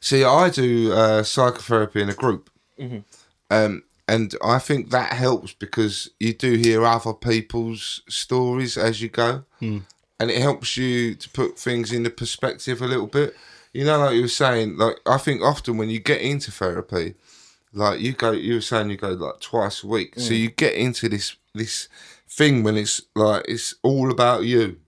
see, 0.00 0.24
I 0.24 0.50
do 0.50 0.92
uh, 0.92 1.22
psychotherapy 1.22 2.02
in 2.02 2.08
a 2.08 2.14
group. 2.14 2.50
Um, 3.50 3.82
and 4.06 4.34
I 4.44 4.58
think 4.58 4.90
that 4.90 5.12
helps 5.14 5.54
because 5.54 6.10
you 6.20 6.34
do 6.34 6.54
hear 6.56 6.84
other 6.84 7.14
people's 7.14 8.02
stories 8.08 8.76
as 8.76 9.00
you 9.00 9.08
go, 9.08 9.44
and 9.60 10.30
it 10.30 10.40
helps 10.42 10.76
you 10.76 11.14
to 11.14 11.28
put 11.30 11.58
things 11.58 11.90
into 11.92 12.10
perspective 12.10 12.82
a 12.82 12.86
little 12.86 13.06
bit. 13.06 13.34
You 13.72 13.84
know, 13.84 13.98
like 13.98 14.14
you 14.14 14.22
were 14.22 14.28
saying, 14.28 14.76
like 14.76 14.96
I 15.06 15.16
think 15.18 15.40
often 15.42 15.78
when 15.78 15.88
you 15.90 16.00
get 16.00 16.20
into 16.20 16.50
therapy, 16.52 17.14
like 17.72 18.00
you 18.00 18.12
go, 18.12 18.32
you 18.32 18.54
were 18.54 18.60
saying 18.60 18.90
you 18.90 18.96
go 18.98 19.10
like 19.10 19.40
twice 19.40 19.82
a 19.82 19.86
week, 19.86 20.14
so 20.16 20.34
you 20.34 20.50
get 20.50 20.74
into 20.74 21.08
this 21.08 21.36
this 21.54 21.88
thing 22.28 22.62
when 22.62 22.76
it's 22.76 23.00
like 23.14 23.44
it's 23.48 23.74
all 23.82 24.10
about 24.10 24.44
you, 24.44 24.78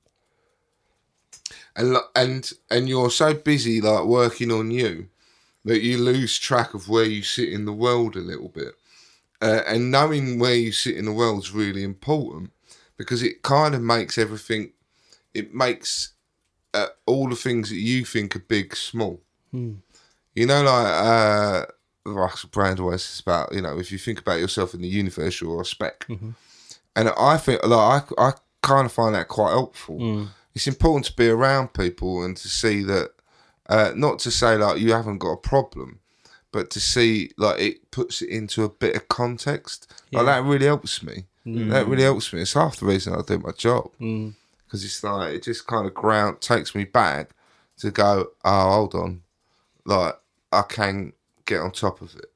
and 1.76 1.96
and 2.14 2.52
and 2.70 2.88
you're 2.88 3.10
so 3.10 3.34
busy 3.34 3.80
like 3.80 4.04
working 4.04 4.50
on 4.50 4.70
you 4.70 5.08
that 5.64 5.82
you 5.82 5.98
lose 5.98 6.38
track 6.38 6.74
of 6.74 6.88
where 6.88 7.04
you 7.04 7.22
sit 7.22 7.48
in 7.48 7.64
the 7.64 7.72
world 7.72 8.16
a 8.16 8.20
little 8.20 8.48
bit. 8.48 8.74
Uh, 9.42 9.60
and 9.66 9.90
knowing 9.90 10.38
where 10.38 10.54
you 10.54 10.72
sit 10.72 10.96
in 10.96 11.04
the 11.04 11.12
world 11.12 11.42
is 11.42 11.52
really 11.52 11.82
important 11.82 12.50
because 12.96 13.22
it 13.22 13.42
kind 13.42 13.74
of 13.74 13.82
makes 13.82 14.16
everything, 14.16 14.72
it 15.34 15.52
makes 15.54 16.12
uh, 16.72 16.86
all 17.04 17.28
the 17.28 17.36
things 17.36 17.68
that 17.68 17.76
you 17.76 18.04
think 18.04 18.34
are 18.36 18.40
big 18.40 18.74
small. 18.76 19.20
You 20.34 20.46
know, 20.46 20.62
like 20.62 20.86
uh, 20.86 21.66
Russell 22.04 22.50
Brand 22.52 22.78
always 22.80 23.02
says 23.02 23.20
about, 23.20 23.52
you 23.52 23.60
know, 23.60 23.78
if 23.78 23.90
you 23.90 23.98
think 23.98 24.20
about 24.20 24.38
yourself 24.40 24.72
in 24.72 24.80
the 24.82 24.88
universe, 24.88 25.40
you're 25.40 25.60
a 25.60 25.64
speck. 25.64 26.06
And 26.94 27.10
I 27.18 27.36
think, 27.38 27.62
like, 27.66 28.04
I, 28.18 28.28
I 28.28 28.32
kind 28.62 28.86
of 28.86 28.92
find 28.92 29.14
that 29.14 29.28
quite 29.28 29.50
helpful. 29.50 29.98
It's 30.57 30.66
important 30.66 31.05
to 31.05 31.12
be 31.12 31.29
around 31.29 31.75
people 31.75 32.23
and 32.25 32.35
to 32.38 32.49
see 32.49 32.83
that 32.85 33.11
uh, 33.69 33.92
not 33.95 34.19
to 34.21 34.31
say 34.31 34.57
like 34.57 34.81
you 34.81 34.92
haven't 34.92 35.19
got 35.19 35.33
a 35.33 35.37
problem, 35.37 36.01
but 36.51 36.71
to 36.71 36.81
see 36.81 37.31
like 37.37 37.61
it 37.61 37.90
puts 37.90 38.23
it 38.23 38.31
into 38.31 38.64
a 38.64 38.69
bit 38.71 38.97
of 38.97 39.07
context. 39.09 39.92
Like 40.12 40.25
that 40.27 40.42
really 40.45 40.64
helps 40.66 41.03
me. 41.03 41.25
That 41.45 41.87
really 41.87 42.05
helps 42.05 42.33
me. 42.33 42.40
It's 42.40 42.55
half 42.55 42.77
the 42.79 42.87
reason 42.87 43.12
I 43.14 43.21
do 43.21 43.38
my 43.38 43.53
job 43.53 43.90
because 43.99 44.83
it's 44.85 45.05
like 45.05 45.35
it 45.35 45.42
just 45.45 45.66
kind 45.66 45.87
of 45.87 45.92
ground 45.95 46.40
takes 46.40 46.75
me 46.75 46.85
back 46.85 47.31
to 47.81 47.90
go. 47.90 48.29
Oh, 48.45 48.71
hold 48.73 48.95
on, 48.95 49.23
like 49.85 50.14
I 50.53 50.62
can 50.62 51.12
get 51.45 51.61
on 51.61 51.71
top 51.71 52.01
of 52.01 52.16
it. 52.16 52.33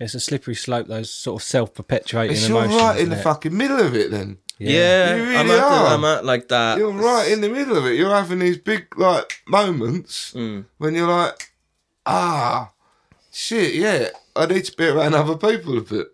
It's 0.00 0.14
a 0.14 0.20
slippery 0.20 0.54
slope. 0.54 0.86
Those 0.86 1.10
sort 1.10 1.42
of 1.42 1.46
self-perpetuating 1.46 2.36
It's 2.36 2.48
you're 2.48 2.58
emotions. 2.64 2.80
right 2.82 2.96
in 2.96 3.02
isn't 3.02 3.10
the 3.18 3.22
fucking 3.22 3.56
middle 3.56 3.80
of 3.80 3.94
it. 3.94 4.10
Then 4.10 4.38
yeah, 4.58 5.14
You 5.16 5.22
really 5.22 5.36
I'm, 5.36 5.50
at 5.50 5.58
are. 5.60 5.70
the, 5.88 5.94
I'm 5.94 6.04
at 6.04 6.24
like 6.24 6.48
that 6.48 6.78
you're 6.78 6.90
right 6.92 7.30
in 7.30 7.40
the 7.40 7.48
middle 7.48 7.76
of 7.76 7.86
it. 7.86 7.94
You're 7.96 8.14
having 8.14 8.38
these 8.40 8.58
big 8.58 8.98
like 8.98 9.42
moments 9.46 10.32
Mm. 10.34 10.64
when 10.78 10.94
you're 10.94 11.08
like, 11.08 11.52
ah, 12.06 12.72
shit, 13.32 13.74
yeah, 13.74 14.08
I 14.36 14.46
need 14.46 14.64
to 14.64 14.76
be 14.76 14.86
around 14.86 15.14
other 15.14 15.36
people 15.36 15.78
a 15.78 15.82
bit. 15.82 16.08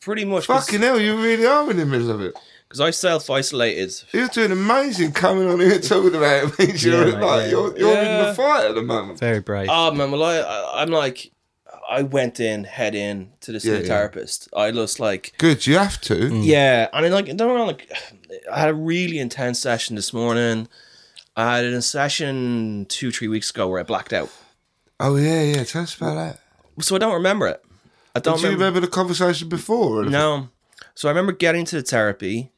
pretty 0.00 0.24
much 0.24 0.46
Fucking 0.46 0.80
hell, 0.80 1.00
you 1.00 1.16
really 1.20 1.46
are 1.46 1.70
in 1.70 1.76
the 1.78 1.86
middle 1.86 2.10
of 2.10 2.20
it. 2.20 2.34
because 2.68 2.80
I 2.80 2.90
self 2.90 3.30
isolated. 3.30 3.92
You're 4.12 4.28
doing 4.28 4.52
amazing 4.52 5.12
coming 5.12 5.48
on 5.48 5.60
here 5.60 5.78
talking 5.92 6.14
about 6.14 6.44
it. 6.44 6.58
Means 6.58 6.84
you're 6.84 7.08
Yeah, 7.08 7.14
mate, 7.16 7.24
like 7.24 7.42
yeah. 7.44 7.50
you're, 7.50 7.78
you're 7.78 7.98
in 7.98 8.04
Yeah. 8.04 8.26
the 8.28 8.34
fight 8.34 8.66
at 8.66 8.74
the 8.74 8.82
moment. 8.82 9.18
Very 9.20 9.40
brave. 9.40 9.68
Oh 9.70 9.90
man, 9.92 10.10
well 10.10 10.22
I, 10.22 10.36
I 10.38 10.82
I'm 10.82 10.90
like 10.90 11.30
I 11.88 12.02
went 12.02 12.40
in 12.40 12.64
head 12.64 12.94
in 12.94 13.32
to 13.40 13.52
this 13.52 13.64
Yeah, 13.64 13.78
yeah. 13.78 13.86
therapist. 13.86 14.48
I 14.56 14.70
just 14.70 15.00
like 15.00 15.34
Good, 15.38 15.66
you 15.66 15.76
have 15.78 16.00
to. 16.02 16.14
Mm. 16.14 16.44
yeah, 16.44 16.88
and 16.92 17.04
I 17.06 17.08
like 17.08 17.26
don't 17.26 17.38
know 17.38 17.64
like 17.66 17.90
I 18.50 18.58
had 18.60 18.68
a 18.70 18.74
really 18.74 19.18
intense 19.18 19.58
session 19.60 19.96
this 19.96 20.12
morning. 20.12 20.68
I 21.36 21.56
had 21.56 21.64
a 21.64 21.82
session 21.82 22.86
two 22.88 23.10
three 23.10 23.28
weeks 23.28 23.50
ago 23.50 23.68
where 23.68 23.80
I 23.80 23.82
blacked 23.82 24.12
out, 24.12 24.30
Oh 25.00 25.16
yeah, 25.16 25.42
yeah. 25.42 25.64
Tell 25.64 25.82
us 25.82 25.96
about 25.96 26.14
that. 26.14 26.84
so 26.84 26.94
I 26.96 26.98
don't 26.98 27.14
remember 27.14 27.46
it. 27.48 27.62
I 28.14 28.20
don't 28.20 28.36
Did 28.36 28.44
you 28.44 28.50
remember 28.50 28.80
the 28.80 28.86
conversation 28.88 29.48
before? 29.48 30.04
No. 30.04 30.48
So 30.94 31.08
I 31.08 31.10
remember 31.10 31.32
getting 31.32 31.64
to 31.66 31.76
the 31.76 31.82
therapy. 31.82 32.52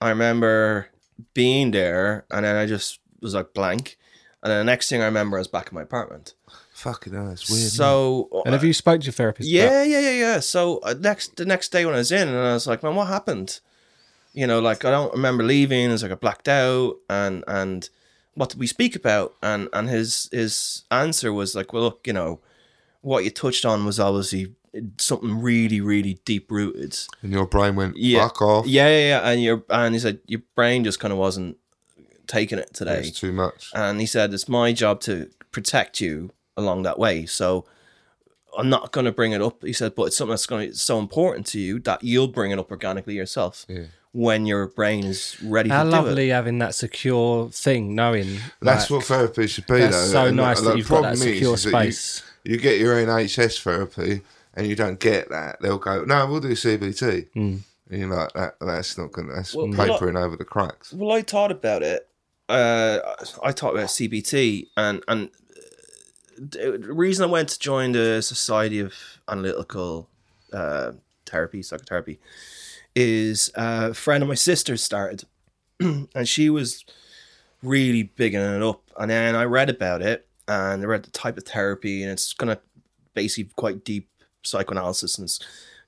I 0.00 0.08
remember 0.10 0.88
being 1.34 1.72
there, 1.72 2.24
and 2.30 2.44
then 2.44 2.56
I 2.56 2.66
just 2.66 3.00
was 3.20 3.34
like 3.34 3.52
blank. 3.54 3.98
And 4.42 4.50
then 4.50 4.58
the 4.58 4.64
next 4.72 4.88
thing 4.88 5.00
I 5.02 5.06
remember, 5.06 5.36
I 5.36 5.40
was 5.40 5.48
back 5.48 5.70
in 5.70 5.74
my 5.74 5.82
apartment. 5.82 6.34
Fucking 6.82 7.12
hell, 7.12 7.30
it's 7.30 7.48
weird. 7.48 7.62
isn't 7.62 7.74
it? 7.76 7.76
So 7.76 8.42
and 8.44 8.54
have 8.54 8.64
you 8.64 8.72
spoke 8.72 9.00
to 9.02 9.06
your 9.06 9.12
therapist? 9.12 9.48
about- 9.48 9.54
Yeah, 9.70 9.82
yeah, 9.84 10.00
yeah, 10.00 10.10
yeah. 10.10 10.40
So 10.40 10.78
uh, 10.78 10.94
next 10.98 11.36
the 11.36 11.44
next 11.44 11.70
day 11.70 11.84
when 11.84 11.94
I 11.94 11.98
was 11.98 12.10
in, 12.10 12.26
and 12.28 12.36
I 12.36 12.54
was 12.54 12.66
like, 12.66 12.82
man, 12.82 12.96
what 12.96 13.06
happened? 13.06 13.60
You 14.34 14.46
know, 14.48 14.58
like 14.60 14.84
I 14.84 14.90
don't 14.90 15.12
remember 15.12 15.44
leaving. 15.44 15.90
It's 15.92 16.02
like 16.02 16.10
I 16.10 16.16
blacked 16.16 16.48
out, 16.48 16.96
and 17.08 17.44
and 17.46 17.88
what 18.34 18.48
did 18.50 18.58
we 18.58 18.66
speak 18.66 18.96
about? 18.96 19.34
And 19.42 19.68
and 19.72 19.88
his 19.88 20.28
his 20.32 20.82
answer 20.90 21.32
was 21.32 21.54
like, 21.54 21.72
well, 21.72 21.84
look, 21.84 22.06
you 22.06 22.12
know, 22.14 22.40
what 23.00 23.22
you 23.24 23.30
touched 23.30 23.64
on 23.64 23.84
was 23.84 24.00
obviously 24.00 24.54
something 24.98 25.40
really, 25.40 25.80
really 25.80 26.14
deep 26.24 26.50
rooted. 26.50 26.96
and 27.22 27.30
your 27.30 27.46
brain 27.46 27.76
went 27.76 27.96
Yeah, 27.96 28.22
fuck 28.26 28.42
off. 28.42 28.66
Yeah, 28.66 28.88
yeah, 28.88 29.08
yeah. 29.08 29.30
And 29.30 29.40
your 29.40 29.62
and 29.70 29.94
he 29.94 30.00
said 30.00 30.18
your 30.26 30.40
brain 30.56 30.82
just 30.82 30.98
kind 30.98 31.12
of 31.12 31.18
wasn't 31.18 31.58
taking 32.26 32.58
it 32.58 32.74
today. 32.74 33.00
It's 33.06 33.20
too 33.20 33.32
much. 33.32 33.70
And 33.72 34.00
he 34.00 34.06
said 34.06 34.34
it's 34.34 34.48
my 34.48 34.72
job 34.72 35.00
to 35.02 35.30
protect 35.52 36.00
you 36.00 36.30
along 36.56 36.82
that 36.82 36.98
way. 36.98 37.26
So 37.26 37.64
I'm 38.56 38.68
not 38.68 38.92
going 38.92 39.06
to 39.06 39.12
bring 39.12 39.32
it 39.32 39.40
up. 39.42 39.62
He 39.64 39.72
said, 39.72 39.94
but 39.94 40.04
it's 40.04 40.16
something 40.16 40.32
that's 40.32 40.46
going 40.46 40.62
to 40.66 40.68
it's 40.70 40.82
so 40.82 40.98
important 40.98 41.46
to 41.48 41.60
you 41.60 41.78
that 41.80 42.02
you'll 42.04 42.28
bring 42.28 42.50
it 42.50 42.58
up 42.58 42.70
organically 42.70 43.14
yourself 43.14 43.66
when 44.12 44.44
your 44.44 44.66
brain 44.66 45.04
is 45.04 45.42
ready 45.42 45.70
How 45.70 45.84
to 45.84 45.88
lovely 45.90 46.14
do 46.26 46.30
it. 46.30 46.34
having 46.34 46.58
that 46.58 46.74
secure 46.74 47.48
thing, 47.48 47.94
knowing 47.94 48.36
That's 48.60 48.90
like, 48.90 48.98
what 48.98 49.06
therapy 49.06 49.46
should 49.46 49.66
be. 49.66 49.78
That's 49.78 49.96
though. 49.96 50.12
so 50.12 50.26
And 50.26 50.36
nice 50.36 50.60
the- 50.60 50.68
that 50.70 50.76
you've 50.76 50.88
got 50.88 50.96
that 51.02 51.16
problem 51.16 51.28
is- 51.28 51.34
secure 51.34 51.54
is 51.54 51.62
that 51.64 51.70
you- 51.86 51.92
space. 51.92 52.22
You, 52.44 52.56
get 52.58 52.80
your 52.80 52.96
NHS 52.96 53.62
therapy, 53.62 54.20
and 54.54 54.66
you 54.66 54.74
don't 54.74 54.98
get 54.98 55.30
that. 55.30 55.62
They'll 55.62 55.78
go, 55.78 56.04
"No, 56.04 56.26
we'll 56.26 56.40
do 56.40 56.56
CBT." 56.56 57.28
Hmm. 57.32 57.56
And 57.88 58.00
you're 58.00 58.08
like, 58.14 58.32
that, 58.32 58.56
"That's 58.60 58.98
not 58.98 59.12
going. 59.12 59.28
to 59.28 59.34
That's 59.36 59.54
Well, 59.54 59.68
well, 59.68 59.96
papering 59.96 60.16
over 60.16 60.36
the 60.36 60.44
cracks." 60.44 60.92
Well, 60.92 61.12
I 61.12 61.22
thought 61.22 61.52
about 61.52 61.84
it. 61.84 62.08
Uh, 62.48 62.98
I 63.44 63.52
thought 63.52 63.74
about 63.74 63.90
CBT, 63.90 64.66
and 64.76 65.04
and 65.06 65.30
the 66.50 66.78
reason 66.92 67.24
I 67.24 67.30
went 67.30 67.48
to 67.50 67.58
join 67.58 67.92
the 67.92 68.20
Society 68.22 68.80
of 68.80 68.94
Analytical 69.28 70.08
uh, 70.52 70.92
Therapy, 71.26 71.62
Psychotherapy, 71.62 72.18
is 72.94 73.50
uh, 73.54 73.88
a 73.90 73.94
friend 73.94 74.22
of 74.22 74.28
my 74.28 74.34
sister 74.34 74.76
started, 74.76 75.24
and 75.80 76.28
she 76.28 76.50
was 76.50 76.84
really 77.62 78.02
bigging 78.02 78.40
it 78.40 78.62
up. 78.62 78.82
And 78.98 79.10
then 79.10 79.34
I 79.34 79.44
read 79.44 79.70
about 79.70 80.02
it, 80.02 80.26
and 80.48 80.82
I 80.82 80.86
read 80.86 81.04
the 81.04 81.10
type 81.10 81.38
of 81.38 81.44
therapy, 81.44 82.02
and 82.02 82.12
it's 82.12 82.32
kind 82.32 82.50
of 82.50 82.58
basically 83.14 83.52
quite 83.56 83.84
deep 83.84 84.08
psychoanalysis, 84.42 85.18
and 85.18 85.26
it's 85.26 85.38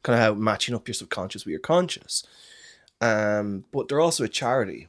kind 0.02 0.18
of 0.18 0.24
how 0.24 0.34
matching 0.34 0.74
up 0.74 0.86
your 0.86 0.94
subconscious 0.94 1.44
with 1.44 1.50
your 1.50 1.60
conscious. 1.60 2.24
Um, 3.00 3.64
but 3.72 3.88
they're 3.88 4.00
also 4.00 4.24
a 4.24 4.28
charity. 4.28 4.88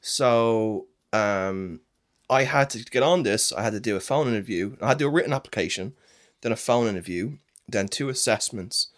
So 0.00 0.86
um, 1.12 1.80
I 2.28 2.44
had 2.44 2.70
to 2.70 2.84
get 2.84 3.02
on 3.02 3.22
this. 3.22 3.52
I 3.52 3.62
had 3.62 3.72
to 3.72 3.80
do 3.80 3.96
a 3.96 4.00
phone 4.00 4.28
interview. 4.28 4.76
I 4.80 4.88
had 4.88 4.98
to 4.98 5.04
do 5.04 5.08
a 5.08 5.10
written 5.12 5.32
application, 5.32 5.94
then 6.40 6.52
a 6.52 6.56
phone 6.56 6.88
interview, 6.88 7.38
then 7.68 7.88
two 7.88 8.08
assessments 8.08 8.88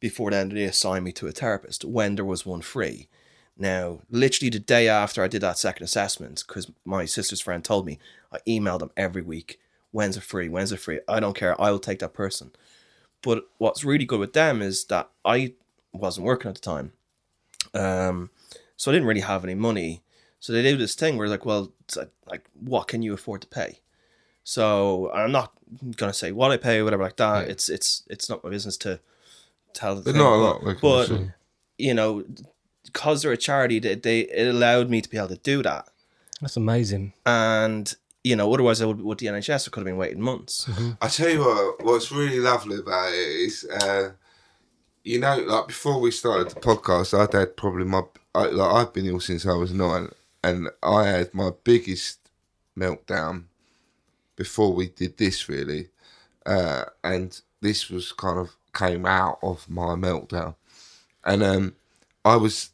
before 0.00 0.30
then 0.30 0.50
they 0.50 0.64
assigned 0.64 1.04
me 1.04 1.12
to 1.12 1.26
a 1.26 1.32
therapist 1.32 1.84
when 1.84 2.14
there 2.14 2.24
was 2.24 2.46
one 2.46 2.62
free. 2.62 3.08
Now, 3.56 4.00
literally 4.08 4.50
the 4.50 4.60
day 4.60 4.88
after 4.88 5.22
I 5.22 5.28
did 5.28 5.40
that 5.40 5.58
second 5.58 5.84
assessment, 5.84 6.44
because 6.46 6.70
my 6.84 7.04
sister's 7.04 7.40
friend 7.40 7.64
told 7.64 7.86
me, 7.86 7.98
I 8.32 8.38
emailed 8.46 8.78
them 8.80 8.92
every 8.96 9.22
week. 9.22 9.58
When's 9.90 10.16
it 10.16 10.22
free? 10.22 10.48
When's 10.48 10.70
it 10.70 10.78
free? 10.78 11.00
I 11.08 11.18
don't 11.18 11.36
care. 11.36 11.60
I 11.60 11.72
will 11.72 11.80
take 11.80 11.98
that 11.98 12.14
person. 12.14 12.52
But 13.22 13.44
what's 13.58 13.82
really 13.82 14.04
good 14.04 14.20
with 14.20 14.32
them 14.32 14.62
is 14.62 14.84
that 14.84 15.10
I 15.24 15.54
wasn't 15.92 16.26
working 16.26 16.50
at 16.50 16.54
the 16.54 16.60
time. 16.60 16.92
Um, 17.74 18.30
so 18.76 18.90
I 18.90 18.94
didn't 18.94 19.08
really 19.08 19.22
have 19.22 19.42
any 19.42 19.56
money. 19.56 20.02
So 20.40 20.52
they 20.52 20.62
do 20.62 20.76
this 20.76 20.94
thing 20.94 21.16
where 21.16 21.26
it's 21.26 21.30
like, 21.30 21.44
well, 21.44 21.72
it's 21.84 21.96
like, 21.96 22.10
like 22.30 22.48
what 22.58 22.88
can 22.88 23.02
you 23.02 23.12
afford 23.12 23.42
to 23.42 23.48
pay? 23.48 23.80
So 24.44 25.10
I'm 25.12 25.32
not 25.32 25.52
gonna 25.96 26.12
say 26.12 26.32
what 26.32 26.50
I 26.50 26.56
pay 26.56 26.78
or 26.78 26.84
whatever 26.84 27.02
like 27.02 27.16
that. 27.16 27.48
It's 27.48 27.68
it's 27.68 28.04
it's 28.08 28.30
not 28.30 28.42
my 28.42 28.50
business 28.50 28.76
to 28.78 29.00
tell. 29.74 29.96
The 29.96 30.12
thing, 30.12 30.16
not 30.16 30.32
a 30.32 30.36
lot, 30.36 30.64
like, 30.64 30.80
but 30.80 31.10
obviously. 31.10 31.32
you 31.76 31.92
know, 31.92 32.24
because 32.84 33.22
they're 33.22 33.32
a 33.32 33.36
charity, 33.36 33.78
they, 33.78 33.94
they 33.94 34.20
it 34.20 34.48
allowed 34.48 34.88
me 34.88 35.02
to 35.02 35.08
be 35.08 35.18
able 35.18 35.28
to 35.28 35.36
do 35.36 35.62
that. 35.64 35.88
That's 36.40 36.56
amazing. 36.56 37.12
And 37.26 37.94
you 38.24 38.36
know, 38.36 38.52
otherwise 38.52 38.80
I 38.80 38.86
would 38.86 39.00
with 39.02 39.18
the 39.18 39.26
NHS 39.26 39.68
I 39.68 39.70
could 39.70 39.80
have 39.80 39.86
been 39.86 39.96
waiting 39.96 40.20
months. 40.20 40.68
I 41.00 41.08
tell 41.08 41.28
you 41.28 41.40
what, 41.40 41.84
what's 41.84 42.10
really 42.10 42.40
lovely 42.40 42.78
about 42.78 43.12
it 43.12 43.16
is, 43.16 43.66
uh, 43.82 44.10
you 45.04 45.18
know, 45.20 45.36
like 45.38 45.68
before 45.68 46.00
we 46.00 46.10
started 46.10 46.50
the 46.50 46.60
podcast, 46.60 47.18
I'd 47.18 47.32
had 47.32 47.56
probably 47.56 47.84
my, 47.84 48.02
I, 48.34 48.46
like 48.46 48.74
I've 48.74 48.92
been 48.92 49.06
ill 49.06 49.20
since 49.20 49.46
I 49.46 49.54
was 49.54 49.72
nine, 49.72 50.08
and 50.42 50.68
I 50.82 51.06
had 51.06 51.34
my 51.34 51.50
biggest 51.64 52.30
meltdown 52.78 53.44
before 54.36 54.72
we 54.72 54.88
did 54.88 55.16
this, 55.18 55.48
really, 55.48 55.88
uh, 56.46 56.84
and 57.02 57.40
this 57.60 57.90
was 57.90 58.12
kind 58.12 58.38
of 58.38 58.56
came 58.74 59.04
out 59.04 59.38
of 59.42 59.68
my 59.68 59.94
meltdown, 59.94 60.54
and 61.24 61.42
um, 61.42 61.74
I 62.24 62.36
was, 62.36 62.70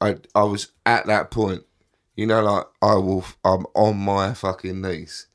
I, 0.00 0.16
I 0.34 0.44
was 0.44 0.72
at 0.86 1.06
that 1.06 1.30
point, 1.30 1.64
you 2.14 2.26
know, 2.26 2.42
like 2.42 2.66
I 2.82 2.94
will, 2.94 3.24
I'm 3.44 3.66
on 3.74 3.96
my 3.98 4.34
fucking 4.34 4.80
knees. 4.80 5.26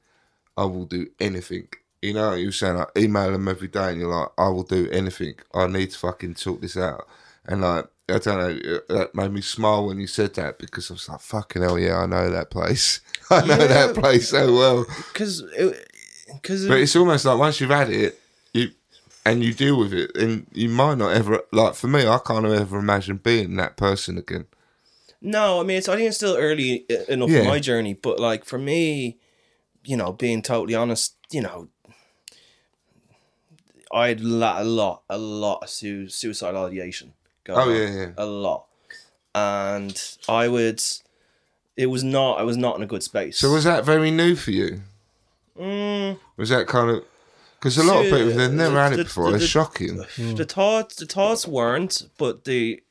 I 0.55 0.65
will 0.65 0.85
do 0.85 1.07
anything. 1.19 1.67
You 2.01 2.13
know, 2.13 2.33
you 2.33 2.47
were 2.47 2.51
saying 2.51 2.77
like 2.77 2.89
email 2.97 3.31
them 3.31 3.47
every 3.47 3.67
day, 3.69 3.91
and 3.91 3.99
you're 3.99 4.13
like, 4.13 4.29
I 4.37 4.49
will 4.49 4.63
do 4.63 4.89
anything. 4.91 5.35
I 5.53 5.67
need 5.67 5.91
to 5.91 5.97
fucking 5.97 6.35
sort 6.35 6.61
this 6.61 6.77
out. 6.77 7.07
And 7.45 7.61
like, 7.61 7.85
I 8.09 8.17
don't 8.19 8.25
know, 8.25 8.79
that 8.89 9.15
made 9.15 9.31
me 9.31 9.41
smile 9.41 9.85
when 9.87 9.97
you 9.99 10.07
said 10.07 10.33
that 10.35 10.59
because 10.59 10.91
I 10.91 10.95
was 10.95 11.07
like, 11.07 11.21
fucking 11.21 11.61
hell, 11.61 11.79
yeah, 11.79 11.99
I 11.99 12.05
know 12.05 12.29
that 12.29 12.49
place. 12.51 12.99
I 13.31 13.45
know 13.45 13.55
that 13.65 13.95
place 13.95 14.29
so 14.29 14.53
well. 14.53 14.85
Because 15.13 15.41
because 16.33 16.67
But 16.67 16.79
it's 16.79 16.95
almost 16.95 17.23
like 17.25 17.37
once 17.39 17.61
you've 17.61 17.69
had 17.69 17.89
it, 17.89 18.19
you 18.53 18.71
and 19.25 19.41
you 19.41 19.53
deal 19.53 19.79
with 19.79 19.93
it, 19.93 20.15
and 20.17 20.45
you 20.51 20.67
might 20.67 20.97
not 20.97 21.15
ever 21.15 21.41
like. 21.53 21.75
For 21.75 21.87
me, 21.87 22.05
I 22.05 22.19
can't 22.19 22.45
ever 22.45 22.77
imagine 22.77 23.17
being 23.17 23.55
that 23.55 23.77
person 23.77 24.17
again. 24.17 24.47
No, 25.21 25.61
I 25.61 25.63
mean, 25.63 25.77
it's, 25.77 25.87
I 25.87 25.95
think 25.95 26.09
it's 26.09 26.17
still 26.17 26.35
early 26.35 26.85
e- 26.89 26.97
enough 27.07 27.29
Yeah. 27.29 27.39
in 27.39 27.47
my 27.47 27.59
journey, 27.59 27.93
but 27.93 28.19
like 28.19 28.43
for 28.43 28.57
me, 28.59 29.17
you 29.85 29.95
know, 29.95 30.11
being 30.11 30.41
totally 30.41 30.75
honest, 30.75 31.15
you 31.31 31.41
know, 31.41 31.69
I 33.93 34.09
had 34.09 34.19
la- 34.21 34.61
a 34.61 34.65
lot, 34.65 35.03
a 35.09 35.17
lot 35.17 35.59
of 35.63 35.69
su- 35.69 36.09
suicidal 36.09 36.65
ideation 36.65 37.13
going 37.43 37.59
Oh, 37.59 37.71
yeah, 37.73 37.89
yeah. 37.89 38.09
a 38.17 38.25
lot, 38.25 38.65
and 39.35 40.01
I 40.29 40.47
would. 40.47 40.81
It 41.75 41.87
was 41.87 42.03
not. 42.03 42.39
I 42.39 42.43
was 42.43 42.57
not 42.57 42.75
in 42.77 42.83
a 42.83 42.85
good 42.87 43.03
space. 43.03 43.39
So 43.39 43.51
was 43.51 43.63
that 43.63 43.83
very 43.83 44.11
new 44.11 44.35
for 44.35 44.51
you? 44.51 44.81
Mm, 45.59 46.19
Was 46.37 46.49
that 46.49 46.67
kind 46.67 46.89
of 46.89 47.03
because 47.59 47.77
a 47.77 47.83
lot 47.83 47.97
of 48.05 48.11
people 48.11 48.31
they've 48.33 48.51
never 48.51 48.75
the- 48.75 48.81
had 48.81 48.93
it 48.93 48.97
the- 48.97 49.03
before? 49.05 49.29
the- 49.31 49.37
It's 49.37 49.45
shocking. 49.45 49.97
the 50.17 50.45
thoughts, 50.45 50.95
the 50.95 51.05
thoughts 51.05 51.47
weren't, 51.47 52.09
but 52.17 52.43
the 52.45 52.81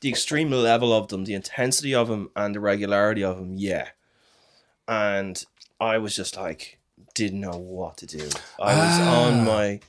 the 0.00 0.08
extreme 0.08 0.50
level 0.50 0.92
of 0.92 1.08
them, 1.08 1.24
the 1.24 1.34
intensity 1.34 1.92
of 1.94 2.06
them, 2.08 2.30
and 2.36 2.54
the 2.54 2.60
regularity 2.60 3.24
of 3.24 3.36
them, 3.36 3.54
yeah. 3.56 3.88
And 4.86 5.44
I 5.80 5.98
was 5.98 6.14
just 6.14 6.36
like, 6.36 6.78
didn't 7.14 7.40
know 7.40 7.56
what 7.56 7.96
to 7.98 8.06
do. 8.06 8.28
I 8.60 8.74
was 8.76 9.00
Ah. 9.00 9.24
on 9.26 9.44
my, 9.44 9.80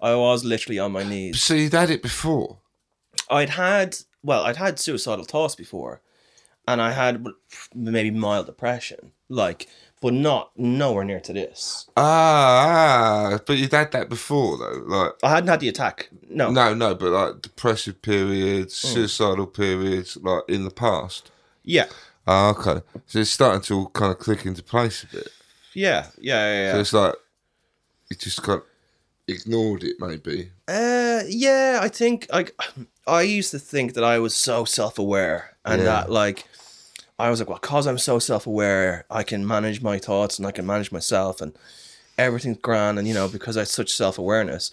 I 0.00 0.14
was 0.14 0.42
literally 0.44 0.78
on 0.78 0.92
my 0.92 1.02
knees. 1.02 1.42
So 1.42 1.52
you'd 1.54 1.72
had 1.74 1.90
it 1.90 2.00
before. 2.02 2.58
I'd 3.30 3.50
had, 3.50 3.96
well, 4.22 4.44
I'd 4.44 4.56
had 4.56 4.78
suicidal 4.78 5.24
thoughts 5.24 5.54
before, 5.54 6.00
and 6.68 6.80
I 6.82 6.92
had 6.92 7.24
maybe 7.74 8.10
mild 8.10 8.46
depression, 8.46 9.12
like, 9.28 9.68
but 10.02 10.12
not 10.12 10.50
nowhere 10.56 11.04
near 11.04 11.20
to 11.20 11.32
this. 11.32 11.88
Ah, 11.96 13.32
ah, 13.34 13.38
but 13.46 13.56
you'd 13.56 13.72
had 13.72 13.92
that 13.92 14.08
before 14.08 14.58
though. 14.58 14.82
Like 14.86 15.12
I 15.22 15.30
hadn't 15.30 15.48
had 15.48 15.60
the 15.60 15.68
attack. 15.68 16.10
No, 16.28 16.50
no, 16.50 16.74
no, 16.74 16.94
but 16.94 17.10
like 17.10 17.42
depressive 17.42 18.02
periods, 18.02 18.74
suicidal 18.74 19.46
periods, 19.46 20.16
like 20.20 20.42
in 20.48 20.64
the 20.64 20.70
past. 20.70 21.30
yeah, 21.64 21.86
Ah, 22.26 22.50
okay. 22.50 22.82
So 23.06 23.20
it's 23.20 23.30
starting 23.30 23.62
to 23.62 23.74
all 23.74 23.88
kind 23.90 24.12
of 24.12 24.18
click 24.18 24.44
into 24.44 24.62
place 24.62 25.02
a 25.04 25.06
bit. 25.06 25.28
yeah, 25.74 26.06
yeah, 26.20 26.52
yeah. 26.62 26.72
So 26.72 26.80
it's 26.80 26.92
like 26.92 27.14
you 28.10 28.16
just 28.16 28.42
got 28.42 28.62
ignored 29.26 29.82
it, 29.82 29.96
maybe. 29.98 30.50
Uh, 30.68 31.22
yeah, 31.28 31.78
I 31.82 31.88
think 31.88 32.26
like 32.30 32.54
I 33.06 33.22
used 33.22 33.50
to 33.52 33.58
think 33.58 33.94
that 33.94 34.04
I 34.04 34.18
was 34.18 34.34
so 34.34 34.64
self-aware 34.64 35.56
and 35.64 35.80
Yeah. 35.80 35.86
that 35.86 36.10
like 36.10 36.44
I 37.18 37.30
was 37.30 37.40
like, 37.40 37.48
well, 37.48 37.58
cause 37.58 37.86
I'm 37.86 37.98
so 37.98 38.18
self-aware, 38.18 39.04
I 39.10 39.22
can 39.22 39.46
manage 39.46 39.80
my 39.80 39.98
thoughts 39.98 40.38
and 40.38 40.46
I 40.46 40.50
can 40.50 40.66
manage 40.66 40.92
myself 40.92 41.40
and 41.40 41.52
everything's 42.18 42.58
grand 42.58 42.98
and 42.98 43.06
you 43.08 43.14
know 43.14 43.28
because 43.28 43.56
I 43.56 43.60
had 43.60 43.68
such 43.68 43.92
self-awareness, 43.94 44.70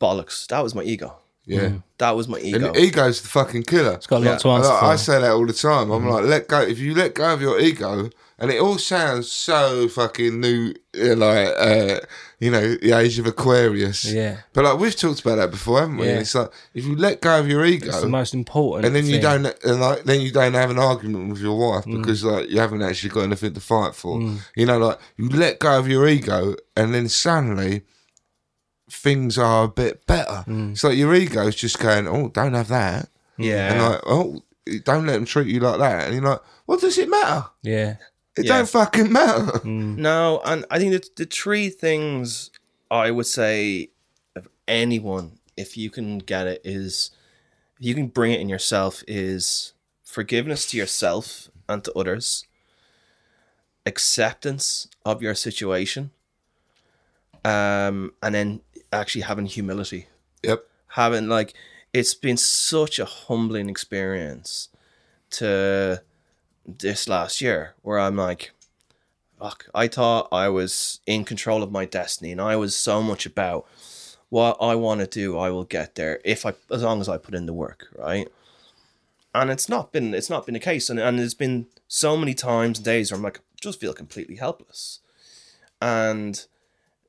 bollocks. 0.00 0.46
That 0.48 0.62
was 0.62 0.74
my 0.74 0.82
ego. 0.82 1.16
Yeah. 1.46 1.72
That 1.98 2.12
was 2.16 2.28
my 2.28 2.38
ego. 2.38 2.68
And 2.68 2.76
ego's 2.76 3.22
the 3.22 3.28
fucking 3.28 3.64
killer. 3.64 3.94
It's 3.94 4.06
got 4.06 4.16
a 4.16 4.24
lot 4.24 4.30
Yeah. 4.32 4.36
to 4.38 4.48
answer 4.50 4.68
Like, 4.68 4.80
for. 4.80 4.86
I 4.86 4.96
say 4.96 5.20
that 5.20 5.30
all 5.30 5.46
the 5.46 5.52
time. 5.52 5.90
I'm 5.90 6.02
Mm-hmm. 6.02 6.08
like, 6.10 6.24
let 6.24 6.48
go. 6.48 6.60
If 6.60 6.78
you 6.78 6.94
let 6.94 7.14
go 7.14 7.32
of 7.32 7.40
your 7.40 7.58
ego, 7.58 8.10
and 8.40 8.50
it 8.50 8.60
all 8.60 8.78
sounds 8.78 9.30
so 9.30 9.86
fucking 9.88 10.40
new, 10.40 10.72
uh, 10.98 11.14
like 11.16 11.48
uh, 11.58 12.00
you 12.38 12.50
know, 12.50 12.74
the 12.76 12.92
age 12.98 13.18
of 13.18 13.26
Aquarius. 13.26 14.04
Yeah. 14.10 14.38
But 14.54 14.64
like 14.64 14.78
we've 14.78 14.96
talked 14.96 15.20
about 15.20 15.36
that 15.36 15.50
before, 15.50 15.80
haven't 15.80 15.98
we? 15.98 16.06
Yeah. 16.06 16.20
It's 16.20 16.34
like 16.34 16.50
if 16.74 16.84
you 16.86 16.96
let 16.96 17.20
go 17.20 17.38
of 17.38 17.46
your 17.48 17.64
ego, 17.66 17.88
it's 17.88 18.00
the 18.00 18.08
most 18.08 18.32
important. 18.34 18.86
and 18.86 18.96
then 18.96 19.04
you 19.04 19.20
thing. 19.20 19.42
don't, 19.42 19.64
and 19.64 19.80
like 19.80 20.04
then 20.04 20.20
you 20.22 20.32
don't 20.32 20.54
have 20.54 20.70
an 20.70 20.78
argument 20.78 21.30
with 21.30 21.40
your 21.42 21.56
wife 21.58 21.84
Mm. 21.84 21.98
because 22.00 22.24
like 22.24 22.48
you 22.48 22.58
haven't 22.58 22.82
actually 22.82 23.10
got 23.10 23.22
anything 23.24 23.52
to 23.54 23.60
fight 23.60 23.94
for. 23.94 24.20
You 24.56 24.66
know, 24.66 24.78
like 24.78 24.98
you 25.16 25.28
let 25.28 25.58
go 25.58 25.78
of 25.78 25.86
your 25.86 26.08
ego, 26.08 26.56
and 26.76 26.94
then 26.94 27.08
suddenly 27.08 27.82
things 28.90 29.38
are 29.38 29.64
a 29.64 29.68
bit 29.68 30.06
better. 30.06 30.44
Mm. 30.48 30.72
It's 30.72 30.84
like 30.84 30.96
your 30.96 31.14
ego's 31.14 31.54
just 31.54 31.78
going, 31.78 32.08
"Oh, 32.08 32.28
don't 32.28 32.54
have 32.54 32.68
that," 32.68 33.08
yeah. 33.36 33.72
and 33.72 33.82
like, 33.82 34.00
"Oh, 34.06 34.42
don't 34.84 35.06
let 35.06 35.12
them 35.14 35.24
treat 35.24 35.46
you 35.48 35.60
like 35.60 35.78
that," 35.78 36.06
and 36.06 36.14
you're 36.14 36.24
like, 36.24 36.40
"What 36.66 36.80
does 36.80 36.98
it 36.98 37.08
matter? 37.08 37.46
Yeah. 37.62 37.96
It 38.40 38.46
Yeah. 38.46 38.58
don't 38.58 38.68
fucking 38.68 39.12
matter." 39.12 39.60
No, 39.64 40.40
and 40.44 40.64
I 40.70 40.78
think 40.78 40.92
that 40.92 41.16
the 41.16 41.26
three 41.26 41.68
things 41.70 42.50
I 42.90 43.10
would 43.10 43.26
say 43.26 43.90
of 44.34 44.48
anyone, 44.66 45.38
if 45.56 45.76
you 45.76 45.90
can 45.90 46.18
get 46.18 46.46
it, 46.46 46.60
is 46.64 47.10
if 47.78 47.86
you 47.86 47.94
can 47.94 48.08
bring 48.08 48.32
it 48.32 48.40
in 48.40 48.48
yourself, 48.48 49.02
is 49.06 49.72
forgiveness 50.02 50.66
to 50.70 50.76
yourself 50.76 51.50
and 51.68 51.84
to 51.84 51.92
others, 51.92 52.44
acceptance 53.86 54.88
of 55.04 55.22
your 55.22 55.34
situation, 55.34 56.10
um, 57.44 58.12
and 58.22 58.34
then 58.34 58.60
actually 58.92 59.22
having 59.22 59.46
humility 59.46 60.08
Yep. 60.42 60.64
having 60.88 61.28
like 61.28 61.54
it's 61.92 62.14
been 62.14 62.36
such 62.36 62.98
a 62.98 63.04
humbling 63.04 63.68
experience 63.68 64.68
to 65.30 66.02
this 66.78 67.08
last 67.08 67.40
year 67.40 67.74
where 67.82 67.98
I'm 67.98 68.16
like 68.16 68.52
fuck 69.38 69.66
I 69.74 69.88
thought 69.88 70.28
I 70.32 70.48
was 70.48 71.00
in 71.06 71.24
control 71.24 71.62
of 71.62 71.72
my 71.72 71.84
destiny 71.84 72.32
and 72.32 72.40
I 72.40 72.56
was 72.56 72.74
so 72.74 73.02
much 73.02 73.26
about 73.26 73.66
what 74.28 74.56
I 74.60 74.74
want 74.74 75.00
to 75.00 75.06
do 75.06 75.38
I 75.38 75.50
will 75.50 75.64
get 75.64 75.94
there 75.94 76.20
if 76.24 76.46
I 76.46 76.54
as 76.70 76.82
long 76.82 77.00
as 77.00 77.08
I 77.08 77.18
put 77.18 77.34
in 77.34 77.46
the 77.46 77.52
work 77.52 77.88
right 77.96 78.28
and 79.34 79.50
it's 79.50 79.68
not 79.68 79.92
been 79.92 80.14
it's 80.14 80.30
not 80.30 80.46
been 80.46 80.54
the 80.54 80.60
case 80.60 80.90
and, 80.90 80.98
and 80.98 81.18
there's 81.18 81.34
been 81.34 81.66
so 81.88 82.16
many 82.16 82.34
times 82.34 82.78
and 82.78 82.84
days 82.84 83.10
where 83.10 83.16
I'm 83.16 83.24
like 83.24 83.40
just 83.60 83.80
feel 83.80 83.92
completely 83.92 84.36
helpless 84.36 85.00
and 85.80 86.46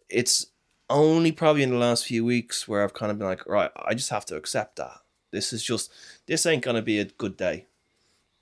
it's 0.09 0.47
only 0.89 1.31
probably 1.31 1.63
in 1.63 1.71
the 1.71 1.77
last 1.77 2.05
few 2.05 2.23
weeks 2.23 2.67
where 2.67 2.83
I've 2.83 2.93
kind 2.93 3.11
of 3.11 3.17
been 3.17 3.27
like, 3.27 3.47
right, 3.47 3.71
I 3.75 3.93
just 3.93 4.09
have 4.09 4.25
to 4.25 4.35
accept 4.35 4.75
that. 4.75 4.99
This 5.31 5.53
is 5.53 5.63
just, 5.63 5.91
this 6.27 6.45
ain't 6.45 6.63
to 6.63 6.81
be 6.81 6.99
a 6.99 7.05
good 7.05 7.37
day. 7.37 7.67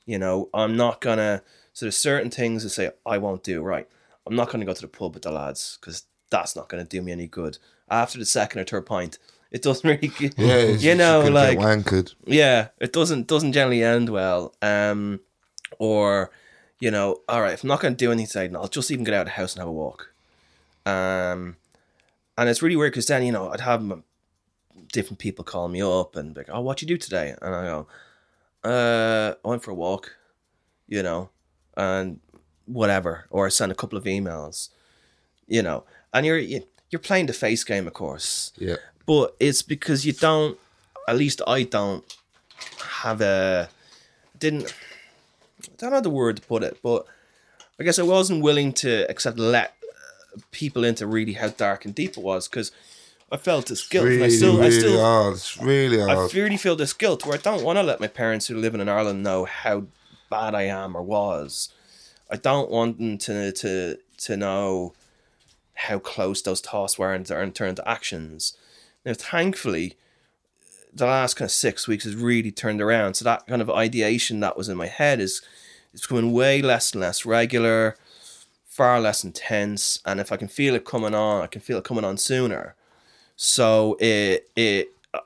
You 0.09 0.17
know, 0.17 0.49
I'm 0.55 0.75
not 0.75 1.01
to, 1.19 1.43
so 1.71 1.85
there's 1.85 1.95
certain 1.95 2.31
things 2.31 2.63
that 2.63 2.69
say 2.69 2.89
I 3.05 3.19
won't 3.19 3.43
do, 3.43 3.61
right? 3.61 3.87
I'm 4.25 4.35
not 4.35 4.49
to 4.61 4.65
go 4.65 4.73
to 4.73 4.81
the 4.81 4.87
pub 4.87 5.13
with 5.13 5.21
the 5.21 5.31
lads 5.31 5.77
because 5.79 6.05
that's 6.31 6.55
not 6.55 6.67
to 6.83 6.89
do 6.89 7.03
me 7.03 7.11
any 7.11 7.27
good. 7.27 7.59
After 7.91 8.17
the 8.17 8.25
second 8.25 8.59
or 8.61 8.63
third 8.63 8.87
pint, 8.87 9.19
it 9.51 9.61
doesn't 9.61 9.87
really, 10.01 10.11
Yeah, 10.35 10.63
you 10.65 10.95
know, 10.95 11.21
like, 11.21 11.59
wankered. 11.59 12.15
yeah, 12.25 12.69
it 12.79 12.91
doesn't 12.91 13.27
doesn't 13.27 13.53
generally 13.53 13.83
end 13.83 14.09
well. 14.09 14.55
Um, 14.63 15.19
or 15.77 16.31
you 16.79 16.89
know, 16.89 17.17
all 17.29 17.41
right, 17.41 17.53
if 17.53 17.61
I'm 17.63 17.67
not 17.67 17.81
to 17.81 17.91
do 17.91 18.11
anything 18.11 18.41
today, 18.47 18.55
I'll 18.57 18.67
just 18.67 18.89
even 18.89 19.03
get 19.03 19.13
out 19.13 19.21
of 19.21 19.27
the 19.27 19.31
house 19.33 19.53
and 19.53 19.59
have 19.59 19.67
a 19.67 19.71
walk. 19.71 20.11
Um, 20.87 21.57
and 22.35 22.49
it's 22.49 22.63
really 22.63 22.75
weird 22.77 22.93
because 22.93 23.05
then 23.05 23.23
you 23.23 23.31
know 23.31 23.49
I'd 23.49 23.61
have 23.61 24.01
different 24.91 25.19
people 25.19 25.45
call 25.45 25.67
me 25.67 25.83
up 25.83 26.15
and 26.15 26.33
be 26.33 26.39
like, 26.41 26.49
"Oh, 26.51 26.61
what 26.61 26.81
you 26.81 26.87
do 26.87 26.97
today?" 26.97 27.35
And 27.43 27.53
I 27.53 27.65
go, 27.65 27.87
"Uh, 28.63 29.33
I 29.43 29.47
went 29.47 29.63
for 29.63 29.71
a 29.71 29.75
walk," 29.75 30.15
you 30.87 31.01
know, 31.03 31.29
and 31.77 32.19
whatever, 32.65 33.25
or 33.29 33.45
I 33.45 33.49
sent 33.49 33.71
a 33.71 33.75
couple 33.75 33.97
of 33.97 34.03
emails, 34.05 34.69
you 35.47 35.61
know, 35.61 35.85
and 36.13 36.25
you're 36.25 36.37
you- 36.37 36.67
you're 36.91 36.99
playing 36.99 37.27
the 37.27 37.33
face 37.33 37.63
game, 37.63 37.85
of 37.87 37.93
course, 37.93 38.51
Yeah. 38.57 38.77
but 39.05 39.35
it's 39.39 39.61
because 39.61 40.05
you 40.05 40.13
don't. 40.13 40.57
At 41.07 41.17
least 41.17 41.41
I 41.47 41.63
don't 41.63 42.03
have 43.01 43.21
a 43.21 43.69
didn't. 44.37 44.73
I 45.63 45.65
don't 45.77 45.91
know 45.91 46.01
the 46.01 46.09
word 46.09 46.37
to 46.37 46.41
put 46.43 46.63
it, 46.63 46.79
but 46.81 47.05
I 47.79 47.83
guess 47.83 47.99
I 47.99 48.03
wasn't 48.03 48.41
willing 48.43 48.73
to 48.73 49.09
accept 49.09 49.37
let 49.37 49.75
people 50.51 50.83
into 50.83 51.05
really 51.07 51.33
how 51.33 51.49
dark 51.49 51.85
and 51.85 51.93
deep 51.95 52.11
it 52.17 52.23
was 52.23 52.47
because 52.47 52.71
I 53.31 53.37
felt 53.37 53.67
this 53.67 53.87
guilt. 53.87 54.05
and 54.05 54.15
Really, 54.15 54.25
I 54.25 54.29
still, 54.29 54.57
I 54.57 54.65
really 54.65 54.79
still, 54.79 55.01
hard. 55.01 55.33
It's 55.33 55.57
really 55.57 56.01
I 56.01 56.27
really 56.33 56.57
feel 56.57 56.75
this 56.75 56.93
guilt 56.93 57.25
where 57.25 57.35
I 57.35 57.41
don't 57.41 57.63
want 57.63 57.77
to 57.77 57.83
let 57.83 57.99
my 57.99 58.07
parents 58.07 58.47
who 58.47 58.57
live 58.57 58.73
in 58.73 58.89
Ireland 58.89 59.23
know 59.23 59.45
how 59.45 59.85
bad 60.29 60.55
I 60.55 60.63
am 60.63 60.95
or 60.95 61.03
was. 61.03 61.69
I 62.29 62.37
don't 62.37 62.69
want 62.69 62.97
them 62.97 63.17
to 63.19 63.51
to 63.51 63.97
to 64.17 64.37
know 64.37 64.93
how 65.73 65.99
close 65.99 66.41
those 66.41 66.61
thoughts 66.61 66.97
were 66.97 67.13
and 67.13 67.29
and 67.29 67.53
turned 67.53 67.77
to 67.77 67.87
actions. 67.87 68.57
Now, 69.05 69.13
thankfully, 69.13 69.95
the 70.93 71.05
last 71.05 71.35
kind 71.35 71.47
of 71.47 71.51
six 71.51 71.87
weeks 71.87 72.03
has 72.03 72.15
really 72.15 72.51
turned 72.51 72.81
around. 72.81 73.13
So 73.15 73.25
that 73.25 73.47
kind 73.47 73.61
of 73.61 73.69
ideation 73.69 74.39
that 74.41 74.57
was 74.57 74.69
in 74.69 74.77
my 74.77 74.87
head 74.87 75.19
is 75.19 75.41
it's 75.93 76.01
becoming 76.03 76.33
way 76.33 76.61
less 76.61 76.91
and 76.91 77.01
less 77.01 77.25
regular, 77.25 77.95
far 78.65 78.99
less 78.99 79.23
intense. 79.23 79.99
And 80.05 80.19
if 80.19 80.31
I 80.31 80.37
can 80.37 80.47
feel 80.47 80.75
it 80.75 80.85
coming 80.85 81.15
on, 81.15 81.41
I 81.41 81.47
can 81.47 81.61
feel 81.61 81.77
it 81.77 81.83
coming 81.83 82.03
on 82.03 82.17
sooner. 82.17 82.75
So 83.41 83.95
it 84.01 84.49
it 84.57 84.89
uh, 85.13 85.19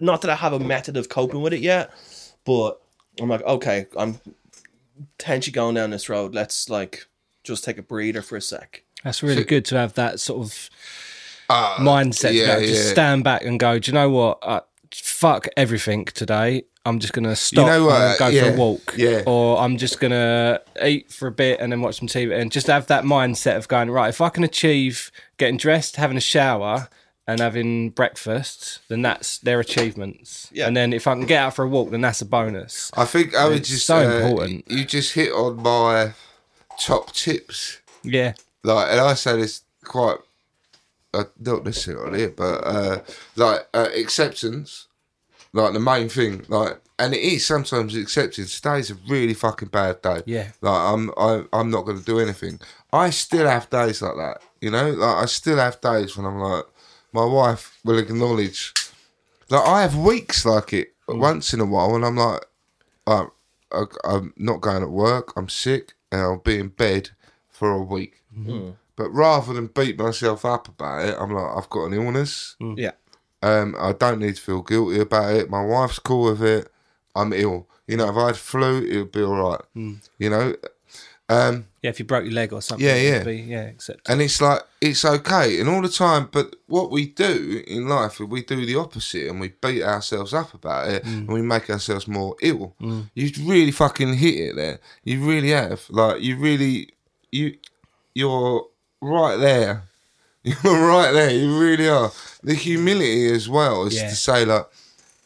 not 0.00 0.22
that 0.22 0.30
I 0.30 0.36
have 0.36 0.54
a 0.54 0.58
method 0.58 0.96
of 0.96 1.10
coping 1.10 1.42
with 1.42 1.52
it 1.52 1.60
yet, 1.60 1.92
but 2.46 2.80
I'm 3.20 3.28
like, 3.28 3.42
okay, 3.42 3.84
I'm 3.94 4.18
potentially 5.18 5.52
going 5.52 5.74
down 5.74 5.90
this 5.90 6.08
road. 6.08 6.34
Let's 6.34 6.70
like 6.70 7.06
just 7.44 7.62
take 7.62 7.76
a 7.76 7.82
breather 7.82 8.22
for 8.22 8.36
a 8.36 8.40
sec. 8.40 8.84
That's 9.04 9.22
really 9.22 9.44
good 9.44 9.66
to 9.66 9.76
have 9.76 9.92
that 9.94 10.18
sort 10.18 10.46
of 10.46 10.70
Uh, 11.50 11.76
mindset. 11.76 12.32
yeah, 12.32 12.54
to 12.54 12.60
go, 12.62 12.66
just 12.66 12.84
yeah. 12.86 12.92
stand 12.92 13.22
back 13.22 13.44
and 13.44 13.60
go. 13.60 13.78
Do 13.78 13.90
you 13.90 13.94
know 13.94 14.08
what? 14.08 14.38
Uh, 14.40 14.60
fuck 14.90 15.46
everything 15.54 16.06
today. 16.06 16.62
I'm 16.86 17.00
just 17.00 17.12
gonna 17.12 17.36
stop 17.36 17.66
you 17.66 17.70
know 17.70 17.84
what? 17.84 18.00
and 18.00 18.18
go 18.18 18.40
for 18.40 18.54
a 18.54 18.56
walk. 18.56 18.94
yeah. 18.96 19.24
Or 19.26 19.58
I'm 19.58 19.76
just 19.76 20.00
gonna 20.00 20.60
eat 20.82 21.12
for 21.12 21.28
a 21.28 21.32
bit 21.32 21.60
and 21.60 21.70
then 21.70 21.82
watch 21.82 21.98
some 21.98 22.08
TV 22.08 22.34
and 22.34 22.50
just 22.50 22.66
have 22.68 22.86
that 22.86 23.04
mindset 23.04 23.58
of 23.58 23.68
going 23.68 23.90
right. 23.90 24.08
If 24.08 24.22
I 24.22 24.30
can 24.30 24.42
achieve 24.42 25.12
getting 25.36 25.58
dressed, 25.58 25.96
having 25.96 26.16
a 26.16 26.20
shower, 26.20 26.88
and 27.26 27.40
having 27.40 27.90
breakfast, 27.90 28.80
then 28.88 29.02
that's 29.02 29.38
their 29.38 29.60
achievements. 29.60 30.50
Yeah. 30.52 30.66
And 30.66 30.76
then 30.76 30.92
if 30.92 31.06
I 31.06 31.14
can 31.14 31.26
get 31.26 31.40
out 31.40 31.54
for 31.54 31.64
a 31.64 31.68
walk, 31.68 31.90
then 31.90 32.00
that's 32.00 32.20
a 32.20 32.26
bonus. 32.26 32.90
I 32.96 33.04
think 33.04 33.34
I 33.34 33.48
would 33.48 33.58
It's 33.58 33.68
just 33.68 33.86
so 33.86 33.98
uh, 33.98 34.26
important. 34.26 34.70
You 34.70 34.84
just 34.84 35.14
hit 35.14 35.32
on 35.32 35.62
my 35.62 36.14
top 36.80 37.12
tips. 37.12 37.80
Yeah. 38.02 38.34
Like, 38.64 38.90
and 38.90 39.00
I 39.00 39.14
say 39.14 39.36
this 39.36 39.62
quite, 39.84 40.18
uh, 41.14 41.24
not 41.38 41.64
necessarily 41.64 42.06
on 42.06 42.14
it, 42.20 42.36
but 42.36 42.66
uh, 42.66 43.02
like 43.36 43.68
uh, 43.72 43.88
acceptance, 43.94 44.88
like 45.52 45.72
the 45.74 45.80
main 45.80 46.08
thing. 46.08 46.44
Like, 46.48 46.80
and 46.98 47.14
it 47.14 47.20
is 47.20 47.46
sometimes 47.46 47.96
acceptance. 47.96 48.60
Today's 48.60 48.90
a 48.90 48.96
really 49.08 49.34
fucking 49.34 49.68
bad 49.68 50.02
day. 50.02 50.22
Yeah. 50.26 50.52
Like, 50.60 50.80
I'm, 50.80 51.10
I, 51.16 51.44
I'm 51.52 51.70
not 51.70 51.82
going 51.82 51.98
to 51.98 52.04
do 52.04 52.18
anything. 52.18 52.60
I 52.92 53.10
still 53.10 53.46
have 53.46 53.70
days 53.70 54.02
like 54.02 54.16
that. 54.16 54.42
You 54.60 54.70
know, 54.70 54.90
like 54.90 55.22
I 55.22 55.26
still 55.26 55.56
have 55.56 55.80
days 55.80 56.16
when 56.16 56.26
I'm 56.26 56.38
like, 56.38 56.64
my 57.12 57.24
wife 57.24 57.78
will 57.84 57.98
acknowledge. 57.98 58.72
Like 59.48 59.66
I 59.66 59.82
have 59.82 59.96
weeks 59.96 60.44
like 60.44 60.72
it 60.72 60.94
mm. 61.08 61.18
once 61.18 61.52
in 61.52 61.60
a 61.60 61.66
while, 61.66 61.94
and 61.94 62.04
I'm 62.04 62.16
like, 62.16 62.44
I, 63.06 63.26
I, 63.70 63.84
I'm 64.04 64.32
not 64.36 64.60
going 64.60 64.82
at 64.82 64.90
work. 64.90 65.32
I'm 65.36 65.48
sick, 65.48 65.94
and 66.10 66.20
I'll 66.20 66.38
be 66.38 66.58
in 66.58 66.68
bed 66.68 67.10
for 67.48 67.70
a 67.70 67.82
week. 67.82 68.22
Mm-hmm. 68.36 68.50
Mm. 68.50 68.74
But 68.96 69.10
rather 69.10 69.52
than 69.52 69.68
beat 69.68 69.98
myself 69.98 70.44
up 70.44 70.68
about 70.68 71.08
it, 71.08 71.16
I'm 71.18 71.32
like, 71.32 71.56
I've 71.56 71.70
got 71.70 71.86
an 71.86 71.94
illness. 71.94 72.56
Mm. 72.60 72.78
Yeah. 72.78 72.92
Um, 73.42 73.74
I 73.78 73.92
don't 73.92 74.20
need 74.20 74.36
to 74.36 74.40
feel 74.40 74.62
guilty 74.62 75.00
about 75.00 75.34
it. 75.34 75.50
My 75.50 75.64
wife's 75.64 75.98
cool 75.98 76.30
with 76.30 76.42
it. 76.42 76.70
I'm 77.14 77.32
ill. 77.32 77.68
You 77.86 77.96
know, 77.96 78.08
if 78.08 78.16
I 78.16 78.26
had 78.28 78.36
flu, 78.36 78.84
it 78.84 78.96
would 78.96 79.12
be 79.12 79.22
all 79.22 79.50
right. 79.50 79.60
You 80.18 80.30
know, 80.30 80.54
um, 81.32 81.66
Yeah, 81.82 81.90
if 81.90 81.98
you 81.98 82.04
broke 82.04 82.24
your 82.24 82.32
leg 82.34 82.52
or 82.52 82.62
something, 82.62 82.86
Yeah, 82.86 82.96
yeah. 82.96 83.22
Be, 83.24 83.36
yeah, 83.36 83.62
accept. 83.74 84.08
and 84.08 84.20
it's 84.20 84.40
like 84.40 84.60
it's 84.80 85.04
okay, 85.04 85.60
and 85.60 85.68
all 85.68 85.82
the 85.82 85.88
time. 85.88 86.28
But 86.32 86.54
what 86.66 86.90
we 86.90 87.06
do 87.06 87.62
in 87.66 87.88
life, 87.88 88.20
we 88.20 88.42
do 88.42 88.64
the 88.66 88.76
opposite, 88.76 89.28
and 89.30 89.40
we 89.40 89.48
beat 89.48 89.82
ourselves 89.82 90.32
up 90.34 90.54
about 90.54 90.90
it, 90.90 91.04
and 91.04 91.28
we 91.28 91.42
make 91.42 91.68
ourselves 91.70 92.06
more 92.06 92.36
ill. 92.42 92.74
You've 93.14 93.38
really 93.48 93.72
fucking 93.72 94.14
hit 94.14 94.34
it 94.48 94.56
there. 94.56 94.78
You 95.04 95.24
really 95.28 95.50
have. 95.50 95.80
Like 95.90 96.20
you 96.22 96.36
really, 96.36 96.90
you, 97.30 97.56
you're 98.14 98.66
right 99.00 99.36
there. 99.36 99.84
You're 100.44 100.88
right 100.88 101.12
there. 101.12 101.30
You 101.30 101.56
really 101.56 101.88
are. 101.88 102.10
The 102.42 102.54
humility 102.54 103.30
as 103.32 103.48
well 103.48 103.86
is 103.86 103.94
Yeah. 103.94 104.08
to 104.10 104.16
say 104.16 104.44
like, 104.44 104.66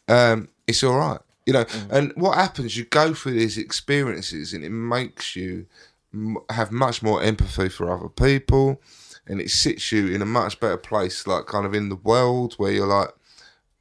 um, 0.09 0.49
it's 0.67 0.83
all 0.85 0.97
right. 0.99 1.21
You 1.47 1.55
know, 1.55 1.65
and 1.91 2.13
what 2.17 2.37
happens? 2.37 2.77
You 2.77 2.85
go 2.85 3.15
through 3.15 3.33
these 3.39 3.57
experiences, 3.57 4.53
and 4.53 4.63
it 4.63 4.69
makes 4.71 5.35
you 5.35 5.67
have 6.51 6.71
much 6.73 7.03
more 7.03 7.23
empathy 7.23 7.69
for 7.69 7.91
other 7.91 8.09
people, 8.09 8.81
and 9.27 9.41
it 9.41 9.51
sits 9.51 9.91
you 9.93 10.09
in 10.09 10.23
a 10.23 10.27
much 10.27 10.61
better 10.61 10.77
place, 10.77 11.27
like 11.27 11.47
kind 11.47 11.67
of 11.67 11.75
in 11.75 11.89
the 11.89 11.97
world 11.97 12.55
where 12.55 12.73
you're 12.73 12.87
like, 12.87 13.11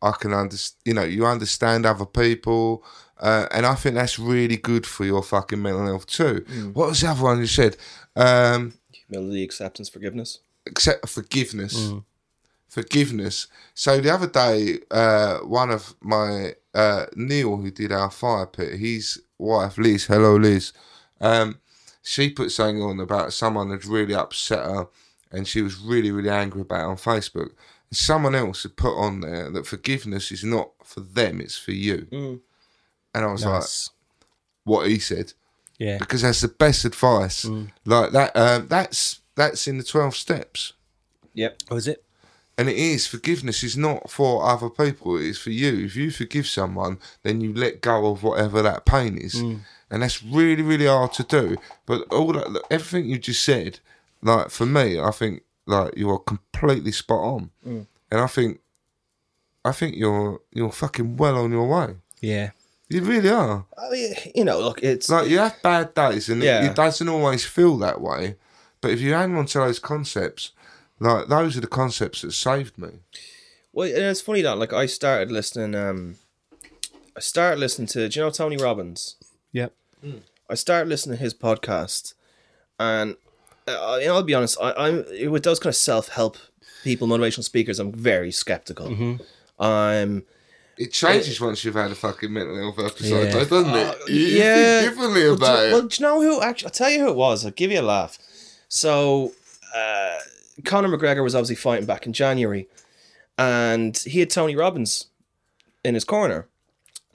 I 0.02 0.12
can 0.12 0.34
understand. 0.34 0.82
You 0.86 0.94
know, 0.94 1.04
you 1.04 1.26
understand 1.26 1.86
other 1.86 2.06
people, 2.06 2.84
uh, 3.20 3.48
and 3.52 3.66
I 3.66 3.76
think 3.76 3.96
that's 3.96 4.20
really 4.20 4.58
good 4.58 4.86
for 4.86 5.06
your 5.06 5.24
fucking 5.24 5.62
mental 5.62 5.86
health 5.86 6.06
too. 6.08 6.46
What 6.74 6.90
was 6.90 7.02
the 7.02 7.08
other 7.10 7.24
one 7.24 7.40
you 7.40 7.48
said? 7.48 7.78
Um, 8.16 8.74
Humility, 8.92 9.44
acceptance, 9.44 9.90
forgiveness. 9.90 10.40
accept 10.68 11.08
forgiveness. 11.10 11.92
Forgiveness. 12.68 13.48
So 13.74 14.02
the 14.02 14.10
other 14.10 14.28
day, 14.28 14.80
uh, 14.92 15.38
one 15.40 15.70
of 15.72 15.96
my 16.02 16.56
uh, 16.74 17.06
Neil, 17.16 17.56
who 17.58 17.72
did 17.72 17.92
our 17.92 18.12
fire 18.12 18.46
pit, 18.48 18.80
his 18.80 19.22
wife 19.38 19.78
Liz, 19.78 20.06
hello 20.06 20.36
Liz, 20.36 20.74
um, 21.22 21.60
she 22.06 22.30
put 22.30 22.51
something 22.51 22.82
on 22.82 22.99
about 22.99 23.34
someone 23.34 23.72
had 23.72 23.86
really 23.86 24.14
upset 24.14 24.64
her, 24.64 24.88
and 25.32 25.47
she 25.47 25.62
was 25.62 25.78
really 25.78 26.12
really 26.12 26.30
angry 26.30 26.62
about 26.62 26.82
it 26.82 26.91
on 26.91 26.97
Facebook. 26.97 27.49
And 27.89 27.97
someone 27.97 28.36
else 28.36 28.64
had 28.64 28.76
put 28.76 28.95
on 28.95 29.22
there 29.22 29.49
that 29.49 29.66
forgiveness 29.68 30.32
is 30.32 30.43
not 30.43 30.70
for 30.84 30.99
them; 30.99 31.41
it's 31.41 31.58
for 31.58 31.72
you. 31.72 32.08
Mm. 32.12 32.39
And 33.14 33.26
I 33.26 33.32
was 33.32 33.45
like, 33.45 33.64
what 34.66 34.88
he 34.88 34.99
said 34.99 35.34
Yeah. 35.80 35.97
because 35.97 36.22
that's 36.22 36.41
the 36.41 36.47
best 36.49 36.86
advice. 36.86 37.45
Mm. 37.45 37.72
Like 37.86 38.12
that. 38.12 38.36
Um, 38.36 38.68
that's 38.68 39.22
that's 39.36 39.68
in 39.68 39.78
the 39.78 39.84
twelve 39.84 40.16
steps, 40.16 40.74
Yep. 41.34 41.58
Oh, 41.72 41.76
was 41.76 41.88
it? 41.88 42.03
and 42.58 42.70
it 42.70 42.78
is 42.78 43.06
forgiveness 43.08 43.64
is 43.64 43.76
not 43.76 44.10
for 44.10 44.45
other 44.45 44.70
people. 44.70 45.18
It 45.18 45.26
is 45.26 45.38
for 45.38 45.49
you. 45.49 45.86
If 45.86 45.95
you 45.95 46.12
forgive 46.12 46.47
someone, 46.47 46.99
then 47.24 47.41
you 47.41 47.53
let 47.53 47.82
go 47.82 48.06
of 48.12 48.24
whatever 48.24 48.62
that 48.62 48.86
pain 48.86 49.18
is, 49.18 49.36
mm. 49.36 49.60
And 49.92 50.02
that's 50.04 50.24
really 50.24 50.62
really 50.64 50.88
hard 50.88 51.14
to 51.14 51.24
do. 51.24 51.58
But 51.86 52.02
all 52.12 52.34
that, 52.34 52.62
everything 52.72 53.10
you 53.10 53.18
just 53.20 53.44
said, 53.44 53.80
like 54.22 54.50
for 54.50 54.66
me, 54.66 55.00
I 55.00 55.12
think 55.12 55.44
like 55.66 55.98
you 55.98 56.10
are 56.10 56.20
completely 56.20 56.92
spot 56.92 57.20
on, 57.20 57.50
and 57.64 57.88
I 58.12 58.28
think. 58.28 58.60
I 59.68 59.72
think 59.72 59.96
you're 59.96 60.42
you're 60.54 60.72
fucking 60.72 61.18
well 61.18 61.38
on 61.40 61.52
your 61.52 61.68
way. 61.68 61.96
Yeah. 62.22 62.52
You 62.88 63.02
really 63.02 63.30
are. 63.32 63.66
I 63.76 63.90
mean, 63.90 64.14
you 64.36 64.46
know, 64.46 64.60
look, 64.60 64.84
it's 64.84 65.10
Like 65.10 65.28
you 65.28 65.40
have 65.40 65.60
bad 65.64 65.96
days, 65.96 66.30
and 66.30 66.44
Yeah. 66.44 66.64
it, 66.64 66.70
it 66.70 66.76
doesn't 66.76 67.10
always 67.10 67.44
feel 67.46 67.76
that 67.80 68.00
way. 68.00 68.36
But 68.80 68.92
if 68.92 69.02
you 69.02 69.14
hang 69.14 69.36
on 69.36 69.48
to 69.48 69.58
those 69.58 69.80
concepts, 69.80 70.52
like 71.00 71.30
those 71.30 71.58
are 71.58 71.62
the 71.62 71.68
concepts 71.68 72.22
that 72.22 72.34
saved 72.34 72.78
me. 72.78 72.90
well, 73.74 73.88
and 73.88 74.04
it's 74.04 74.22
funny 74.22 74.44
that 74.44 74.60
like 74.60 74.72
I 74.72 74.86
started 74.86 75.32
listening. 75.32 75.74
Um, 75.74 76.18
I 77.18 77.20
started 77.22 77.60
listening 77.60 77.88
to. 77.88 78.08
Do 78.08 78.20
you 78.20 78.24
know 78.24 78.30
Tony 78.30 78.58
Robbins? 78.58 79.16
Yep. 79.56 79.74
I 80.49 80.53
started 80.56 80.89
listening 80.89 81.18
to 81.18 81.24
his 81.24 81.34
podcast, 81.34 82.14
and 82.80 83.16
uh, 83.68 83.97
you 84.01 84.08
know, 84.08 84.16
I'll 84.16 84.24
be 84.24 84.34
honest. 84.36 84.58
I, 84.62 84.74
I'm 84.74 85.32
with 85.32 85.43
those 85.43 85.60
kind 85.60 85.70
of 85.72 85.76
self 85.78 86.10
help 86.10 86.38
people, 86.84 87.08
motivational 87.08 87.43
speakers. 87.43 87.80
I'm 87.80 87.91
very 87.91 88.32
skeptical. 88.32 89.18
I'm 89.60 90.26
It 90.78 90.91
changes 90.91 91.39
once 91.39 91.64
you've 91.64 91.76
had 91.76 91.89
a 91.91 91.95
fucking 91.95 92.32
mental 92.32 92.58
health 92.58 92.78
episode, 92.80 93.24
Yeah. 93.28 93.32
though, 93.32 93.45
doesn't 93.45 93.74
it? 93.76 93.97
You, 94.10 94.16
you 94.16 94.38
yeah. 94.38 94.82
think 94.82 94.89
differently 94.91 95.24
Well, 95.24 95.34
about 95.36 95.56
do, 95.58 95.64
it. 95.64 95.72
well, 95.72 95.82
do 95.88 95.95
you 95.99 96.06
know 96.08 96.22
who 96.22 96.41
actually? 96.41 96.68
I'll 96.68 96.72
tell 96.72 96.89
you 96.89 96.99
who 96.99 97.10
it 97.10 97.16
was. 97.16 97.45
I'll 97.45 97.51
give 97.51 97.72
you 97.72 97.80
a 97.80 97.82
laugh. 97.82 98.20
So, 98.68 99.32
uh, 99.74 100.18
Conor 100.66 100.89
McGregor 100.95 101.24
was 101.24 101.34
obviously 101.34 101.56
fighting 101.56 101.86
back 101.86 102.06
in 102.06 102.12
January, 102.14 102.68
and 103.38 103.97
he 103.97 104.20
had 104.20 104.30
Tony 104.30 104.56
Robbins 104.56 105.06
in 105.84 105.93
his 105.95 106.03
corner, 106.03 106.47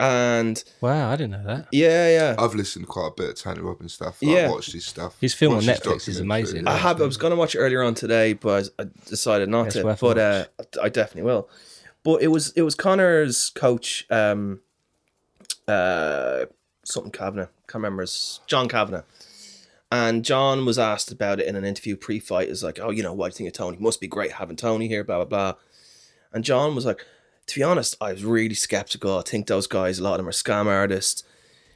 and 0.01 0.63
Wow, 0.81 1.11
I 1.11 1.15
didn't 1.15 1.31
know 1.31 1.43
that. 1.45 1.67
yeah, 1.71 2.09
yeah. 2.09 2.35
I've 2.37 2.55
listened 2.55 2.87
quite 2.87 3.07
a 3.07 3.11
bit 3.15 3.29
of 3.29 3.35
Tony 3.35 3.61
Robbins 3.61 3.93
stuff. 3.93 4.21
Like, 4.21 4.31
Yeah. 4.35 4.49
watched 4.49 4.73
his 4.73 4.85
stuff. 4.85 5.15
His 5.21 5.33
film 5.33 5.53
watched 5.55 5.69
on 5.69 5.75
Netflix 5.75 6.07
is 6.09 6.19
amazing. 6.19 6.67
I 6.67 6.75
have. 6.77 7.01
I 7.01 7.05
was 7.05 7.17
going 7.17 7.31
to 7.31 7.37
watch 7.37 7.55
it 7.55 7.59
earlier 7.59 7.83
on 7.83 7.93
today, 7.93 8.33
but 8.33 8.69
I 8.79 8.85
decided 9.05 9.47
not 9.49 9.67
It's 9.67 9.75
to. 9.75 9.83
worth 9.83 9.99
But 10.01 10.17
uh, 10.17 10.45
I 10.81 10.89
definitely 10.89 11.23
will. 11.31 11.49
But 12.03 12.21
it 12.23 12.27
was 12.29 12.51
it 12.53 12.63
was 12.63 12.73
Conor's 12.75 13.51
coach, 13.51 14.07
um, 14.09 14.61
uh, 15.67 16.45
something 16.83 17.11
Kavanagh. 17.11 17.47
Can't 17.67 17.75
remember. 17.75 18.01
His, 18.01 18.39
John 18.47 18.67
Kavanagh. 18.67 19.03
And 19.93 20.23
John 20.23 20.65
was 20.65 20.79
asked 20.79 21.11
about 21.11 21.39
it 21.41 21.47
in 21.47 21.55
an 21.55 21.65
interview 21.65 21.95
pre-fight. 21.97 22.47
Is 22.47 22.63
like, 22.63 22.79
oh, 22.81 22.91
you 22.91 23.03
know, 23.03 23.13
what 23.13 23.27
do 23.27 23.33
you 23.33 23.37
think 23.37 23.47
of 23.49 23.53
Tony? 23.53 23.77
Must 23.77 23.99
be 23.99 24.07
great 24.07 24.31
having 24.33 24.55
Tony 24.55 24.87
here. 24.87 25.03
Blah 25.03 25.17
blah 25.17 25.25
blah. 25.25 25.53
And 26.33 26.43
John 26.45 26.75
was 26.75 26.85
like, 26.85 27.05
to 27.51 27.59
be 27.59 27.63
honest, 27.63 27.97
I 27.99 28.13
was 28.13 28.23
really 28.23 28.55
skeptical. 28.55 29.17
I 29.17 29.23
think 29.23 29.47
those 29.47 29.67
guys, 29.67 29.99
a 29.99 30.03
lot 30.03 30.13
of 30.13 30.17
them 30.19 30.29
are 30.29 30.31
scam 30.31 30.67
artists. 30.67 31.23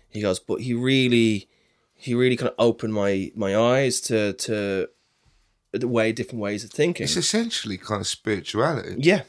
He 0.08 0.22
goes, 0.22 0.40
but 0.40 0.62
he 0.62 0.74
really, 0.74 1.50
he 1.94 2.16
really 2.16 2.38
kind 2.38 2.48
of 2.48 2.56
opened 2.58 2.94
my 2.94 3.34
my 3.36 3.58
eyes 3.58 4.00
to 4.02 4.32
to 4.32 4.88
the 5.74 5.88
way 5.90 6.14
different 6.14 6.40
ways 6.40 6.64
of 6.64 6.70
thinking. 6.70 7.04
It's 7.04 7.18
essentially 7.18 7.78
kind 7.78 8.00
of 8.00 8.08
spirituality. 8.08 8.96
yeah, 9.00 9.24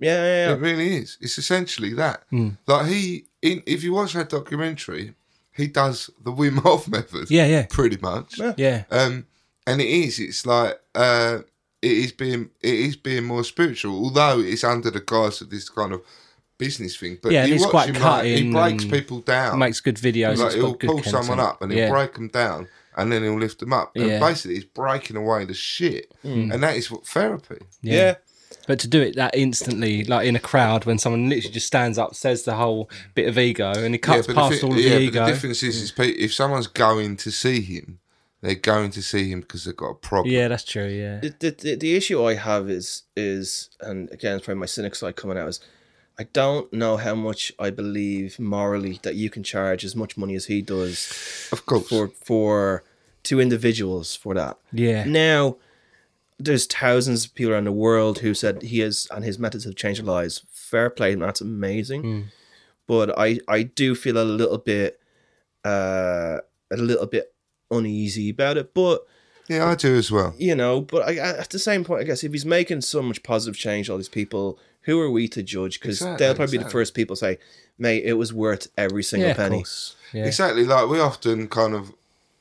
yeah, 0.00 0.24
yeah. 0.24 0.52
It 0.54 0.60
really 0.60 0.96
is. 0.96 1.16
It's 1.20 1.38
essentially 1.38 1.94
that. 1.94 2.24
Like 2.66 2.86
he, 2.86 3.26
in, 3.40 3.62
if 3.64 3.84
you 3.84 3.94
watch 3.94 4.14
that 4.14 4.30
documentary, 4.30 5.14
he 5.52 5.68
does 5.68 6.10
the 6.24 6.32
Wim 6.32 6.58
Hof 6.58 6.88
method. 6.88 7.30
Yeah, 7.30 7.46
yeah. 7.46 7.66
pretty 7.70 7.98
much. 8.02 8.40
Yeah. 8.56 8.82
Um, 8.90 9.26
and 9.64 9.80
it 9.80 9.88
is. 9.88 10.18
It's 10.18 10.44
like 10.44 10.80
uh, 10.96 11.38
it 11.84 11.92
is 11.92 12.12
being 12.12 12.50
it 12.62 12.74
is 12.74 12.96
being 12.96 13.24
more 13.24 13.44
spiritual, 13.44 13.94
although 14.02 14.40
it's 14.40 14.64
under 14.64 14.90
the 14.90 15.00
guise 15.00 15.40
of 15.40 15.50
this 15.50 15.68
kind 15.68 15.92
of 15.92 16.02
business 16.56 16.96
thing. 16.96 17.18
But 17.22 17.32
Yeah, 17.32 17.46
it's 17.46 17.66
quite 17.66 17.94
him, 17.94 18.00
like, 18.02 18.24
he 18.24 18.50
breaks 18.50 18.84
people 18.84 19.20
down. 19.20 19.58
Makes 19.58 19.80
good 19.80 19.96
videos. 19.96 20.38
like 20.38 20.54
he'll 20.54 20.70
got 20.70 20.80
good 20.80 20.90
pull 20.90 21.02
someone 21.02 21.40
up 21.40 21.60
and 21.60 21.70
he'll 21.70 21.82
yeah. 21.82 21.90
break 21.90 22.14
them 22.14 22.28
down, 22.28 22.68
and 22.96 23.12
then 23.12 23.22
he'll 23.22 23.38
lift 23.38 23.58
them 23.58 23.72
up. 23.72 23.92
And 23.94 24.06
Yeah. 24.06 24.20
basically, 24.20 24.54
he's 24.54 24.64
breaking 24.64 25.16
away 25.16 25.44
the 25.44 25.54
shit, 25.54 26.12
mm. 26.24 26.52
and 26.52 26.62
that 26.62 26.76
is 26.76 26.90
what 26.90 27.06
therapy. 27.06 27.58
yeah. 27.82 28.16
But 28.66 28.78
to 28.80 28.88
do 28.88 29.02
it 29.02 29.16
that 29.16 29.34
instantly, 29.34 30.04
like 30.04 30.26
in 30.26 30.36
a 30.36 30.40
crowd, 30.40 30.86
when 30.86 30.96
someone 30.96 31.28
literally 31.28 31.52
just 31.52 31.66
stands 31.66 31.98
up, 31.98 32.14
says 32.14 32.44
the 32.44 32.54
whole 32.54 32.88
bit 33.14 33.28
of 33.28 33.36
ego, 33.36 33.72
and 33.72 33.92
he 33.92 33.98
cuts 33.98 34.26
but 34.26 34.36
past 34.36 34.60
the, 34.60 34.66
all 34.66 34.72
of 34.72 34.78
yeah, 34.78 34.90
the 34.90 34.94
but 34.94 35.02
ego. 35.02 35.26
the 35.26 35.32
difference 35.32 35.62
is, 35.62 35.82
is 35.82 35.92
if 35.98 36.32
someone's 36.32 36.68
going 36.68 37.16
to 37.18 37.30
see 37.30 37.60
him, 37.60 37.98
they're 38.44 38.54
going 38.54 38.90
to 38.90 39.02
see 39.02 39.30
him 39.30 39.40
because 39.40 39.64
they've 39.64 39.76
got 39.76 39.90
a 39.90 39.94
problem. 39.94 40.32
yeah, 40.32 40.48
that's 40.48 40.64
true. 40.64 40.86
Yeah. 40.86 41.20
the, 41.20 41.34
the, 41.38 41.50
the, 41.50 41.74
the 41.76 41.96
issue 41.96 42.22
I 42.22 42.34
have 42.34 42.68
is 42.68 43.04
is 43.16 43.70
and 43.80 44.10
again 44.12 44.36
it's 44.36 44.44
probably 44.44 44.60
my 44.60 44.66
cynic 44.66 44.94
side 44.94 45.16
coming 45.16 45.38
out 45.38 45.48
is 45.48 45.60
I 46.18 46.24
don't 46.32 46.72
know 46.72 46.96
how 46.96 47.14
much 47.14 47.52
I 47.58 47.70
believe 47.70 48.38
morally 48.38 49.00
that 49.02 49.14
you 49.16 49.30
can 49.30 49.42
charge 49.42 49.84
as 49.84 49.96
much 49.96 50.16
money 50.16 50.34
as 50.34 50.46
he 50.46 50.60
does 50.62 51.48
of 51.52 51.64
course. 51.64 51.88
for 51.88 52.08
for 52.08 52.84
two 53.22 53.40
individuals 53.40 54.14
for 54.14 54.34
that. 54.34 54.58
Yeah. 54.72 55.04
Now 55.04 55.56
there's 56.38 56.66
thousands 56.66 57.24
of 57.24 57.34
people 57.34 57.54
around 57.54 57.64
the 57.64 57.72
world 57.72 58.18
who 58.18 58.34
said 58.34 58.60
he 58.62 58.82
is 58.82 59.08
and 59.10 59.24
his 59.24 59.38
methods 59.38 59.64
have 59.64 59.76
changed 59.76 60.00
their 60.00 60.06
lives. 60.06 60.42
Fair 60.52 60.90
play, 60.90 61.12
and 61.14 61.22
that's 61.22 61.40
amazing. 61.40 62.26
But 62.86 63.18
I 63.18 63.38
I 63.48 63.62
do 63.62 63.94
feel 63.94 64.18
a 64.18 64.24
little 64.24 64.58
bit 64.58 65.00
uh 65.64 66.38
a 66.70 66.76
little 66.76 67.06
bit 67.06 67.33
uneasy 67.78 68.30
about 68.30 68.56
it. 68.56 68.72
But 68.74 69.06
yeah, 69.48 69.66
I 69.66 69.74
do 69.74 69.94
as 69.96 70.10
well. 70.10 70.34
you 70.38 70.54
know, 70.54 70.80
but 70.80 71.02
I, 71.08 71.12
I- 71.12 71.38
at 71.38 71.50
the 71.50 71.58
same 71.58 71.84
point, 71.84 72.00
I 72.00 72.04
guess 72.04 72.24
if 72.24 72.32
he's 72.32 72.46
making 72.46 72.80
so 72.82 73.02
much 73.02 73.22
positive 73.22 73.56
change, 73.58 73.90
all 73.90 73.96
these 73.98 74.08
people, 74.08 74.58
who 74.82 75.00
are 75.00 75.10
we 75.10 75.28
to 75.28 75.42
judge? 75.42 75.80
Because 75.80 76.00
Exactly, 76.00 76.16
they'll 76.26 76.34
probably 76.34 76.58
be 76.58 76.64
the 76.64 76.70
first 76.70 76.94
people 76.94 77.16
to 77.16 77.20
say, 77.20 77.38
"Mate, 77.78 78.04
it 78.04 78.14
was 78.14 78.32
worth 78.32 78.68
every 78.78 79.02
single 79.02 79.28
Yeah, 79.28 79.34
penny." 79.36 79.56
course. 79.58 79.96
Yeah. 80.12 80.24
Exactly. 80.26 80.64
Like 80.64 80.88
we 80.88 81.00
often 81.00 81.48
kind 81.48 81.74
of 81.74 81.92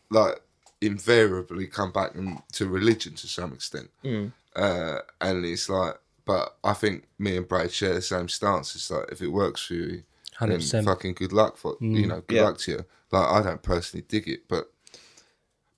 like 0.10 0.42
invariably 0.82 1.68
come 1.68 1.92
back 1.92 2.14
in- 2.16 2.42
to 2.54 2.68
religion 2.68 3.14
to 3.16 3.28
some 3.28 3.54
extent, 3.54 3.90
Mm. 4.04 4.32
uh, 4.56 5.00
and 5.22 5.46
it's 5.46 5.70
like, 5.70 5.96
but 6.26 6.56
I 6.64 6.74
think 6.74 7.06
me 7.18 7.38
and 7.38 7.48
Brad 7.48 7.72
share 7.72 7.94
the 7.94 8.02
same 8.02 8.30
stance. 8.30 8.76
It's 8.76 8.92
like 8.92 9.12
if 9.12 9.22
it 9.22 9.28
works 9.30 9.62
for 9.66 9.74
you, 9.76 10.04
100%. 10.40 10.86
fucking 10.86 11.14
good 11.14 11.34
luck 11.34 11.58
for 11.58 11.76
you 11.80 12.06
know, 12.08 12.22
good 12.28 12.36
Yeah. 12.36 12.44
luck 12.44 12.58
to 12.60 12.72
you. 12.72 12.86
Like 13.12 13.28
I 13.28 13.42
don't 13.44 13.62
personally 13.62 14.06
dig 14.08 14.28
it, 14.28 14.42
but. 14.48 14.70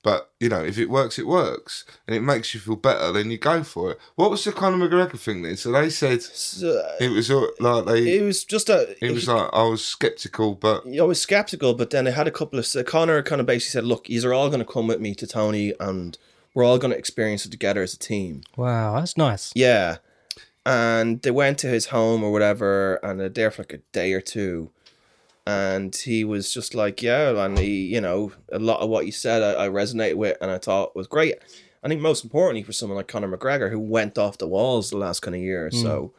But 0.05 0.29
you 0.39 0.49
know, 0.49 0.63
if 0.63 0.77
it 0.77 0.87
works, 0.87 1.17
it 1.17 1.25
works, 1.25 1.83
and 2.05 2.15
it 2.15 2.19
makes 2.21 2.53
you 2.53 2.59
feel 2.59 2.75
better. 2.75 3.11
Then 3.11 3.31
you 3.31 3.39
go 3.39 3.63
for 3.63 3.93
it. 3.93 3.99
What 4.13 4.29
was 4.29 4.43
the 4.43 4.51
Conor 4.51 4.87
McGregor 4.87 5.19
thing 5.19 5.41
then? 5.41 5.57
So 5.57 5.71
they 5.71 5.89
said 5.89 6.21
So, 6.21 6.79
it 7.01 7.09
was 7.09 7.31
like 7.59 7.85
they. 7.85 8.17
it 8.19 8.21
was 8.21 8.43
just 8.45 8.69
a. 8.69 8.95
It 9.03 9.11
was 9.11 9.27
like 9.27 9.49
I 9.51 9.63
was 9.63 9.83
skeptical, 9.83 10.53
but 10.53 10.83
I 10.85 11.01
was 11.01 11.19
skeptical, 11.19 11.73
but 11.73 11.89
then 11.89 12.07
I 12.07 12.11
had 12.11 12.27
a 12.27 12.31
couple 12.31 12.59
of. 12.59 12.67
So 12.67 12.83
Conor 12.83 13.23
kind 13.23 13.41
of 13.41 13.47
basically 13.47 13.71
said, 13.71 13.83
"Look, 13.83 14.05
these 14.05 14.23
are 14.23 14.31
all 14.31 14.49
going 14.49 14.59
to 14.59 14.71
come 14.71 14.85
with 14.85 15.01
me 15.01 15.15
to 15.15 15.25
Tony, 15.25 15.73
and 15.79 16.15
we're 16.53 16.63
all 16.63 16.77
going 16.77 16.91
to 16.91 16.99
experience 16.99 17.43
it 17.47 17.49
together 17.49 17.81
as 17.81 17.95
a 17.95 17.97
team." 17.97 18.41
Wow, 18.55 18.99
that's 18.99 19.17
nice. 19.17 19.51
Yeah. 19.55 19.97
And 20.67 21.19
they 21.23 21.31
went 21.31 21.57
to 21.59 21.67
his 21.67 21.87
home 21.87 22.23
or 22.23 22.31
whatever, 22.31 22.97
and 22.97 23.19
they're 23.19 23.29
there 23.29 23.49
for 23.49 23.63
like 23.63 23.73
a 23.73 23.77
day 23.91 24.13
or 24.13 24.21
two. 24.21 24.69
And 25.47 25.95
he 25.95 26.23
was 26.23 26.51
just 26.53 26.73
like, 26.73 27.01
yeah, 27.03 27.29
and 27.45 27.57
he, 27.59 27.85
you 27.85 28.01
know, 28.01 28.31
a 28.51 28.57
lot 28.59 28.79
of 28.81 28.89
what 28.89 29.05
you 29.05 29.11
said 29.11 29.43
I, 29.43 29.65
I 29.65 29.69
resonated 29.69 30.15
with 30.15 30.37
and 30.41 30.49
I 30.49 30.57
thought 30.57 30.95
was 30.95 31.05
great. 31.07 31.35
I 31.83 31.87
think 31.87 32.01
most 32.01 32.23
importantly 32.23 32.63
for 32.63 32.73
someone 32.73 32.97
like 32.97 33.07
Conor 33.07 33.37
McGregor, 33.37 33.69
who 33.69 33.79
went 33.79 34.17
off 34.17 34.39
the 34.39 34.47
walls 34.47 34.89
the 34.89 34.97
last 34.97 35.19
kind 35.21 35.35
of 35.35 35.41
year 35.41 35.67
or 35.67 35.71
so, 35.71 36.13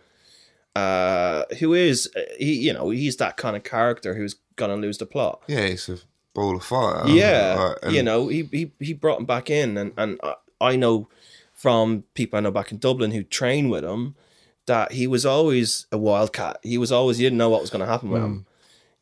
uh, 0.74 1.44
who 1.58 1.74
is, 1.74 2.08
uh, 2.16 2.20
he, 2.38 2.54
you 2.54 2.72
know, 2.72 2.90
he's 2.90 3.16
that 3.16 3.36
kind 3.36 3.56
of 3.56 3.64
character 3.64 4.14
who's 4.14 4.36
going 4.56 4.70
to 4.70 4.76
lose 4.76 4.98
the 4.98 5.06
plot. 5.06 5.42
yeah, 5.48 5.58
it's 5.60 5.88
a 5.88 5.98
ball 6.34 6.56
of 6.56 6.64
fire. 6.64 7.02
Yeah, 7.06 7.54
Like, 7.82 7.92
you 7.94 8.02
know, 8.02 8.28
he, 8.28 8.42
he 8.52 8.70
he 8.78 8.92
brought 8.92 9.18
him 9.18 9.26
back 9.26 9.50
in, 9.50 9.76
and 9.76 9.92
and 9.96 10.20
I- 10.22 10.34
I 10.60 10.76
know 10.76 11.08
from 11.52 12.04
people 12.14 12.38
I 12.38 12.40
know 12.40 12.50
back 12.50 12.72
in 12.72 12.78
Dublin 12.78 13.10
who 13.10 13.22
train 13.22 13.68
with 13.68 13.84
him 13.84 14.14
that 14.66 14.92
he 14.92 15.06
was 15.06 15.26
always 15.26 15.86
a 15.92 15.98
wildcat. 15.98 16.58
He 16.62 16.78
was 16.78 16.90
always 16.92 17.18
you 17.20 17.26
didn't 17.26 17.38
know 17.38 17.50
what 17.50 17.60
was 17.60 17.70
going 17.70 17.80
to 17.84 17.86
happen 17.90 18.10
with 18.10 18.22
him, 18.22 18.46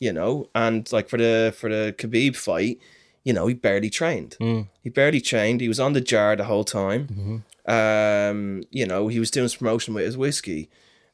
you 0.05 0.13
know. 0.13 0.51
And 0.55 0.91
like 0.93 1.09
for 1.09 1.17
the 1.17 1.55
for 1.57 1.71
the 1.71 1.95
Khabib 1.97 2.37
fight, 2.37 2.79
you 3.25 3.33
know, 3.33 3.47
he 3.47 3.55
barely 3.55 3.89
trained. 3.89 4.37
Mm. 4.39 4.69
He 4.83 4.91
barely 4.91 5.21
trained. 5.21 5.63
He 5.63 5.69
was 5.69 5.81
on 5.81 5.95
the 5.95 6.01
jar 6.03 6.37
the 6.37 6.45
whole 6.45 6.65
time. 6.65 7.07
Mm-hmm. 7.07 7.37
Um, 7.67 8.63
you 8.71 8.87
know, 8.87 9.09
he 9.09 9.19
was 9.19 9.31
doing 9.31 9.45
his 9.45 9.57
promotion 9.57 9.95
with 9.95 10.05
his 10.05 10.19
whiskey, 10.19 10.69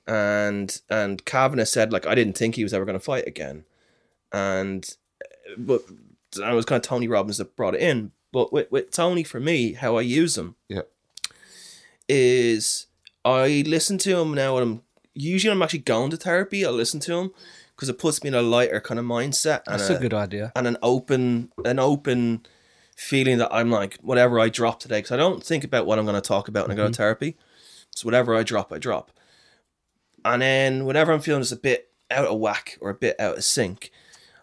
and 0.06 0.80
and 0.90 1.24
Kavanagh 1.24 1.66
said 1.66 1.92
like 1.92 2.06
I 2.06 2.16
didn't 2.16 2.36
think 2.36 2.56
he 2.56 2.64
was 2.64 2.74
ever 2.74 2.84
going 2.84 2.98
to 2.98 3.04
fight 3.04 3.28
again, 3.28 3.64
and 4.32 4.84
uh, 5.24 5.54
but 5.56 5.82
it 6.36 6.54
was 6.54 6.64
kind 6.64 6.84
of 6.84 6.88
Tony 6.88 7.06
Robbins 7.06 7.38
that 7.38 7.56
brought 7.56 7.76
it 7.76 7.80
in. 7.80 8.10
But 8.32 8.52
with, 8.52 8.70
with 8.70 8.90
Tony, 8.90 9.24
for 9.24 9.40
me, 9.40 9.72
how 9.72 9.96
I 9.96 10.02
use 10.02 10.36
him 10.36 10.56
yeah, 10.68 10.82
is 12.08 12.86
I 13.24 13.62
listen 13.66 13.98
to 13.98 14.18
him 14.18 14.34
now 14.34 14.54
when 14.54 14.62
I'm 14.62 14.82
usually 15.14 15.52
I'm 15.52 15.62
actually 15.62 15.80
going 15.80 16.10
to 16.10 16.16
therapy. 16.16 16.66
I 16.66 16.70
listen 16.70 16.98
to 17.00 17.14
him 17.14 17.30
because 17.80 17.88
it 17.88 17.98
puts 17.98 18.22
me 18.22 18.28
in 18.28 18.34
a 18.34 18.42
lighter 18.42 18.78
kind 18.78 19.00
of 19.00 19.06
mindset 19.06 19.62
and 19.66 19.80
That's 19.80 19.88
a 19.88 19.98
good 19.98 20.12
idea. 20.12 20.52
and 20.54 20.66
an 20.66 20.76
open 20.82 21.50
an 21.64 21.78
open 21.78 22.44
feeling 22.94 23.38
that 23.38 23.48
I'm 23.50 23.70
like 23.70 23.96
whatever 24.02 24.38
I 24.38 24.50
drop 24.50 24.80
today 24.80 24.98
because 24.98 25.12
I 25.12 25.16
don't 25.16 25.42
think 25.42 25.64
about 25.64 25.86
what 25.86 25.98
I'm 25.98 26.04
going 26.04 26.14
to 26.14 26.20
talk 26.20 26.46
about 26.46 26.68
when 26.68 26.72
I 26.72 26.76
go 26.76 26.82
to 26.82 26.90
mm-hmm. 26.90 26.96
therapy. 26.96 27.38
So 27.88 28.04
whatever 28.04 28.36
I 28.36 28.42
drop, 28.42 28.70
I 28.70 28.76
drop. 28.76 29.12
And 30.26 30.42
then 30.42 30.84
whenever 30.84 31.10
I'm 31.10 31.20
feeling 31.20 31.40
just 31.40 31.52
a 31.52 31.56
bit 31.56 31.88
out 32.10 32.26
of 32.26 32.38
whack 32.38 32.76
or 32.82 32.90
a 32.90 32.94
bit 32.94 33.18
out 33.18 33.38
of 33.38 33.44
sync, 33.44 33.90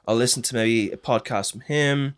I'll 0.07 0.15
listen 0.15 0.41
to 0.41 0.55
maybe 0.55 0.91
a 0.91 0.97
podcast 0.97 1.51
from 1.51 1.61
him 1.61 2.15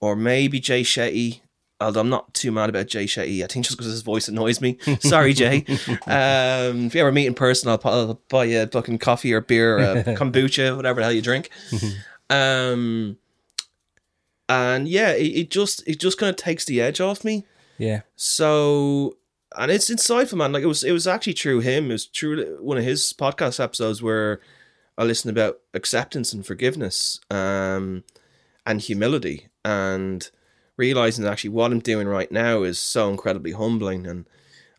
or 0.00 0.16
maybe 0.16 0.60
Jay 0.60 0.80
Shetty. 0.80 1.42
Although 1.80 2.00
I'm 2.00 2.08
not 2.08 2.32
too 2.34 2.52
mad 2.52 2.70
about 2.70 2.86
Jay 2.86 3.04
Shetty, 3.04 3.42
I 3.42 3.46
think 3.46 3.64
just 3.64 3.76
because 3.76 3.90
his 3.90 4.02
voice 4.02 4.28
annoys 4.28 4.60
me. 4.60 4.78
Sorry, 5.00 5.32
Jay. 5.34 5.64
Um, 6.06 6.86
if 6.86 6.94
you 6.94 7.00
ever 7.00 7.12
meet 7.12 7.26
in 7.26 7.34
person, 7.34 7.68
I'll, 7.68 7.80
I'll 7.84 8.20
buy 8.28 8.44
you 8.44 8.62
a 8.62 8.66
fucking 8.66 8.98
coffee 8.98 9.32
or 9.32 9.40
beer, 9.40 9.78
or 9.78 10.02
kombucha, 10.04 10.76
whatever 10.76 11.00
the 11.00 11.04
hell 11.04 11.12
you 11.12 11.22
drink. 11.22 11.50
um, 12.30 13.16
and 14.48 14.86
yeah, 14.88 15.12
it, 15.12 15.26
it 15.26 15.50
just 15.50 15.86
it 15.86 15.98
just 15.98 16.18
kind 16.18 16.30
of 16.30 16.36
takes 16.36 16.64
the 16.64 16.80
edge 16.80 17.00
off 17.00 17.24
me. 17.24 17.44
Yeah. 17.78 18.02
So, 18.16 19.16
and 19.56 19.70
it's 19.70 19.90
insightful, 19.90 20.38
man. 20.38 20.52
Like 20.52 20.62
it 20.62 20.66
was, 20.66 20.84
it 20.84 20.92
was 20.92 21.06
actually 21.06 21.34
true. 21.34 21.60
Him, 21.60 21.90
it 21.90 21.94
was 21.94 22.06
true. 22.06 22.58
One 22.60 22.78
of 22.78 22.84
his 22.84 23.12
podcast 23.12 23.62
episodes 23.62 24.02
where 24.02 24.40
I 24.96 25.04
listened 25.04 25.36
about 25.36 25.60
acceptance 25.72 26.32
and 26.32 26.46
forgiveness, 26.46 27.20
um, 27.30 28.04
and 28.66 28.80
humility, 28.80 29.48
and 29.64 30.30
realizing 30.76 31.24
that 31.24 31.32
actually 31.32 31.50
what 31.50 31.72
I'm 31.72 31.80
doing 31.80 32.08
right 32.08 32.30
now 32.30 32.62
is 32.62 32.78
so 32.78 33.10
incredibly 33.10 33.52
humbling. 33.52 34.06
And 34.06 34.26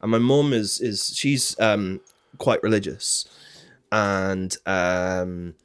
and 0.01 0.11
my 0.11 0.17
mum 0.17 0.53
is 0.53 0.79
is 0.79 1.15
she's 1.15 1.59
um 1.59 2.01
quite 2.37 2.61
religious, 2.63 3.25
and 3.91 4.55
um, 4.65 5.55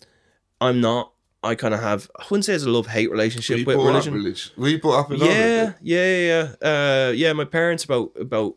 I'm 0.61 0.81
not. 0.81 1.12
I 1.43 1.55
kind 1.55 1.72
of 1.72 1.81
have. 1.81 2.11
I 2.18 2.24
wouldn't 2.31 2.45
say 2.45 2.55
it's 2.55 2.64
a 2.64 2.70
love 2.70 2.87
hate 2.87 3.11
relationship 3.11 3.59
you 3.59 3.64
with 3.64 3.76
religion. 3.76 4.12
up 4.12 4.18
religion? 4.18 4.53
We 4.57 4.76
brought 4.76 5.01
up 5.01 5.11
in 5.11 5.20
Yeah, 5.20 5.26
yeah, 5.26 5.72
yeah, 5.83 6.53
yeah. 6.62 7.09
Uh, 7.09 7.12
yeah, 7.12 7.33
my 7.33 7.45
parents 7.45 7.85
about 7.85 8.12
about 8.20 8.57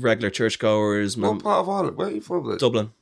regular 0.00 0.30
churchgoers. 0.30 1.16
My, 1.16 1.28
What 1.28 1.42
part 1.42 1.60
of 1.60 1.68
Ireland? 1.68 1.96
Where 1.96 2.08
are 2.08 2.10
you 2.10 2.20
from? 2.20 2.56
Dublin. 2.58 2.92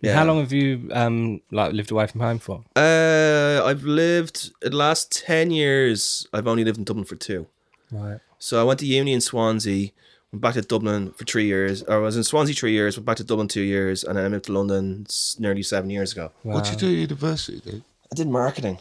Yeah. 0.00 0.14
How 0.14 0.24
long 0.24 0.40
have 0.40 0.52
you 0.52 0.88
um 0.92 1.40
like 1.50 1.72
lived 1.72 1.90
away 1.90 2.06
from 2.06 2.20
home 2.20 2.38
for? 2.38 2.64
Uh, 2.76 3.62
I've 3.64 3.82
lived 3.82 4.52
the 4.60 4.76
last 4.76 5.24
ten 5.26 5.50
years. 5.50 6.26
I've 6.32 6.46
only 6.46 6.64
lived 6.64 6.78
in 6.78 6.84
Dublin 6.84 7.04
for 7.04 7.16
two. 7.16 7.46
Right. 7.90 8.20
So 8.38 8.60
I 8.60 8.64
went 8.64 8.78
to 8.80 8.86
uni 8.86 9.12
in 9.12 9.20
Swansea, 9.20 9.90
Went 10.32 10.42
back 10.42 10.54
to 10.54 10.62
Dublin 10.62 11.12
for 11.12 11.24
three 11.24 11.46
years. 11.46 11.82
Or 11.84 11.96
I 11.96 11.98
was 11.98 12.16
in 12.16 12.22
Swansea 12.22 12.54
three 12.54 12.72
years. 12.72 12.96
Went 12.98 13.06
back 13.06 13.16
to 13.16 13.24
Dublin 13.24 13.48
two 13.48 13.62
years, 13.62 14.04
and 14.04 14.16
then 14.16 14.26
I 14.26 14.28
moved 14.28 14.44
to 14.46 14.52
London 14.52 15.06
nearly 15.38 15.62
seven 15.62 15.88
years 15.88 16.12
ago. 16.12 16.32
What 16.42 16.64
did 16.64 16.74
you 16.74 16.78
do 16.78 16.88
at 16.88 17.00
university, 17.00 17.60
dude? 17.60 17.82
I 18.12 18.14
did 18.14 18.28
marketing, 18.28 18.78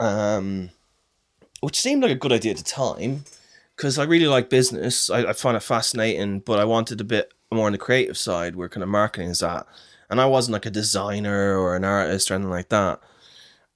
um, 0.00 0.70
which 1.60 1.80
seemed 1.80 2.02
like 2.02 2.10
a 2.10 2.16
good 2.16 2.32
idea 2.32 2.52
at 2.52 2.58
the 2.58 2.64
time 2.64 3.24
because 3.76 3.98
I 3.98 4.04
really 4.04 4.26
like 4.26 4.50
business. 4.50 5.08
I, 5.08 5.30
I 5.30 5.32
find 5.34 5.56
it 5.56 5.62
fascinating, 5.62 6.40
but 6.40 6.58
I 6.58 6.64
wanted 6.64 7.00
a 7.00 7.04
bit 7.04 7.32
more 7.52 7.66
on 7.66 7.72
the 7.72 7.78
creative 7.78 8.18
side 8.18 8.56
where 8.56 8.68
kind 8.68 8.82
of 8.82 8.88
marketing 8.88 9.30
is 9.30 9.42
at. 9.42 9.66
And 10.10 10.20
I 10.20 10.26
wasn't 10.26 10.54
like 10.54 10.66
a 10.66 10.70
designer 10.70 11.58
or 11.58 11.76
an 11.76 11.84
artist 11.84 12.30
or 12.30 12.34
anything 12.34 12.50
like 12.50 12.70
that. 12.70 13.00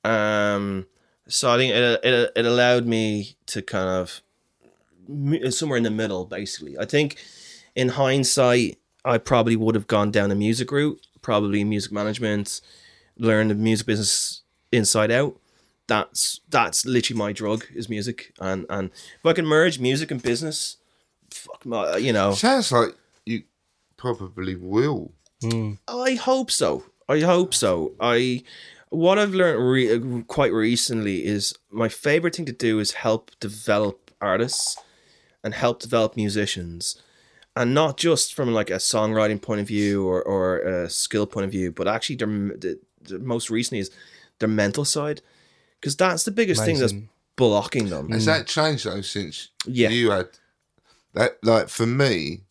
Um, 0.05 0.87
so 1.28 1.51
I 1.51 1.57
think 1.57 1.74
it, 1.74 2.01
it, 2.05 2.33
it 2.35 2.47
allowed 2.47 2.87
me 2.87 3.37
to 3.47 3.62
kind 3.62 3.89
of 3.89 4.22
somewhere 5.53 5.76
in 5.76 5.83
the 5.83 5.91
middle, 5.91 6.24
basically. 6.24 6.78
I 6.78 6.85
think 6.85 7.16
in 7.74 7.91
hindsight, 7.91 8.78
I 9.05 9.18
probably 9.18 9.57
would 9.57 9.74
have 9.74 9.87
gone 9.87 10.11
down 10.11 10.28
the 10.28 10.35
music 10.35 10.70
route, 10.70 11.01
probably 11.22 11.64
music 11.64 11.93
management, 11.93 12.61
learn 13.18 13.49
the 13.49 13.55
music 13.55 13.87
business 13.87 14.43
inside 14.70 15.11
out. 15.11 15.39
That's 15.89 16.41
that's 16.49 16.87
literally 16.87 17.18
my 17.18 17.33
drug 17.33 17.66
is 17.74 17.89
music, 17.89 18.33
and 18.41 18.64
and 18.70 18.91
if 18.91 19.26
I 19.26 19.33
can 19.33 19.45
merge 19.45 19.80
music 19.80 20.11
and 20.11 20.22
business, 20.22 20.76
fuck 21.30 21.66
my, 21.66 21.97
you 21.97 22.12
know, 22.12 22.33
Sounds 22.33 22.70
like 22.70 22.91
you 23.26 23.43
probably 23.97 24.55
will. 24.55 25.12
I 25.88 26.14
hope 26.14 26.51
so. 26.51 26.84
I 27.09 27.20
hope 27.20 27.53
so. 27.55 27.93
I 28.01 28.43
what 28.90 29.18
I've 29.18 29.34
learned 29.34 29.68
re- 29.70 30.22
quite 30.28 30.53
recently 30.53 31.24
is 31.24 31.55
my 31.70 31.88
favorite 31.88 32.36
thing 32.36 32.45
to 32.47 32.53
do 32.53 32.78
is 32.78 32.93
help 32.93 33.30
develop 33.40 34.11
artists 34.20 34.78
and 35.43 35.55
help 35.55 35.80
develop 35.80 36.14
musicians, 36.16 37.01
and 37.57 37.74
not 37.74 37.97
just 37.97 38.34
from 38.34 38.53
like 38.53 38.70
a 38.70 38.74
songwriting 38.78 39.40
point 39.40 39.61
of 39.61 39.66
view 39.66 40.07
or 40.07 40.22
or 40.22 40.59
a 40.61 40.90
skill 40.90 41.26
point 41.26 41.45
of 41.47 41.51
view, 41.51 41.72
but 41.72 41.88
actually 41.88 42.16
their 42.16 42.28
the, 42.28 42.78
the 43.03 43.18
most 43.18 43.51
recently 43.51 43.80
is 43.80 43.90
their 44.38 44.49
mental 44.49 44.84
side, 44.84 45.20
because 45.80 45.97
that's 45.97 46.24
the 46.24 46.30
biggest 46.30 46.64
thing 46.64 46.78
that's 46.78 46.95
blocking 47.36 47.88
them. 47.88 48.11
Has 48.11 48.26
that 48.26 48.47
changed 48.47 48.84
though 48.86 49.01
since 49.01 49.49
Yeah. 49.66 49.88
you 49.88 50.11
had 50.11 50.28
that? 51.14 51.38
Like 51.43 51.68
for 51.68 51.86
me, 51.86 52.43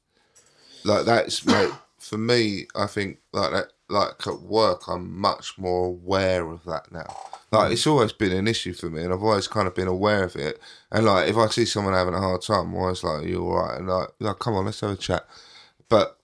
like 0.83 1.05
that's 1.05 1.45
like 1.45 1.71
for 2.11 2.17
me. 2.17 2.67
I 2.75 2.85
think 2.85 3.19
like 3.33 3.51
that. 3.51 3.67
Like 3.89 4.25
at 4.25 4.39
work, 4.41 4.83
I'm 4.87 5.19
much 5.19 5.57
more 5.57 5.87
aware 5.87 6.49
of 6.49 6.63
that 6.63 6.89
now. 6.93 7.13
Like 7.51 7.73
it's 7.73 7.85
always 7.85 8.13
been 8.13 8.31
an 8.31 8.47
issue 8.47 8.71
for 8.73 8.89
me, 8.89 9.03
and 9.03 9.11
I've 9.11 9.21
always 9.21 9.49
kind 9.49 9.67
of 9.67 9.75
been 9.75 9.89
aware 9.89 10.23
of 10.23 10.37
it. 10.37 10.61
And 10.91 11.05
like 11.05 11.27
if 11.27 11.35
I 11.35 11.47
see 11.47 11.65
someone 11.65 11.93
having 11.93 12.13
a 12.13 12.19
hard 12.19 12.41
time, 12.41 12.67
I'm 12.67 12.75
always 12.75 13.03
like, 13.03 13.25
"You 13.25 13.43
all 13.43 13.57
right?" 13.57 13.77
And 13.79 13.89
like, 13.89 14.07
like, 14.19 14.39
come 14.39 14.53
on, 14.53 14.63
let's 14.63 14.79
have 14.79 14.91
a 14.91 14.95
chat. 14.95 15.25
But 15.89 16.17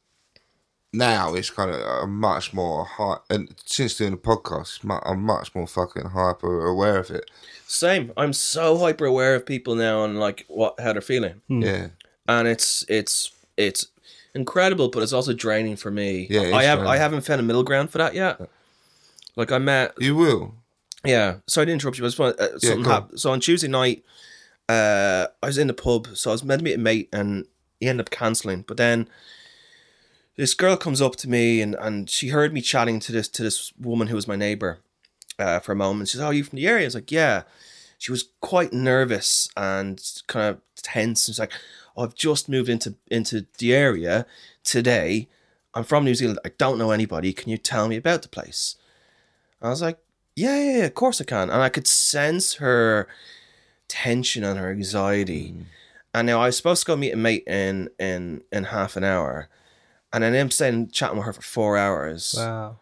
now 0.93 1.33
it's 1.33 1.49
kind 1.49 1.71
of 1.71 1.81
uh, 1.81 2.07
much 2.07 2.53
more 2.53 2.85
high. 2.85 3.17
And 3.29 3.53
since 3.65 3.97
doing 3.97 4.11
the 4.11 4.17
podcast, 4.17 4.79
I'm 5.05 5.21
much 5.23 5.53
more 5.53 5.67
fucking 5.67 6.11
hyper 6.11 6.65
aware 6.67 6.97
of 6.99 7.09
it. 7.11 7.29
Same. 7.67 8.13
I'm 8.15 8.31
so 8.31 8.77
hyper 8.77 9.05
aware 9.05 9.35
of 9.35 9.45
people 9.45 9.75
now 9.75 10.05
and 10.05 10.17
like 10.19 10.45
what 10.47 10.79
how 10.79 10.93
they're 10.93 11.01
feeling. 11.01 11.41
Yeah. 11.49 11.88
and 12.29 12.47
it's 12.47 12.85
it's 12.88 13.31
it's 13.57 13.88
incredible, 14.38 14.88
but 14.89 15.03
it's 15.03 15.13
also 15.13 15.33
draining 15.33 15.75
for 15.75 15.91
me. 15.91 16.27
Yeah, 16.29 16.55
I 16.55 16.63
have 16.63 16.79
draining. 16.79 16.93
I 16.93 16.97
haven't 16.97 17.21
found 17.21 17.39
a 17.39 17.43
middle 17.43 17.63
ground 17.63 17.89
for 17.89 17.97
that 17.97 18.13
yet. 18.13 18.39
Like 19.35 19.51
I 19.51 19.57
met, 19.57 19.93
You 19.99 20.15
will. 20.15 20.55
yeah. 21.03 21.35
Sorry 21.47 21.65
to 21.67 21.71
interrupt 21.71 21.97
you, 21.97 22.03
but 22.03 22.07
I 22.07 22.09
just 22.09 22.19
want, 22.19 22.39
uh, 22.39 22.59
something 22.59 22.85
on. 22.85 22.91
happened. 22.91 23.19
So 23.19 23.31
on 23.31 23.39
Tuesday 23.39 23.67
night, 23.67 24.03
uh, 24.69 25.27
I 25.43 25.45
was 25.47 25.57
in 25.57 25.67
the 25.67 25.73
pub, 25.73 26.07
so 26.15 26.31
I 26.31 26.33
was 26.33 26.43
meant 26.43 26.59
to 26.59 26.63
meet 26.65 26.73
a 26.75 26.77
mate, 26.79 27.09
and 27.13 27.45
he 27.79 27.88
ended 27.88 28.05
up 28.07 28.09
cancelling. 28.09 28.63
But 28.67 28.77
then 28.77 29.07
this 30.35 30.53
girl 30.53 30.77
comes 30.77 31.01
up 31.01 31.15
to 31.17 31.29
me, 31.29 31.61
and 31.61 31.75
and 31.75 32.09
she 32.09 32.29
heard 32.29 32.53
me 32.53 32.61
chatting 32.61 32.99
to 33.01 33.11
this 33.11 33.27
to 33.29 33.43
this 33.43 33.71
woman 33.79 34.07
who 34.07 34.15
was 34.15 34.27
my 34.27 34.35
neighbor, 34.35 34.79
uh, 35.39 35.59
for 35.59 35.71
a 35.71 35.75
moment. 35.75 36.09
She 36.09 36.13
says, 36.17 36.21
"Oh, 36.25 36.29
you 36.31 36.43
from 36.43 36.57
the 36.57 36.67
area?" 36.67 36.83
I 36.83 36.88
was 36.88 36.95
like, 36.95 37.11
"Yeah." 37.11 37.43
She 37.99 38.11
was 38.11 38.25
quite 38.41 38.73
nervous 38.73 39.49
and 39.57 39.99
kind 40.27 40.49
of 40.55 40.61
tense. 40.83 41.27
And 41.27 41.33
she's 41.33 41.39
like, 41.39 41.51
"I've 41.97 42.15
just 42.15 42.49
moved 42.49 42.69
into 42.69 42.95
into 43.09 43.45
the 43.57 43.73
area 43.73 44.25
today. 44.63 45.27
I'm 45.73 45.83
from 45.83 46.05
New 46.05 46.15
Zealand. 46.15 46.39
I 46.45 46.51
don't 46.57 46.77
know 46.77 46.91
anybody. 46.91 47.33
Can 47.33 47.49
you 47.49 47.57
tell 47.57 47.87
me 47.87 47.97
about 47.97 48.21
the 48.21 48.29
place?" 48.29 48.75
I 49.61 49.69
was 49.69 49.81
like, 49.81 49.99
"Yeah, 50.35 50.57
yeah, 50.57 50.77
yeah 50.77 50.85
of 50.85 50.93
course 50.93 51.21
I 51.21 51.25
can." 51.25 51.49
And 51.49 51.61
I 51.61 51.69
could 51.69 51.87
sense 51.87 52.55
her 52.55 53.07
tension 53.87 54.43
and 54.43 54.59
her 54.59 54.69
anxiety. 54.69 55.51
Mm. 55.51 55.65
And 56.13 56.27
now 56.27 56.41
I 56.41 56.47
was 56.47 56.57
supposed 56.57 56.81
to 56.83 56.87
go 56.87 56.95
meet 56.95 57.13
a 57.13 57.17
mate 57.17 57.43
in 57.47 57.89
in 57.99 58.41
in 58.51 58.65
half 58.65 58.95
an 58.95 59.03
hour, 59.03 59.49
and 60.11 60.23
then 60.23 60.35
I'm 60.35 60.51
staying 60.51 60.89
chatting 60.89 61.17
with 61.17 61.25
her 61.25 61.33
for 61.33 61.41
four 61.41 61.77
hours. 61.77 62.35
Wow. 62.37 62.77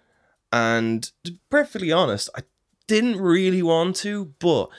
And 0.52 1.04
to 1.24 1.32
be 1.34 1.40
perfectly 1.50 1.92
honest, 1.92 2.30
I 2.36 2.44
didn't 2.88 3.18
really 3.18 3.62
want 3.62 3.96
to, 3.98 4.34
but 4.40 4.70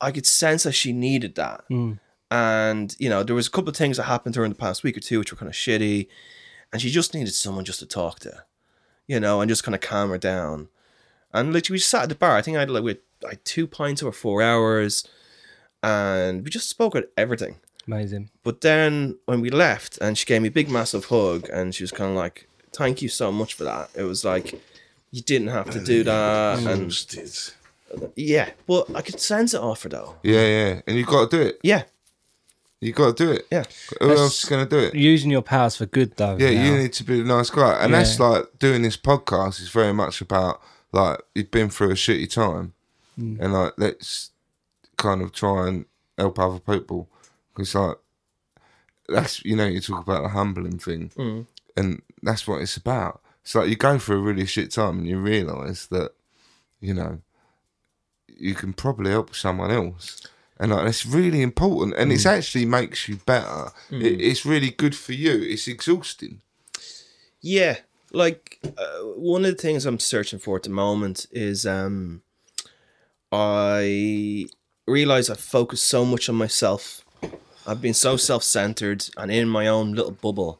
I 0.00 0.12
could 0.12 0.26
sense 0.26 0.62
that 0.62 0.72
she 0.72 0.92
needed 0.92 1.34
that. 1.34 1.64
Mm. 1.70 1.98
And 2.30 2.94
you 2.98 3.08
know, 3.08 3.22
there 3.22 3.34
was 3.34 3.46
a 3.46 3.50
couple 3.50 3.70
of 3.70 3.76
things 3.76 3.96
that 3.96 4.04
happened 4.04 4.34
to 4.34 4.40
her 4.40 4.44
in 4.44 4.52
the 4.52 4.58
past 4.58 4.82
week 4.82 4.96
or 4.96 5.00
two, 5.00 5.18
which 5.18 5.32
were 5.32 5.38
kind 5.38 5.48
of 5.48 5.54
shitty, 5.54 6.08
and 6.72 6.82
she 6.82 6.90
just 6.90 7.14
needed 7.14 7.34
someone 7.34 7.64
just 7.64 7.80
to 7.80 7.86
talk 7.86 8.20
to, 8.20 8.44
you 9.06 9.18
know, 9.18 9.40
and 9.40 9.48
just 9.48 9.64
kind 9.64 9.74
of 9.74 9.80
calm 9.80 10.10
her 10.10 10.18
down. 10.18 10.68
And 11.32 11.52
literally, 11.52 11.76
we 11.76 11.78
just 11.78 11.90
sat 11.90 12.04
at 12.04 12.08
the 12.08 12.14
bar. 12.14 12.36
I 12.36 12.42
think 12.42 12.56
I 12.56 12.60
had 12.60 12.70
like 12.70 12.82
we 12.82 12.90
had, 12.92 13.00
I 13.26 13.38
two 13.44 13.66
pints 13.66 14.02
over 14.02 14.12
four 14.12 14.42
hours, 14.42 15.06
and 15.82 16.44
we 16.44 16.50
just 16.50 16.68
spoke 16.68 16.94
about 16.94 17.08
everything. 17.16 17.56
Amazing. 17.86 18.28
But 18.42 18.60
then 18.60 19.16
when 19.24 19.40
we 19.40 19.48
left, 19.48 19.96
and 19.98 20.18
she 20.18 20.26
gave 20.26 20.42
me 20.42 20.48
a 20.48 20.52
big, 20.52 20.68
massive 20.68 21.06
hug, 21.06 21.48
and 21.48 21.74
she 21.74 21.82
was 21.82 21.90
kind 21.90 22.10
of 22.10 22.16
like, 22.16 22.46
"Thank 22.72 23.00
you 23.00 23.08
so 23.08 23.32
much 23.32 23.54
for 23.54 23.64
that." 23.64 23.88
It 23.94 24.02
was 24.02 24.24
like 24.24 24.60
you 25.10 25.22
didn't 25.22 25.48
have 25.48 25.70
to 25.70 25.82
do 25.82 26.04
that, 26.04 26.58
and 26.58 26.92
yeah, 28.14 28.50
well, 28.66 28.86
I 28.94 29.00
could 29.00 29.20
sense 29.20 29.54
it 29.54 29.60
off 29.60 29.82
her 29.84 29.88
though. 29.88 30.16
Yeah, 30.22 30.46
yeah. 30.46 30.80
And 30.86 30.96
you've 30.96 31.06
got 31.06 31.30
to 31.30 31.36
do 31.36 31.42
it. 31.42 31.58
Yeah, 31.62 31.84
you 32.80 32.92
got 32.92 33.16
to 33.16 33.24
do 33.24 33.32
it. 33.32 33.46
yeah, 33.50 33.64
Who 34.00 34.10
else 34.10 34.44
is 34.44 34.48
going 34.48 34.66
to 34.66 34.70
do 34.70 34.78
it? 34.78 34.94
Using 34.94 35.30
your 35.30 35.42
powers 35.42 35.76
for 35.76 35.86
good, 35.86 36.16
though. 36.16 36.36
Yeah, 36.38 36.50
now. 36.50 36.64
you 36.64 36.78
need 36.78 36.92
to 36.94 37.04
be 37.04 37.20
a 37.20 37.24
nice 37.24 37.50
guy. 37.50 37.76
And 37.82 37.92
that's 37.92 38.20
like 38.20 38.58
doing 38.58 38.82
this 38.82 38.96
podcast 38.96 39.60
is 39.60 39.68
very 39.68 39.92
much 39.92 40.20
about 40.20 40.62
like 40.92 41.20
you've 41.34 41.50
been 41.50 41.70
through 41.70 41.90
a 41.90 41.94
shitty 41.94 42.30
time 42.30 42.72
mm. 43.18 43.38
and 43.40 43.52
like 43.52 43.74
let's 43.76 44.30
kind 44.96 45.22
of 45.22 45.32
try 45.32 45.68
and 45.68 45.86
help 46.16 46.38
other 46.38 46.60
people. 46.60 47.08
Because 47.52 47.74
like 47.74 47.96
that's, 49.08 49.44
you 49.44 49.56
know, 49.56 49.66
you 49.66 49.80
talk 49.80 50.00
about 50.00 50.22
the 50.22 50.28
humbling 50.28 50.78
thing 50.78 51.10
mm. 51.16 51.46
and 51.76 52.02
that's 52.22 52.46
what 52.46 52.60
it's 52.60 52.76
about. 52.76 53.20
It's 53.42 53.54
like 53.54 53.68
you 53.68 53.76
go 53.76 53.98
through 53.98 54.18
a 54.18 54.22
really 54.22 54.46
shit 54.46 54.70
time 54.70 54.98
and 54.98 55.06
you 55.06 55.18
realise 55.18 55.86
that, 55.86 56.12
you 56.80 56.94
know, 56.94 57.20
you 58.28 58.54
can 58.54 58.72
probably 58.72 59.10
help 59.10 59.34
someone 59.34 59.72
else. 59.72 60.26
And 60.58 60.72
like, 60.72 60.88
it's 60.88 61.06
really 61.06 61.40
important. 61.42 61.96
And 61.96 62.10
it 62.12 62.26
actually 62.26 62.66
makes 62.66 63.08
you 63.08 63.16
better. 63.26 63.68
It, 63.90 64.20
it's 64.20 64.44
really 64.44 64.70
good 64.70 64.96
for 64.96 65.12
you. 65.12 65.34
It's 65.42 65.68
exhausting. 65.68 66.40
yeah. 67.40 67.78
Like 68.10 68.58
uh, 68.64 69.00
one 69.16 69.44
of 69.44 69.50
the 69.50 69.62
things 69.62 69.84
I'm 69.84 69.98
searching 69.98 70.38
for 70.38 70.56
at 70.56 70.62
the 70.62 70.70
moment 70.70 71.26
is 71.30 71.66
um, 71.66 72.22
I 73.30 74.46
realize 74.86 75.28
I 75.28 75.34
focus 75.34 75.82
so 75.82 76.06
much 76.06 76.28
on 76.30 76.34
myself. 76.34 77.04
I've 77.66 77.82
been 77.82 77.92
so 77.92 78.16
self-centered 78.16 79.10
and 79.18 79.30
in 79.30 79.46
my 79.46 79.66
own 79.66 79.92
little 79.92 80.12
bubble 80.12 80.58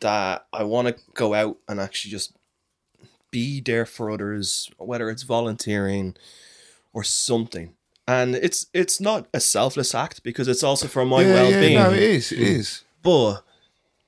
that 0.00 0.46
I 0.54 0.64
want 0.64 0.88
to 0.88 0.96
go 1.12 1.34
out 1.34 1.58
and 1.68 1.78
actually 1.78 2.12
just 2.12 2.34
be 3.30 3.60
there 3.60 3.84
for 3.84 4.10
others, 4.10 4.70
whether 4.78 5.10
it's 5.10 5.22
volunteering 5.22 6.16
or 6.94 7.04
something. 7.04 7.74
And 8.06 8.34
it's 8.34 8.66
it's 8.74 9.00
not 9.00 9.26
a 9.32 9.40
selfless 9.40 9.94
act 9.94 10.22
because 10.22 10.46
it's 10.46 10.62
also 10.62 10.88
for 10.88 11.04
my 11.06 11.24
well-being. 11.24 11.72
Yeah, 11.72 11.84
no, 11.84 11.92
it 11.92 12.02
is. 12.02 12.32
It 12.32 12.40
is. 12.40 12.84
But 13.02 13.42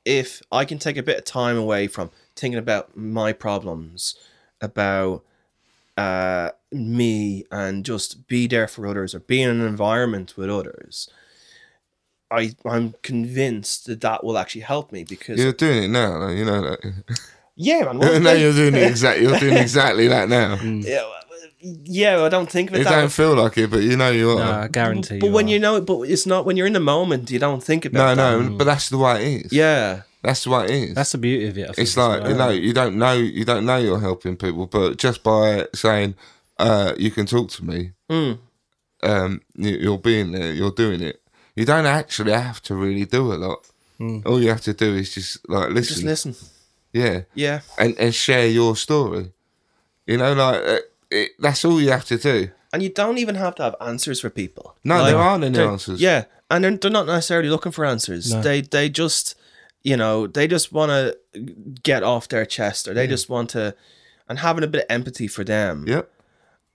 if 0.05 0.43
I 0.53 0.65
can 0.65 0.79
take 0.79 0.97
a 0.97 1.03
bit 1.03 1.19
of 1.19 1.25
time 1.25 1.57
away 1.57 1.87
from 1.89 2.11
thinking 2.35 2.59
about 2.59 2.97
my 2.97 3.33
problems, 3.33 4.15
about 4.61 5.25
uh, 5.97 6.51
me, 6.71 7.45
and 7.51 7.85
just 7.85 8.27
be 8.29 8.47
there 8.47 8.69
for 8.69 8.87
others 8.87 9.15
or 9.15 9.21
be 9.21 9.41
in 9.43 9.49
an 9.49 9.67
environment 9.67 10.37
with 10.37 10.51
others, 10.51 11.09
I 12.31 12.55
I'm 12.65 12.95
convinced 13.03 13.87
that 13.87 14.01
that 14.03 14.25
will 14.25 14.39
actually 14.39 14.63
help 14.63 14.93
me 14.93 15.05
because 15.05 15.39
You're 15.39 15.53
doing 15.53 15.85
it 15.85 15.89
now. 15.89 16.29
You 16.29 16.45
know 16.45 16.63
that. 16.63 17.19
yeah, 17.55 17.85
man. 17.85 17.99
well, 17.99 18.21
no, 18.21 18.33
you're 18.33 18.53
doing 18.53 18.75
it 18.75 18.83
exactly. 18.83 19.27
You're 19.27 19.39
doing 19.39 19.57
exactly 19.59 20.09
that 20.09 20.29
now. 20.29 20.57
yeah, 20.63 21.03
well, 21.03 21.21
yeah, 21.85 22.23
I 22.23 22.29
don't 22.29 22.51
think 22.51 22.71
of 22.71 22.77
it 22.77 22.81
It 22.81 22.85
that 22.85 22.91
don't 22.91 23.05
way. 23.05 23.09
feel 23.09 23.35
like 23.35 23.59
it, 23.59 23.71
but 23.71 23.83
you 23.83 23.97
know 23.97 24.11
you 24.11 24.31
are. 24.31 24.37
No, 24.45 24.51
I 24.65 24.69
guarantee. 24.69 25.19
But 25.19 25.27
you 25.27 25.33
when 25.33 25.47
are. 25.47 25.51
you 25.51 25.59
know, 25.59 25.77
it, 25.77 25.87
but 25.87 26.03
it's 26.03 26.27
not 26.27 26.45
when 26.47 26.57
you're 26.57 26.67
in 26.67 26.73
the 26.73 26.81
moment. 26.81 27.31
You 27.31 27.39
don't 27.39 27.63
think 27.63 27.85
no, 27.85 27.91
about 27.91 28.17
that. 28.17 28.31
no, 28.31 28.43
no, 28.49 28.57
but 28.59 28.65
that's 28.65 28.89
the 28.91 28.99
way 28.99 29.35
it 29.37 29.47
is. 29.47 29.53
Yeah, 29.53 30.03
that's 30.23 30.45
the 30.45 30.51
way 30.51 30.65
it 30.65 30.71
is. 30.71 30.95
that's 30.95 31.13
the 31.13 31.19
beauty 31.19 31.47
of 31.49 31.59
it. 31.59 31.71
I 31.71 31.73
it's 31.83 31.97
like 31.97 32.27
you 32.29 32.35
know 32.35 32.51
you 32.51 32.73
don't 32.73 32.97
know 32.97 33.13
you 33.15 33.45
don't 33.45 33.65
know 33.67 33.77
you're 33.79 34.01
helping 34.01 34.37
people, 34.37 34.67
but 34.67 34.97
just 34.99 35.23
by 35.23 35.67
saying 35.75 36.15
uh, 36.59 36.93
you 36.99 37.11
can 37.11 37.27
talk 37.27 37.51
to 37.51 37.65
me, 37.65 37.93
Mm. 38.11 38.39
um, 39.03 39.41
you, 39.57 39.77
you're 39.77 39.99
being 39.99 40.33
there, 40.33 40.53
you're 40.53 40.71
doing 40.71 41.01
it. 41.03 41.21
You 41.55 41.65
don't 41.65 41.87
actually 41.87 42.33
have 42.33 42.61
to 42.63 42.75
really 42.75 43.05
do 43.07 43.33
a 43.33 43.39
lot. 43.47 43.67
All 44.27 44.41
you 44.43 44.51
have 44.51 44.61
to 44.63 44.75
do 44.75 44.95
is 44.95 45.15
just 45.15 45.49
like 45.49 45.71
listen. 45.71 45.95
Just 45.95 46.05
listen. 46.05 46.35
Yeah. 46.93 47.23
Yeah. 47.35 47.61
And 47.79 47.97
and 47.99 48.15
share 48.15 48.47
your 48.47 48.77
story. 48.77 49.33
You 50.07 50.19
know, 50.19 50.35
like 50.35 50.63
uh, 50.67 50.79
it, 51.11 51.31
that's 51.39 51.65
all 51.65 51.81
you 51.81 51.91
have 51.91 52.05
to 52.07 52.19
do. 52.19 52.51
And 52.73 52.83
you 52.83 52.89
don't 52.91 53.19
even 53.19 53.37
have 53.37 53.55
to 53.57 53.63
have 53.63 53.77
answers 53.81 54.21
for 54.21 54.29
people. 54.31 54.77
No, 54.85 55.05
there 55.05 55.17
aren't 55.17 55.45
any 55.45 55.57
they're- 55.57 55.69
answers. 55.71 56.01
Yeah, 56.01 56.25
and 56.51 56.65
they're, 56.65 56.77
they're 56.77 56.91
not 56.91 57.07
necessarily 57.07 57.49
looking 57.49 57.73
for 57.73 57.85
answers. 57.85 58.33
No. 58.33 58.43
They 58.43 58.61
they 58.61 58.89
just, 58.89 59.35
you 59.83 59.97
know, 59.97 60.27
they 60.27 60.47
just 60.47 60.73
want 60.73 60.91
to 60.91 61.17
get 61.83 62.03
off 62.03 62.29
their 62.29 62.45
chest, 62.45 62.89
or 62.89 62.95
they 62.95 63.07
just 63.07 63.29
want 63.29 63.51
to, 63.51 63.75
and 64.29 64.41
having 64.41 64.65
a 64.65 64.67
bit 64.67 64.83
of 64.83 64.87
empathy 64.91 65.29
for 65.29 65.45
them. 65.45 65.85
Yep. 65.87 66.11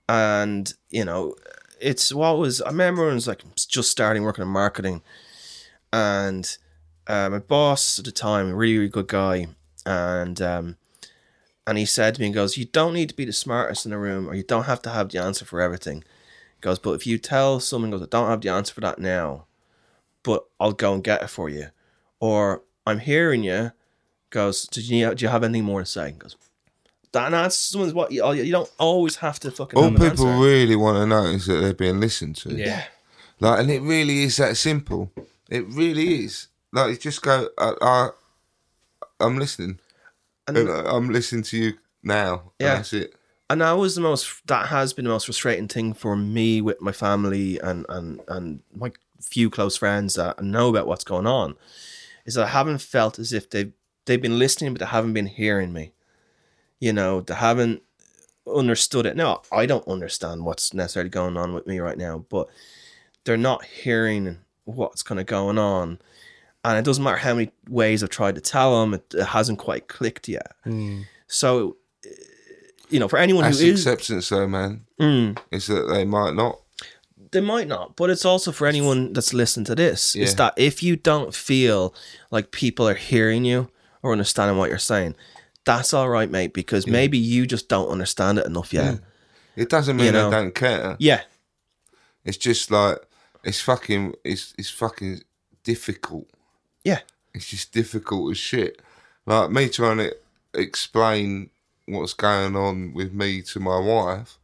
And 0.08 0.72
you 0.90 1.04
know, 1.04 1.36
it's 1.80 2.12
what 2.12 2.38
was 2.38 2.60
I 2.62 2.68
remember 2.68 3.02
when 3.02 3.12
I 3.12 3.14
was 3.14 3.28
like 3.28 3.42
just 3.56 3.90
starting 3.90 4.22
working 4.24 4.42
in 4.42 4.48
marketing, 4.48 5.02
and 5.92 6.56
uh, 7.06 7.28
my 7.30 7.38
boss 7.38 7.98
at 7.98 8.04
the 8.06 8.12
time, 8.12 8.50
a 8.50 8.54
really 8.56 8.78
really 8.78 8.88
good 8.90 9.08
guy, 9.08 9.46
and 9.86 10.40
um, 10.42 10.76
and 11.66 11.78
he 11.78 11.84
said 11.84 12.14
to 12.14 12.20
me, 12.20 12.28
he 12.28 12.32
goes, 12.32 12.56
"You 12.56 12.64
don't 12.64 12.94
need 12.94 13.08
to 13.08 13.16
be 13.16 13.24
the 13.24 13.32
smartest 13.32 13.84
in 13.86 13.90
the 13.90 13.98
room, 13.98 14.28
or 14.28 14.34
you 14.34 14.42
don't 14.42 14.64
have 14.64 14.82
to 14.82 14.90
have 14.90 15.08
the 15.08 15.22
answer 15.22 15.44
for 15.44 15.60
everything." 15.60 15.98
He 15.98 16.60
goes, 16.60 16.78
"But 16.78 16.92
if 16.92 17.06
you 17.06 17.18
tell 17.18 17.60
someone, 17.60 17.90
goes, 17.90 18.02
I 18.02 18.06
don't 18.06 18.28
have 18.28 18.40
the 18.40 18.48
answer 18.50 18.74
for 18.74 18.80
that 18.80 18.98
now, 18.98 19.46
but 20.22 20.44
I'll 20.60 20.72
go 20.72 20.94
and 20.94 21.04
get 21.04 21.22
it 21.22 21.28
for 21.28 21.48
you, 21.48 21.68
or 22.20 22.62
I'm 22.86 23.00
hearing 23.00 23.42
you." 23.44 23.72
Goes, 24.30 24.66
"Did 24.66 24.88
you 24.88 25.14
do 25.14 25.24
you 25.24 25.28
have 25.28 25.44
anything 25.44 25.64
more 25.64 25.80
to 25.80 25.86
say?" 25.86 26.12
He 26.12 26.16
goes, 26.16 26.36
that, 27.12 27.26
and 27.26 27.34
that's 27.34 27.56
someone's 27.56 27.92
what 27.92 28.10
you, 28.10 28.30
you 28.32 28.52
don't 28.52 28.70
always 28.78 29.16
have 29.16 29.38
to 29.40 29.50
fucking. 29.50 29.78
All 29.78 29.84
have 29.84 30.00
an 30.00 30.10
people 30.10 30.28
answer. 30.28 30.44
really 30.44 30.76
want 30.76 30.96
to 30.96 31.06
know 31.06 31.24
is 31.26 31.46
that 31.46 31.60
they're 31.60 31.74
being 31.74 32.00
listened 32.00 32.36
to. 32.36 32.54
Yeah. 32.54 32.84
Like, 33.38 33.60
and 33.60 33.70
it 33.70 33.82
really 33.82 34.22
is 34.22 34.36
that 34.38 34.56
simple. 34.56 35.10
It 35.50 35.66
really 35.68 36.24
is. 36.24 36.48
Like, 36.72 36.90
you 36.90 36.96
just 36.96 37.20
go, 37.20 37.48
I, 37.58 37.74
I, 37.82 38.08
I'm 39.20 39.38
listening. 39.38 39.78
And- 40.48 40.56
And 40.58 40.68
I'm 40.70 41.08
listening 41.10 41.42
to 41.44 41.56
you 41.56 41.72
now. 42.02 42.52
Yeah. 42.58 42.68
And 42.70 42.78
that's 42.78 42.92
it. 42.92 43.14
and 43.50 43.60
that 43.60 43.72
was 43.72 43.94
the 43.94 44.00
most 44.00 44.46
that 44.46 44.68
has 44.68 44.92
been 44.92 45.04
the 45.04 45.10
most 45.10 45.26
frustrating 45.26 45.68
thing 45.68 45.92
for 45.94 46.16
me 46.16 46.60
with 46.60 46.80
my 46.80 46.92
family 46.92 47.58
and 47.58 47.84
and 47.88 48.20
and 48.28 48.60
my 48.74 48.92
few 49.20 49.50
close 49.50 49.76
friends 49.76 50.14
that 50.14 50.42
know 50.42 50.68
about 50.68 50.86
what's 50.86 51.04
going 51.04 51.26
on 51.26 51.54
is 52.26 52.34
that 52.34 52.46
I 52.46 52.48
haven't 52.48 52.78
felt 52.78 53.18
as 53.18 53.32
if 53.32 53.48
they've 53.50 53.72
they've 54.06 54.20
been 54.22 54.38
listening 54.38 54.72
but 54.72 54.80
they 54.80 54.86
haven't 54.86 55.12
been 55.12 55.26
hearing 55.26 55.72
me 55.72 55.92
you 56.80 56.92
know 56.92 57.20
they 57.20 57.34
haven't 57.34 57.82
understood 58.46 59.06
it 59.06 59.16
no 59.16 59.42
I 59.52 59.66
don't 59.66 59.86
understand 59.86 60.44
what's 60.44 60.74
necessarily 60.74 61.10
going 61.10 61.36
on 61.36 61.54
with 61.54 61.66
me 61.66 61.78
right 61.78 61.96
now 61.98 62.24
but 62.28 62.48
they're 63.24 63.36
not 63.36 63.64
hearing 63.64 64.38
what's 64.64 65.02
kind 65.04 65.20
of 65.20 65.26
going 65.26 65.58
on 65.58 66.00
and 66.64 66.78
it 66.78 66.84
doesn't 66.84 67.02
matter 67.04 67.16
how 67.18 67.34
many 67.34 67.50
ways 67.68 68.02
I've 68.02 68.10
tried 68.10 68.34
to 68.36 68.40
tell 68.40 68.80
them 68.80 68.94
it, 68.94 69.14
it 69.14 69.24
hasn't 69.26 69.58
quite 69.58 69.88
clicked 69.88 70.28
yet 70.28 70.52
so 71.32 71.76
uh, 72.06 72.10
you 72.90 73.00
know 73.00 73.08
for 73.08 73.18
anyone 73.18 73.44
That's 73.44 73.60
who 73.60 73.68
is 73.68 73.86
acceptance, 73.86 74.28
though, 74.28 74.46
man. 74.46 74.84
Mm. 75.00 75.38
Is 75.50 75.66
that 75.66 75.88
they 75.88 76.04
might 76.04 76.34
not. 76.34 76.60
They 77.30 77.40
might 77.40 77.66
not, 77.66 77.96
but 77.96 78.10
it's 78.10 78.26
also 78.26 78.52
for 78.52 78.66
anyone 78.66 79.14
that's 79.14 79.32
listened 79.32 79.64
to 79.66 79.74
this. 79.74 80.14
Is 80.14 80.34
that 80.34 80.52
if 80.58 80.82
you 80.82 80.96
don't 80.96 81.34
feel 81.34 81.94
like 82.30 82.50
people 82.50 82.86
are 82.86 82.94
hearing 82.94 83.46
you 83.46 83.70
or 84.02 84.12
understanding 84.12 84.58
what 84.58 84.68
you're 84.68 84.78
saying, 84.78 85.14
that's 85.64 85.94
all 85.94 86.10
right, 86.10 86.30
mate, 86.30 86.52
because 86.52 86.86
maybe 86.86 87.16
you 87.16 87.46
just 87.46 87.70
don't 87.70 87.88
understand 87.88 88.38
it 88.38 88.44
enough 88.44 88.74
yet. 88.74 89.00
It 89.56 89.70
doesn't 89.70 89.96
mean 89.96 90.06
You 90.06 90.12
know. 90.12 90.28
they 90.28 90.36
don't 90.36 90.54
care. 90.54 90.96
Yeah. 90.98 91.22
It's 92.24 92.36
just 92.36 92.70
like 92.70 92.98
it's 93.42 93.62
fucking. 93.62 94.14
It's 94.24 94.52
it's 94.58 94.70
fucking 94.70 95.22
difficult. 95.64 96.28
Yeah. 96.84 97.00
It's 97.34 97.48
just 97.48 97.72
difficult 97.72 98.30
as 98.32 98.38
shit. 98.38 98.80
Like 99.26 99.50
me 99.50 99.68
trying 99.68 99.98
to 99.98 100.16
explain 100.54 101.50
what's 101.86 102.14
going 102.14 102.56
on 102.56 102.92
with 102.92 103.12
me 103.12 103.42
to 103.42 103.60
my 103.60 103.78
wife. 103.78 104.38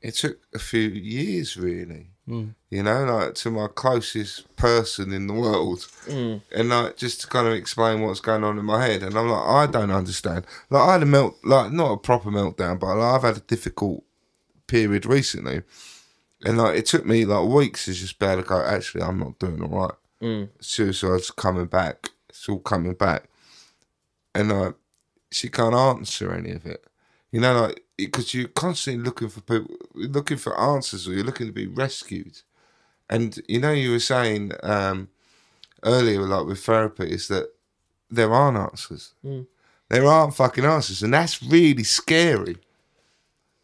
It 0.00 0.14
took 0.14 0.38
a 0.52 0.58
few 0.58 0.88
years, 0.88 1.56
really. 1.56 2.08
Mm. 2.28 2.54
You 2.70 2.82
know, 2.84 3.04
like 3.04 3.34
to 3.36 3.50
my 3.50 3.66
closest 3.68 4.54
person 4.56 5.12
in 5.12 5.26
the 5.26 5.34
world, 5.34 5.80
mm. 6.06 6.40
and 6.54 6.68
like 6.68 6.96
just 6.96 7.20
to 7.22 7.26
kind 7.26 7.48
of 7.48 7.54
explain 7.54 8.00
what's 8.00 8.20
going 8.20 8.44
on 8.44 8.58
in 8.58 8.64
my 8.64 8.84
head. 8.84 9.02
And 9.02 9.16
I'm 9.16 9.28
like, 9.28 9.44
I 9.44 9.66
don't 9.66 9.90
understand. 9.90 10.46
Like 10.70 10.88
I 10.88 10.92
had 10.94 11.02
a 11.02 11.06
melt, 11.06 11.36
like 11.44 11.72
not 11.72 11.92
a 11.92 11.96
proper 11.96 12.30
meltdown, 12.30 12.78
but 12.78 12.94
like, 12.94 13.14
I've 13.14 13.22
had 13.22 13.36
a 13.38 13.40
difficult 13.40 14.04
period 14.68 15.04
recently, 15.04 15.62
and 16.44 16.58
like 16.58 16.78
it 16.78 16.86
took 16.86 17.04
me 17.04 17.24
like 17.24 17.48
weeks 17.48 17.86
to 17.86 17.92
just 17.92 18.18
be 18.20 18.26
able 18.26 18.42
to 18.42 18.48
go. 18.48 18.64
Actually, 18.64 19.02
I'm 19.02 19.18
not 19.18 19.40
doing 19.40 19.60
all 19.62 19.80
right. 19.80 19.96
Mm. 20.22 20.48
Suicide's 20.60 21.30
coming 21.30 21.66
back. 21.66 22.10
It's 22.28 22.48
all 22.48 22.60
coming 22.60 22.94
back, 22.94 23.24
and 24.34 24.50
like 24.50 24.74
she 25.30 25.48
can't 25.48 25.74
answer 25.74 26.32
any 26.32 26.52
of 26.52 26.64
it. 26.64 26.84
You 27.32 27.40
know, 27.40 27.60
like 27.62 27.82
because 27.96 28.32
you're 28.32 28.48
constantly 28.48 29.02
looking 29.02 29.28
for 29.28 29.40
people, 29.40 29.74
looking 29.94 30.36
for 30.36 30.58
answers, 30.58 31.08
or 31.08 31.12
you're 31.12 31.24
looking 31.24 31.48
to 31.48 31.52
be 31.52 31.66
rescued. 31.66 32.40
And 33.10 33.38
you 33.48 33.60
know, 33.60 33.72
you 33.72 33.90
were 33.90 33.98
saying 33.98 34.52
um, 34.62 35.08
earlier, 35.82 36.20
like 36.22 36.46
with 36.46 36.64
therapy, 36.64 37.10
is 37.10 37.28
that 37.28 37.50
there 38.10 38.32
aren't 38.32 38.58
answers. 38.58 39.14
Mm. 39.24 39.46
There 39.88 40.06
aren't 40.06 40.36
fucking 40.36 40.64
answers, 40.64 41.02
and 41.02 41.12
that's 41.12 41.42
really 41.42 41.84
scary. 41.84 42.56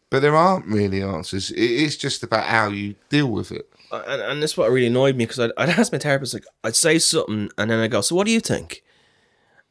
But 0.09 0.21
there 0.21 0.35
aren't 0.35 0.65
really 0.65 1.03
answers. 1.03 1.51
It 1.51 1.59
is 1.59 1.95
just 1.95 2.23
about 2.23 2.45
how 2.45 2.67
you 2.69 2.95
deal 3.09 3.27
with 3.27 3.51
it. 3.51 3.71
And, 3.91 4.21
and 4.21 4.41
that's 4.43 4.55
what 4.57 4.69
really 4.71 4.87
annoyed 4.87 5.15
me 5.15 5.25
because 5.25 5.39
I'd, 5.39 5.51
I'd 5.57 5.69
ask 5.79 5.91
my 5.91 5.97
therapist, 5.97 6.33
like, 6.33 6.45
I'd 6.63 6.75
say 6.75 6.99
something 6.99 7.49
and 7.57 7.71
then 7.71 7.79
I 7.79 7.87
go, 7.87 8.01
So 8.01 8.15
what 8.15 8.25
do 8.27 8.31
you 8.31 8.39
think? 8.39 8.83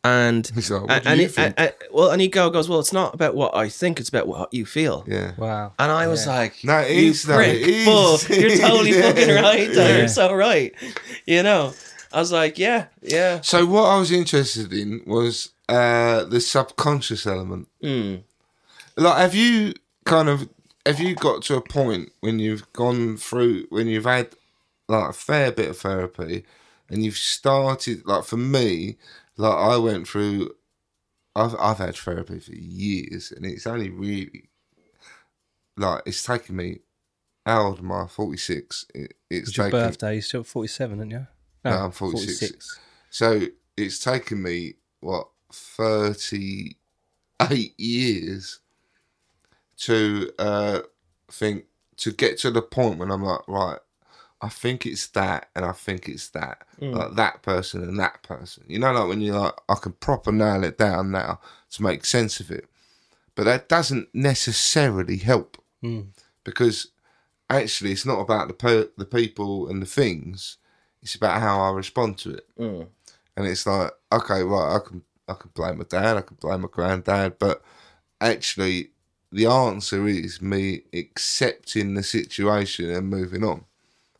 And, 0.04 0.48
He's 0.54 0.70
like, 0.70 0.82
"What 0.82 0.90
and, 0.92 1.02
do 1.04 1.10
and 1.10 1.20
you 1.20 1.26
he- 1.26 1.32
think?" 1.32 1.54
and- 1.58 1.66
and- 1.68 1.74
well, 1.92 2.10
and 2.10 2.20
he 2.22 2.28
go 2.28 2.50
goes, 2.50 2.68
Well, 2.68 2.78
it's 2.78 2.92
not 2.92 3.14
about 3.14 3.34
what 3.34 3.56
I 3.56 3.68
think, 3.68 3.98
it's 3.98 4.08
about 4.08 4.28
what 4.28 4.54
you 4.54 4.64
feel. 4.64 5.04
Yeah. 5.08 5.32
Wow. 5.36 5.72
And 5.78 5.90
I 5.90 6.06
was 6.06 6.26
like, 6.26 6.62
No, 6.62 6.78
it 6.78 6.92
you 6.96 7.10
is, 7.10 7.24
though, 7.24 7.34
prick, 7.36 7.60
it 7.62 7.68
is. 7.68 7.84
bull, 7.84 8.18
you're 8.36 8.56
totally 8.68 8.90
Yeah, 8.92 9.02
fucking 9.12 9.34
right. 9.34 9.72
though. 9.72 9.86
yeah. 9.88 9.96
You're 9.98 10.08
so 10.08 10.32
right. 10.32 10.72
You 11.26 11.42
know, 11.42 11.74
I 12.12 12.20
was 12.20 12.30
like, 12.32 12.58
yeah, 12.58 12.86
yeah. 13.02 13.40
So 13.42 13.66
what 13.66 13.84
I 13.84 13.98
was 13.98 14.12
interested 14.12 14.72
in 14.72 15.02
was 15.04 15.50
uh, 15.68 16.24
the 16.24 16.40
subconscious 16.40 17.26
element. 17.26 17.68
Mm. 17.82 18.22
Like, 18.96 19.18
have 19.18 19.34
you 19.34 19.74
kind 20.04 20.28
of 20.28 20.48
have 20.88 21.00
you 21.00 21.14
got 21.14 21.42
to 21.42 21.56
a 21.56 21.60
point 21.60 22.12
when 22.20 22.38
you've 22.38 22.72
gone 22.72 23.18
through 23.18 23.66
when 23.68 23.88
you've 23.88 24.06
had 24.06 24.30
like 24.88 25.10
a 25.10 25.12
fair 25.12 25.52
bit 25.52 25.68
of 25.68 25.78
therapy 25.78 26.44
and 26.88 27.04
you've 27.04 27.18
started 27.18 28.06
like 28.06 28.24
for 28.24 28.38
me, 28.38 28.96
like 29.36 29.54
I 29.54 29.76
went 29.76 30.08
through. 30.08 30.54
I've 31.36 31.54
I've 31.60 31.78
had 31.78 31.94
therapy 31.94 32.40
for 32.40 32.54
years, 32.54 33.30
and 33.30 33.44
it's 33.44 33.66
only 33.66 33.90
really 33.90 34.48
like 35.76 36.02
it's 36.06 36.22
taken 36.22 36.56
me. 36.56 36.78
How 37.44 37.66
old 37.66 37.80
am 37.80 37.92
I? 37.92 38.06
Forty 38.06 38.38
six. 38.38 38.86
It, 38.94 39.14
it's 39.30 39.50
It's 39.50 39.58
your 39.58 39.70
birthday. 39.70 40.14
You're 40.14 40.22
still 40.22 40.42
47, 40.42 40.98
aren't 40.98 41.10
you? 41.10 41.26
No, 41.64 41.70
oh, 41.70 41.84
I'm 41.84 41.90
46. 41.90 42.80
So 43.10 43.42
it's 43.76 43.98
taken 43.98 44.42
me 44.42 44.76
what 45.00 45.28
thirty 45.52 46.76
eight 47.50 47.78
years 47.78 48.60
to 49.78 50.30
uh 50.38 50.80
think 51.30 51.64
to 51.98 52.12
get 52.12 52.38
to 52.38 52.50
the 52.50 52.62
point 52.62 52.98
when 52.98 53.10
I'm 53.10 53.22
like, 53.22 53.46
right, 53.48 53.78
I 54.40 54.48
think 54.48 54.86
it's 54.86 55.08
that 55.08 55.48
and 55.54 55.64
I 55.64 55.72
think 55.72 56.08
it's 56.08 56.28
that. 56.30 56.64
Mm. 56.80 56.94
Like 56.94 57.14
that 57.16 57.42
person 57.42 57.82
and 57.82 57.98
that 57.98 58.22
person. 58.22 58.64
You 58.68 58.78
know, 58.78 58.92
like 58.92 59.08
when 59.08 59.20
you're 59.20 59.38
like, 59.38 59.54
I 59.68 59.74
can 59.74 59.92
proper 59.92 60.30
nail 60.30 60.64
it 60.64 60.78
down 60.78 61.10
now 61.10 61.40
to 61.70 61.82
make 61.82 62.04
sense 62.04 62.40
of 62.40 62.50
it. 62.50 62.66
But 63.34 63.44
that 63.44 63.68
doesn't 63.68 64.08
necessarily 64.14 65.16
help. 65.16 65.62
Mm. 65.82 66.08
Because 66.44 66.88
actually 67.50 67.92
it's 67.92 68.06
not 68.06 68.20
about 68.20 68.48
the 68.48 68.54
per- 68.54 68.90
the 68.96 69.04
people 69.04 69.68
and 69.68 69.82
the 69.82 69.86
things, 69.86 70.58
it's 71.02 71.14
about 71.14 71.40
how 71.40 71.60
I 71.60 71.70
respond 71.72 72.18
to 72.18 72.34
it. 72.34 72.46
Mm. 72.58 72.88
And 73.36 73.46
it's 73.46 73.66
like, 73.66 73.92
okay, 74.12 74.42
right, 74.42 74.76
I 74.76 74.78
can 74.86 75.02
I 75.28 75.34
can 75.34 75.50
blame 75.54 75.78
my 75.78 75.84
dad, 75.84 76.16
I 76.16 76.22
can 76.22 76.36
blame 76.40 76.62
my 76.62 76.68
granddad, 76.70 77.38
but 77.38 77.62
actually 78.20 78.90
the 79.30 79.46
answer 79.46 80.06
is 80.06 80.40
me 80.40 80.82
accepting 80.92 81.94
the 81.94 82.02
situation 82.02 82.90
and 82.90 83.08
moving 83.08 83.44
on 83.44 83.64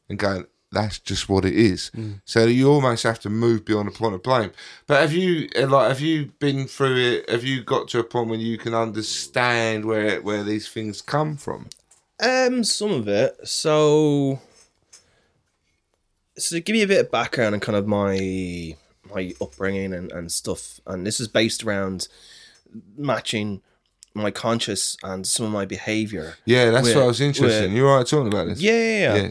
and 0.09 0.19
going, 0.19 0.47
that's 0.71 0.99
just 0.99 1.29
what 1.29 1.45
it 1.45 1.55
is. 1.55 1.91
So 2.25 2.45
you 2.45 2.71
almost 2.71 3.03
have 3.05 3.21
to 3.21 3.31
move 3.31 3.65
beyond 3.65 3.89
the 3.89 3.93
point 3.93 4.15
of 4.15 4.23
blame. 4.23 4.51
But 4.87 5.01
have 5.01 5.13
you 5.13 5.49
uh, 5.57 5.67
like 5.67 5.89
have 5.89 6.01
you 6.01 6.33
been 6.39 6.67
through 6.67 6.97
it? 6.97 7.31
Have 7.31 7.45
you 7.45 7.63
got 7.63 7.89
to 7.89 8.01
a 8.01 8.05
point 8.05 8.29
where 8.29 8.39
you 8.39 8.59
can 8.59 8.75
understand 8.75 9.87
where 9.87 10.21
where 10.21 10.45
these 10.45 10.69
things 10.69 11.01
come 11.01 11.37
from? 11.37 11.69
Um, 12.23 12.65
some 12.65 12.91
of 12.91 13.09
it. 13.09 13.49
So, 13.49 14.41
so 16.37 16.57
to 16.57 16.61
give 16.61 16.77
you 16.77 16.85
a 16.85 16.89
bit 16.89 17.01
of 17.01 17.11
background 17.11 17.55
and 17.55 17.63
kind 17.63 17.77
of 17.77 17.87
my 17.87 18.77
my 19.11 19.33
upbringing 19.41 19.95
and, 19.95 20.13
and 20.13 20.31
stuff, 20.31 20.81
and 20.87 21.07
this 21.07 21.19
is 21.19 21.29
based 21.29 21.65
around 21.65 22.09
matching 22.95 23.63
my 24.23 24.31
conscious 24.31 24.97
and 25.03 25.27
some 25.27 25.47
of 25.47 25.53
my 25.53 25.65
behavior. 25.65 26.37
Yeah, 26.45 26.71
that's 26.71 26.85
with- 26.87 26.97
what 26.97 27.05
I 27.05 27.07
was 27.07 27.21
interested 27.21 27.63
with- 27.63 27.71
in. 27.71 27.77
You're 27.77 27.95
right 27.97 28.07
talking 28.07 28.29
about 28.29 28.49
this. 28.49 28.61
Yeah, 28.61 28.73
yeah, 28.73 29.15
yeah. 29.17 29.31